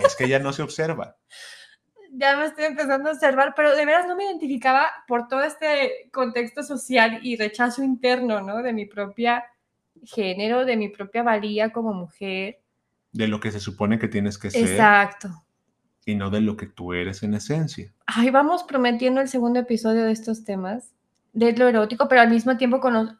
Es 0.04 0.14
que 0.14 0.24
ella 0.24 0.38
no 0.38 0.52
se 0.52 0.62
observa 0.62 1.16
ya 2.16 2.36
me 2.36 2.46
estoy 2.46 2.64
empezando 2.64 3.10
a 3.10 3.12
observar, 3.12 3.52
pero 3.54 3.76
de 3.76 3.84
veras 3.84 4.06
no 4.06 4.16
me 4.16 4.24
identificaba 4.24 4.90
por 5.06 5.28
todo 5.28 5.42
este 5.42 6.08
contexto 6.12 6.62
social 6.62 7.20
y 7.22 7.36
rechazo 7.36 7.82
interno, 7.82 8.40
¿no? 8.40 8.62
De 8.62 8.72
mi 8.72 8.86
propia 8.86 9.44
género, 10.06 10.64
de 10.64 10.76
mi 10.76 10.88
propia 10.88 11.22
valía 11.22 11.70
como 11.70 11.92
mujer. 11.92 12.60
De 13.12 13.28
lo 13.28 13.40
que 13.40 13.50
se 13.50 13.60
supone 13.60 13.98
que 13.98 14.08
tienes 14.08 14.38
que 14.38 14.50
ser. 14.50 14.68
Exacto. 14.68 15.28
Y 16.04 16.14
no 16.14 16.30
de 16.30 16.40
lo 16.40 16.56
que 16.56 16.66
tú 16.66 16.92
eres 16.92 17.22
en 17.22 17.34
esencia. 17.34 17.92
Ay, 18.06 18.30
vamos 18.30 18.62
prometiendo 18.62 19.20
el 19.20 19.28
segundo 19.28 19.60
episodio 19.60 20.04
de 20.04 20.12
estos 20.12 20.44
temas, 20.44 20.92
de 21.32 21.52
lo 21.52 21.68
erótico, 21.68 22.08
pero 22.08 22.20
al 22.20 22.30
mismo 22.30 22.56
tiempo 22.56 22.80
con 22.80 22.94
los... 22.94 23.14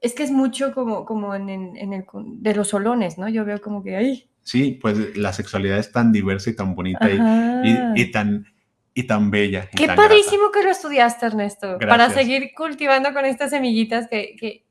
Es 0.00 0.14
que 0.14 0.24
es 0.24 0.30
mucho 0.30 0.74
como, 0.74 1.04
como 1.04 1.34
en, 1.34 1.48
en 1.48 1.92
el... 1.92 2.04
de 2.12 2.54
los 2.54 2.68
solones, 2.68 3.16
¿no? 3.16 3.28
Yo 3.28 3.44
veo 3.44 3.60
como 3.60 3.82
que, 3.82 3.96
ay, 3.96 4.28
Sí, 4.46 4.78
pues 4.80 5.16
la 5.16 5.32
sexualidad 5.32 5.76
es 5.78 5.90
tan 5.90 6.12
diversa 6.12 6.50
y 6.50 6.54
tan 6.54 6.76
bonita 6.76 7.10
y, 7.10 8.12
tan, 8.12 8.46
y 8.94 9.02
tan 9.02 9.28
bella. 9.32 9.68
Qué 9.76 9.88
padrísimo 9.88 10.52
que 10.52 10.62
lo 10.62 10.70
estudiaste, 10.70 11.26
Ernesto, 11.26 11.78
para 11.80 12.10
seguir 12.10 12.52
cultivando 12.56 13.12
con 13.12 13.24
estas 13.24 13.50
semillitas 13.50 14.06
que, 14.06 14.64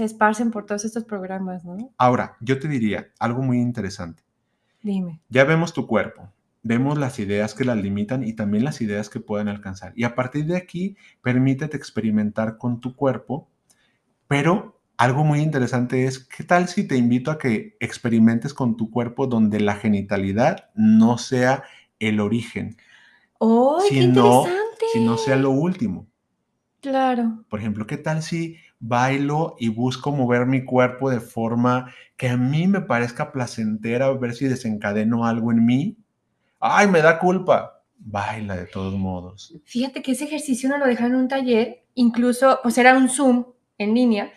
se 0.00 0.06
esparcen 0.06 0.50
por 0.50 0.64
todos 0.64 0.86
estos 0.86 1.04
programas, 1.04 1.62
¿no? 1.62 1.92
Ahora, 1.98 2.38
yo 2.40 2.58
te 2.58 2.68
diría 2.68 3.10
algo 3.18 3.42
muy 3.42 3.60
interesante. 3.60 4.22
Dime. 4.82 5.20
Ya 5.28 5.44
vemos 5.44 5.74
tu 5.74 5.86
cuerpo, 5.86 6.32
vemos 6.62 6.96
las 6.96 7.18
ideas 7.18 7.52
que 7.52 7.66
las 7.66 7.76
limitan 7.76 8.26
y 8.26 8.32
también 8.32 8.64
las 8.64 8.80
ideas 8.80 9.10
que 9.10 9.20
pueden 9.20 9.48
alcanzar. 9.48 9.92
Y 9.94 10.04
a 10.04 10.14
partir 10.14 10.46
de 10.46 10.56
aquí, 10.56 10.96
permítete 11.20 11.76
experimentar 11.76 12.56
con 12.56 12.80
tu 12.80 12.96
cuerpo, 12.96 13.50
pero 14.26 14.80
algo 14.96 15.22
muy 15.22 15.40
interesante 15.40 16.06
es, 16.06 16.18
¿qué 16.18 16.44
tal 16.44 16.68
si 16.68 16.88
te 16.88 16.96
invito 16.96 17.30
a 17.30 17.38
que 17.38 17.76
experimentes 17.78 18.54
con 18.54 18.78
tu 18.78 18.90
cuerpo 18.90 19.26
donde 19.26 19.60
la 19.60 19.74
genitalidad 19.74 20.70
no 20.74 21.18
sea 21.18 21.64
el 21.98 22.20
origen? 22.20 22.78
¡Oh, 23.36 23.82
sino, 23.86 24.44
qué 24.78 24.86
Sino 24.94 25.18
sea 25.18 25.36
lo 25.36 25.50
último. 25.50 26.06
Claro. 26.80 27.44
Por 27.50 27.60
ejemplo, 27.60 27.86
¿qué 27.86 27.98
tal 27.98 28.22
si 28.22 28.56
bailo 28.80 29.54
y 29.58 29.68
busco 29.68 30.10
mover 30.10 30.46
mi 30.46 30.64
cuerpo 30.64 31.10
de 31.10 31.20
forma 31.20 31.92
que 32.16 32.28
a 32.28 32.36
mí 32.36 32.66
me 32.66 32.80
parezca 32.80 33.30
placentera, 33.30 34.10
ver 34.12 34.34
si 34.34 34.46
desencadeno 34.46 35.26
algo 35.26 35.52
en 35.52 35.64
mí? 35.64 35.96
¡Ay, 36.58 36.88
me 36.88 37.02
da 37.02 37.18
culpa! 37.18 37.82
Baila 37.98 38.56
de 38.56 38.66
todos 38.66 38.94
modos. 38.94 39.54
Fíjate 39.64 40.02
que 40.02 40.12
ese 40.12 40.24
ejercicio 40.24 40.68
no 40.70 40.78
lo 40.78 40.86
dejaron 40.86 41.12
en 41.12 41.20
un 41.20 41.28
taller, 41.28 41.84
incluso, 41.94 42.58
pues 42.62 42.78
era 42.78 42.96
un 42.96 43.10
Zoom 43.10 43.44
en 43.76 43.94
línea, 43.94 44.32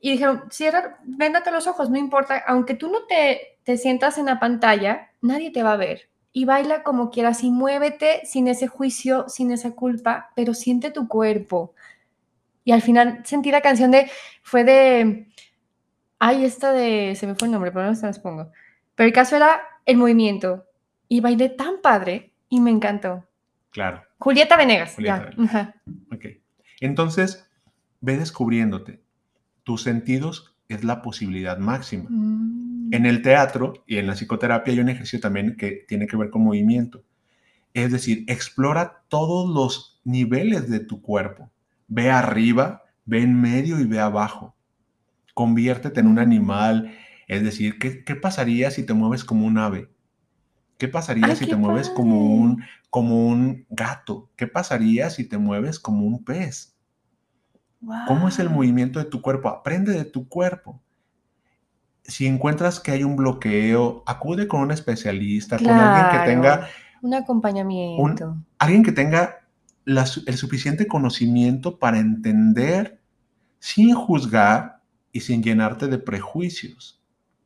y 0.00 0.12
dijeron, 0.12 0.42
cierra, 0.50 0.98
véndate 1.04 1.50
los 1.50 1.66
ojos, 1.66 1.88
no 1.88 1.98
importa, 1.98 2.42
aunque 2.46 2.74
tú 2.74 2.88
no 2.90 3.06
te, 3.08 3.58
te 3.62 3.76
sientas 3.76 4.18
en 4.18 4.26
la 4.26 4.38
pantalla, 4.40 5.12
nadie 5.22 5.50
te 5.50 5.62
va 5.62 5.72
a 5.72 5.76
ver. 5.76 6.10
Y 6.32 6.44
baila 6.44 6.82
como 6.82 7.10
quieras 7.10 7.42
y 7.44 7.50
muévete 7.50 8.26
sin 8.26 8.46
ese 8.46 8.68
juicio, 8.68 9.28
sin 9.28 9.50
esa 9.52 9.70
culpa, 9.70 10.30
pero 10.36 10.52
siente 10.52 10.90
tu 10.90 11.08
cuerpo. 11.08 11.72
Y 12.66 12.72
al 12.72 12.82
final 12.82 13.22
sentí 13.24 13.50
la 13.50 13.62
canción 13.62 13.90
de, 13.90 14.10
fue 14.42 14.64
de, 14.64 15.28
ay, 16.18 16.44
esta 16.44 16.72
de, 16.72 17.14
se 17.14 17.26
me 17.26 17.34
fue 17.34 17.48
el 17.48 17.52
nombre, 17.52 17.72
pero 17.72 17.86
no 17.86 17.94
se 17.94 18.04
las 18.04 18.18
pongo. 18.18 18.52
Pero 18.94 19.06
el 19.06 19.14
caso 19.14 19.36
era 19.36 19.62
el 19.86 19.96
movimiento. 19.96 20.66
Y 21.08 21.20
bailé 21.20 21.48
tan 21.48 21.80
padre 21.80 22.32
y 22.50 22.60
me 22.60 22.70
encantó. 22.70 23.24
Claro. 23.70 24.02
Julieta 24.18 24.58
Venegas. 24.58 24.94
Julieta 24.94 25.30
ya. 25.34 25.74
Ok. 26.12 26.26
Entonces, 26.80 27.48
ve 28.02 28.18
descubriéndote 28.18 29.06
tus 29.66 29.82
sentidos 29.82 30.54
es 30.68 30.84
la 30.84 31.02
posibilidad 31.02 31.58
máxima. 31.58 32.06
Mm. 32.08 32.94
En 32.94 33.04
el 33.04 33.20
teatro 33.20 33.82
y 33.84 33.96
en 33.96 34.06
la 34.06 34.14
psicoterapia 34.14 34.72
hay 34.72 34.78
un 34.78 34.88
ejercicio 34.88 35.18
también 35.18 35.56
que 35.56 35.84
tiene 35.88 36.06
que 36.06 36.16
ver 36.16 36.30
con 36.30 36.44
movimiento. 36.44 37.02
Es 37.74 37.90
decir, 37.90 38.24
explora 38.28 39.02
todos 39.08 39.52
los 39.52 40.00
niveles 40.04 40.70
de 40.70 40.78
tu 40.78 41.02
cuerpo. 41.02 41.50
Ve 41.88 42.10
arriba, 42.10 42.82
Ve 43.06 43.22
en 43.22 43.40
medio 43.40 43.78
y 43.78 43.84
ve 43.86 44.00
abajo. 44.00 44.54
Conviértete 45.32 46.00
en 46.00 46.08
un 46.08 46.18
animal. 46.18 46.92
Es 47.28 47.42
decir, 47.42 47.78
¿qué, 47.78 48.04
qué 48.04 48.16
pasaría 48.16 48.70
si 48.70 48.84
te 48.84 48.94
mueves 48.94 49.24
como 49.24 49.46
un 49.46 49.58
ave? 49.58 49.88
¿Qué 50.76 50.88
pasaría 50.88 51.34
si 51.36 51.46
te 51.46 51.56
mueves 51.56 51.88
como 51.88 52.34
un, 52.34 52.62
como 52.90 53.28
un 53.28 53.64
gato? 53.70 54.28
¿Qué 54.36 54.46
pasaría 54.46 55.08
si 55.08 55.24
te 55.24 55.38
mueves 55.38 55.78
como 55.78 56.04
un 56.04 56.22
pez? 56.22 56.76
¿Cómo 58.06 58.28
es 58.28 58.38
el 58.40 58.50
movimiento 58.50 58.98
de 58.98 59.04
tu 59.04 59.22
cuerpo? 59.22 59.48
Aprende 59.48 59.92
de 59.92 60.04
tu 60.04 60.28
cuerpo. 60.28 60.82
Si 62.02 62.26
encuentras 62.26 62.80
que 62.80 62.90
hay 62.90 63.04
un 63.04 63.16
bloqueo, 63.16 64.02
acude 64.06 64.48
con 64.48 64.60
un 64.60 64.70
especialista, 64.72 65.58
con 65.58 65.70
alguien 65.70 66.10
que 66.10 66.30
tenga... 66.30 66.68
Un 67.02 67.14
acompañamiento. 67.14 68.36
alguien 68.58 68.82
que 68.82 68.90
tenga 68.90 69.45
el 69.86 70.36
suficiente 70.36 70.86
conocimiento 70.86 71.78
para 71.78 71.98
entender 71.98 73.00
sin 73.58 73.94
juzgar 73.94 74.82
y 75.12 75.20
sin 75.20 75.42
llenarte 75.42 75.86
de 75.86 75.98
prejuicios. 75.98 77.00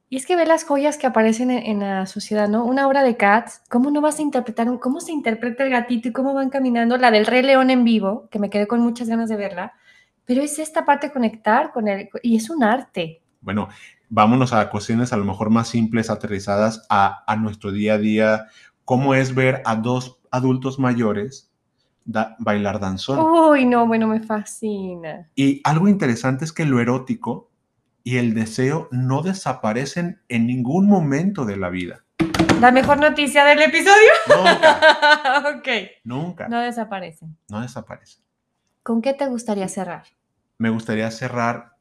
Y 0.08 0.16
es 0.16 0.26
que 0.26 0.34
ve 0.34 0.44
las 0.44 0.64
joyas 0.64 0.98
que 0.98 1.06
aparecen 1.06 1.52
en, 1.52 1.80
la 1.80 2.04
sociedad, 2.06 2.48
¿no? 2.48 2.64
Una 2.64 2.88
obra 2.88 3.04
de 3.04 3.16
Cats, 3.16 3.62
¿cómo 3.68 3.92
no 3.92 4.00
vas 4.00 4.18
a 4.18 4.22
interpretar 4.22 4.68
un, 4.68 4.78
cómo 4.78 5.00
se 5.00 5.12
interpreta 5.12 5.62
el 5.62 5.70
gatito 5.70 6.08
y 6.08 6.12
cómo 6.12 6.34
van 6.34 6.50
caminando? 6.50 6.96
La 6.96 7.12
del 7.12 7.26
Rey 7.26 7.42
León 7.42 7.70
en 7.70 7.84
vivo, 7.84 8.28
que 8.28 8.40
me 8.40 8.50
quedé 8.50 8.66
con 8.66 8.80
muchas 8.80 9.08
ganas 9.08 9.28
de 9.28 9.36
verla, 9.36 9.74
pero 10.24 10.42
es 10.42 10.58
esta 10.58 10.84
parte 10.84 11.08
de 11.08 11.12
conectar 11.12 11.70
con 11.70 11.86
él, 11.86 12.08
y 12.24 12.36
es 12.36 12.50
un 12.50 12.64
arte. 12.64 13.22
Bueno, 13.40 13.68
vámonos 14.08 14.52
a 14.52 14.68
cuestiones 14.68 15.12
a 15.12 15.16
lo 15.16 15.24
mejor 15.24 15.50
más 15.50 15.68
simples, 15.68 16.10
aterrizadas 16.10 16.84
a, 16.90 17.22
a 17.32 17.36
nuestro 17.36 17.70
día 17.70 17.94
a 17.94 17.98
día. 17.98 18.46
¿Cómo 18.84 19.14
es 19.14 19.32
ver 19.32 19.62
a 19.64 19.76
dos 19.76 20.18
adultos 20.32 20.80
mayores 20.80 21.49
bailar 22.38 22.80
danzón? 22.80 23.18
Uy, 23.20 23.64
no, 23.64 23.86
bueno, 23.86 24.06
me 24.06 24.20
fascina. 24.20 25.28
Y 25.34 25.60
algo 25.64 25.88
interesante 25.88 26.44
es 26.44 26.52
que 26.52 26.64
lo 26.64 26.80
erótico 26.80 27.50
y 28.02 28.16
el 28.16 28.34
deseo 28.34 28.88
no 28.90 29.22
desaparecen 29.22 30.20
en 30.28 30.46
ningún 30.46 30.88
momento 30.88 31.44
de 31.44 31.56
la 31.56 31.68
vida. 31.68 32.04
La 32.60 32.72
mejor 32.72 32.98
noticia 32.98 33.44
del 33.44 33.62
episodio. 33.62 34.10
Nunca. 34.28 35.54
ok. 35.56 35.68
Nunca. 36.04 36.48
No 36.48 36.60
desaparecen. 36.60 37.36
No 37.48 37.60
desaparecen. 37.60 38.22
¿Con 38.82 39.02
qué 39.02 39.14
te 39.14 39.26
gustaría 39.26 39.68
cerrar? 39.68 40.04
Me 40.58 40.70
gustaría 40.70 41.10
cerrar 41.10 41.76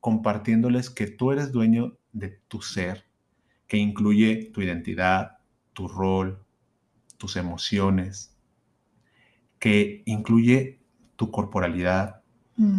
compartiéndoles 0.00 0.90
que 0.90 1.06
tú 1.06 1.32
eres 1.32 1.52
dueño 1.52 1.98
de 2.12 2.40
tu 2.48 2.60
ser, 2.62 3.04
que 3.66 3.76
incluye 3.78 4.50
tu 4.52 4.60
identidad, 4.60 5.38
tu 5.72 5.88
rol, 5.88 6.44
tus 7.16 7.36
emociones, 7.36 8.37
que 9.58 10.02
incluye 10.06 10.78
tu 11.16 11.30
corporalidad, 11.30 12.22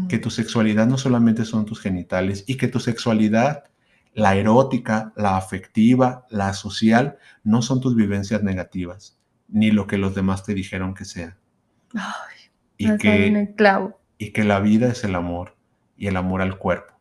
que 0.10 0.18
mm. 0.18 0.22
tu 0.22 0.30
sexualidad 0.30 0.88
no 0.88 0.98
solamente 0.98 1.46
son 1.46 1.66
tus 1.66 1.80
genitales 1.80 2.44
y 2.48 2.56
que 2.56 2.68
tu 2.68 2.80
sexualidad, 2.80 3.66
la 4.14 4.36
erótica, 4.36 5.14
la 5.16 5.38
afectiva, 5.38 6.26
la 6.30 6.54
social, 6.54 7.18
no 7.44 7.62
son 7.62 7.80
tus 7.80 7.96
vivencias 7.96 8.44
negativas, 8.44 9.18
ni 9.48 9.72
lo 9.72 9.88
que 9.88 9.98
los 9.98 10.16
demás 10.16 10.44
te 10.44 10.54
dijeron 10.54 10.94
que 10.94 11.06
sea. 11.06 11.38
y, 12.78 12.98
que, 12.98 13.54
y 14.18 14.32
que 14.32 14.44
la 14.44 14.60
vida 14.60 14.90
es 14.90 15.04
el 15.04 15.16
amor 15.16 15.56
y 15.98 16.08
el 16.08 16.18
amor 16.18 16.42
al 16.42 16.58
cuerpo. 16.58 16.94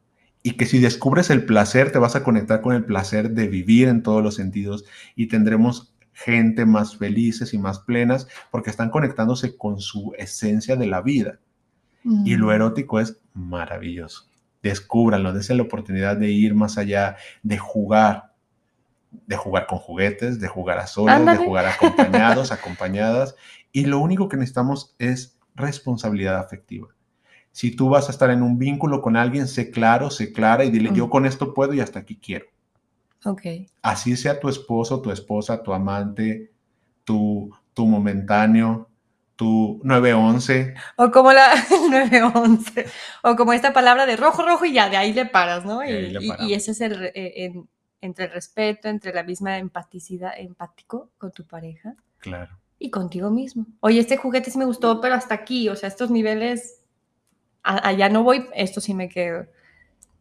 Y 0.42 0.52
que 0.52 0.66
si 0.66 0.78
descubres 0.78 1.30
el 1.30 1.44
placer, 1.44 1.92
te 1.92 1.98
vas 1.98 2.16
a 2.16 2.22
conectar 2.22 2.62
con 2.62 2.74
el 2.74 2.84
placer 2.84 3.30
de 3.30 3.48
vivir 3.48 3.88
en 3.88 4.02
todos 4.02 4.22
los 4.22 4.36
sentidos 4.36 4.84
y 5.14 5.26
tendremos 5.26 5.94
gente 6.18 6.66
más 6.66 6.96
felices 6.96 7.54
y 7.54 7.58
más 7.58 7.78
plenas 7.78 8.26
porque 8.50 8.70
están 8.70 8.90
conectándose 8.90 9.56
con 9.56 9.80
su 9.80 10.12
esencia 10.18 10.74
de 10.74 10.86
la 10.86 11.00
vida. 11.00 11.38
Y 12.24 12.36
lo 12.36 12.46
mm. 12.46 12.50
erótico 12.50 13.00
es 13.00 13.20
maravilloso. 13.34 14.26
Descúbranlo, 14.62 15.32
dense 15.32 15.54
la 15.54 15.62
oportunidad 15.62 16.16
de 16.16 16.30
ir 16.30 16.54
más 16.54 16.78
allá, 16.78 17.16
de 17.42 17.58
jugar, 17.58 18.32
de 19.26 19.36
jugar 19.36 19.66
con 19.66 19.78
juguetes, 19.78 20.40
de 20.40 20.48
jugar 20.48 20.78
a 20.78 20.86
solas, 20.86 21.24
de 21.24 21.36
jugar 21.36 21.66
acompañados, 21.66 22.50
acompañadas. 22.50 23.36
Y 23.70 23.84
lo 23.84 24.00
único 24.00 24.28
que 24.28 24.36
necesitamos 24.36 24.96
es 24.98 25.38
responsabilidad 25.54 26.38
afectiva. 26.38 26.88
Si 27.52 27.70
tú 27.76 27.90
vas 27.90 28.08
a 28.08 28.12
estar 28.12 28.30
en 28.30 28.42
un 28.42 28.58
vínculo 28.58 29.02
con 29.02 29.16
alguien, 29.16 29.46
sé 29.46 29.70
claro, 29.70 30.10
sé 30.10 30.32
clara 30.32 30.64
y 30.64 30.70
dile, 30.70 30.90
yo 30.94 31.06
mm. 31.06 31.10
con 31.10 31.26
esto 31.26 31.54
puedo 31.54 31.74
y 31.74 31.80
hasta 31.80 32.00
aquí 32.00 32.16
quiero. 32.16 32.46
Ok. 33.24 33.42
Así 33.82 34.16
sea 34.16 34.38
tu 34.38 34.48
esposo, 34.48 35.00
tu 35.00 35.10
esposa, 35.10 35.62
tu 35.62 35.72
amante, 35.72 36.52
tu, 37.04 37.50
tu 37.74 37.86
momentáneo, 37.86 38.88
tu 39.36 39.80
911. 39.84 40.74
O 40.96 41.10
como 41.10 41.32
la 41.32 41.54
911. 41.90 42.86
O 43.22 43.36
como 43.36 43.52
esta 43.52 43.72
palabra 43.72 44.06
de 44.06 44.16
rojo, 44.16 44.42
rojo 44.42 44.64
y 44.64 44.72
ya, 44.72 44.88
de 44.88 44.96
ahí 44.96 45.12
le 45.12 45.26
paras, 45.26 45.64
¿no? 45.64 45.84
Y, 45.84 46.54
ese 46.54 46.72
es 46.72 46.80
el, 46.80 47.12
eh, 47.14 47.52
entre 48.00 48.26
el 48.26 48.32
respeto, 48.32 48.88
entre 48.88 49.12
la 49.12 49.22
misma 49.22 49.58
empaticidad, 49.58 50.32
empático 50.36 51.10
con 51.18 51.32
tu 51.32 51.46
pareja. 51.46 51.94
Claro. 52.18 52.58
Y 52.78 52.90
contigo 52.90 53.30
mismo. 53.30 53.66
Oye, 53.80 54.00
este 54.00 54.16
juguete 54.16 54.50
sí 54.50 54.58
me 54.58 54.64
gustó, 54.64 55.00
pero 55.00 55.14
hasta 55.14 55.34
aquí, 55.34 55.68
o 55.68 55.76
sea, 55.76 55.88
estos 55.88 56.10
niveles, 56.10 56.82
allá 57.62 58.08
no 58.08 58.22
voy, 58.22 58.48
esto 58.54 58.80
sí 58.80 58.94
me 58.94 59.08
quedo. 59.08 59.46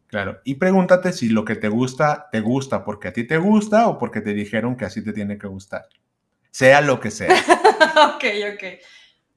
Claro, 0.08 0.40
y 0.42 0.54
pregúntate 0.54 1.12
si 1.12 1.28
lo 1.28 1.44
que 1.44 1.54
te 1.54 1.68
gusta, 1.68 2.28
te 2.32 2.40
gusta 2.40 2.82
porque 2.82 3.08
a 3.08 3.12
ti 3.12 3.24
te 3.24 3.36
gusta 3.36 3.88
o 3.88 3.98
porque 3.98 4.22
te 4.22 4.32
dijeron 4.32 4.76
que 4.76 4.86
así 4.86 5.04
te 5.04 5.12
tiene 5.12 5.36
que 5.36 5.46
gustar. 5.46 5.86
Sea 6.50 6.80
lo 6.80 6.98
que 6.98 7.10
sea. 7.10 7.28
ok, 8.14 8.24
ok. 8.54 8.64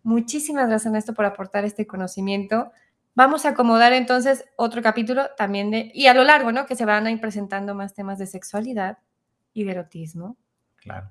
Muchísimas 0.03 0.67
gracias, 0.67 0.85
Ernesto, 0.85 1.13
por 1.13 1.25
aportar 1.25 1.65
este 1.65 1.85
conocimiento. 1.85 2.71
Vamos 3.13 3.45
a 3.45 3.49
acomodar 3.49 3.91
entonces 3.91 4.45
otro 4.55 4.81
capítulo 4.81 5.29
también 5.37 5.71
de, 5.71 5.91
y 5.93 6.07
a 6.07 6.13
lo 6.13 6.23
largo, 6.23 6.53
¿no? 6.53 6.65
Que 6.65 6.77
se 6.77 6.85
van 6.85 7.05
a 7.05 7.11
ir 7.11 7.19
presentando 7.19 7.75
más 7.75 7.93
temas 7.93 8.17
de 8.17 8.25
sexualidad 8.25 8.99
y 9.53 9.65
de 9.65 9.71
erotismo. 9.71 10.37
Claro. 10.77 11.09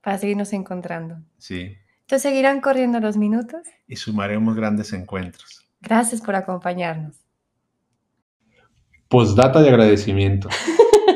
Para 0.00 0.16
seguirnos 0.16 0.54
encontrando. 0.54 1.18
Sí. 1.36 1.76
Entonces 2.00 2.22
seguirán 2.22 2.62
corriendo 2.62 2.98
los 2.98 3.18
minutos. 3.18 3.60
Y 3.86 3.96
sumaremos 3.96 4.56
grandes 4.56 4.92
encuentros. 4.94 5.68
Gracias 5.82 6.22
por 6.22 6.34
acompañarnos. 6.34 7.21
Postdata 9.12 9.62
de 9.62 9.68
agradecimiento. 9.68 10.48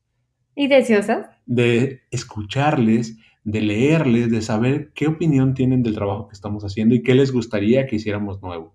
y 0.55 0.69
deseosas 0.69 1.31
de 1.47 2.03
escucharles, 2.11 3.19
de 3.45 3.61
leerles, 3.61 4.31
de 4.31 4.43
saber 4.43 4.93
qué 4.95 5.07
opinión 5.07 5.55
tienen 5.55 5.83
del 5.83 5.95
trabajo 5.95 6.29
que 6.29 6.35
estamos 6.35 6.65
haciendo 6.65 6.95
y 6.95 7.03
qué 7.03 7.15
les 7.15 7.31
gustaría 7.31 7.87
que 7.87 7.97
hiciéramos 7.97 8.43
nuevo. 8.43 8.75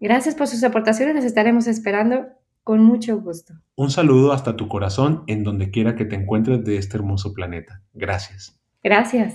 Gracias 0.00 0.34
por 0.34 0.46
sus 0.46 0.64
aportaciones, 0.64 1.14
les 1.14 1.24
estaremos 1.24 1.66
esperando 1.66 2.26
con 2.64 2.82
mucho 2.82 3.20
gusto. 3.20 3.54
Un 3.76 3.90
saludo 3.90 4.32
hasta 4.32 4.56
tu 4.56 4.68
corazón 4.68 5.24
en 5.26 5.42
donde 5.44 5.70
quiera 5.70 5.96
que 5.96 6.04
te 6.04 6.16
encuentres 6.16 6.64
de 6.64 6.76
este 6.76 6.96
hermoso 6.96 7.32
planeta. 7.32 7.82
Gracias. 7.92 8.58
Gracias. 8.82 9.34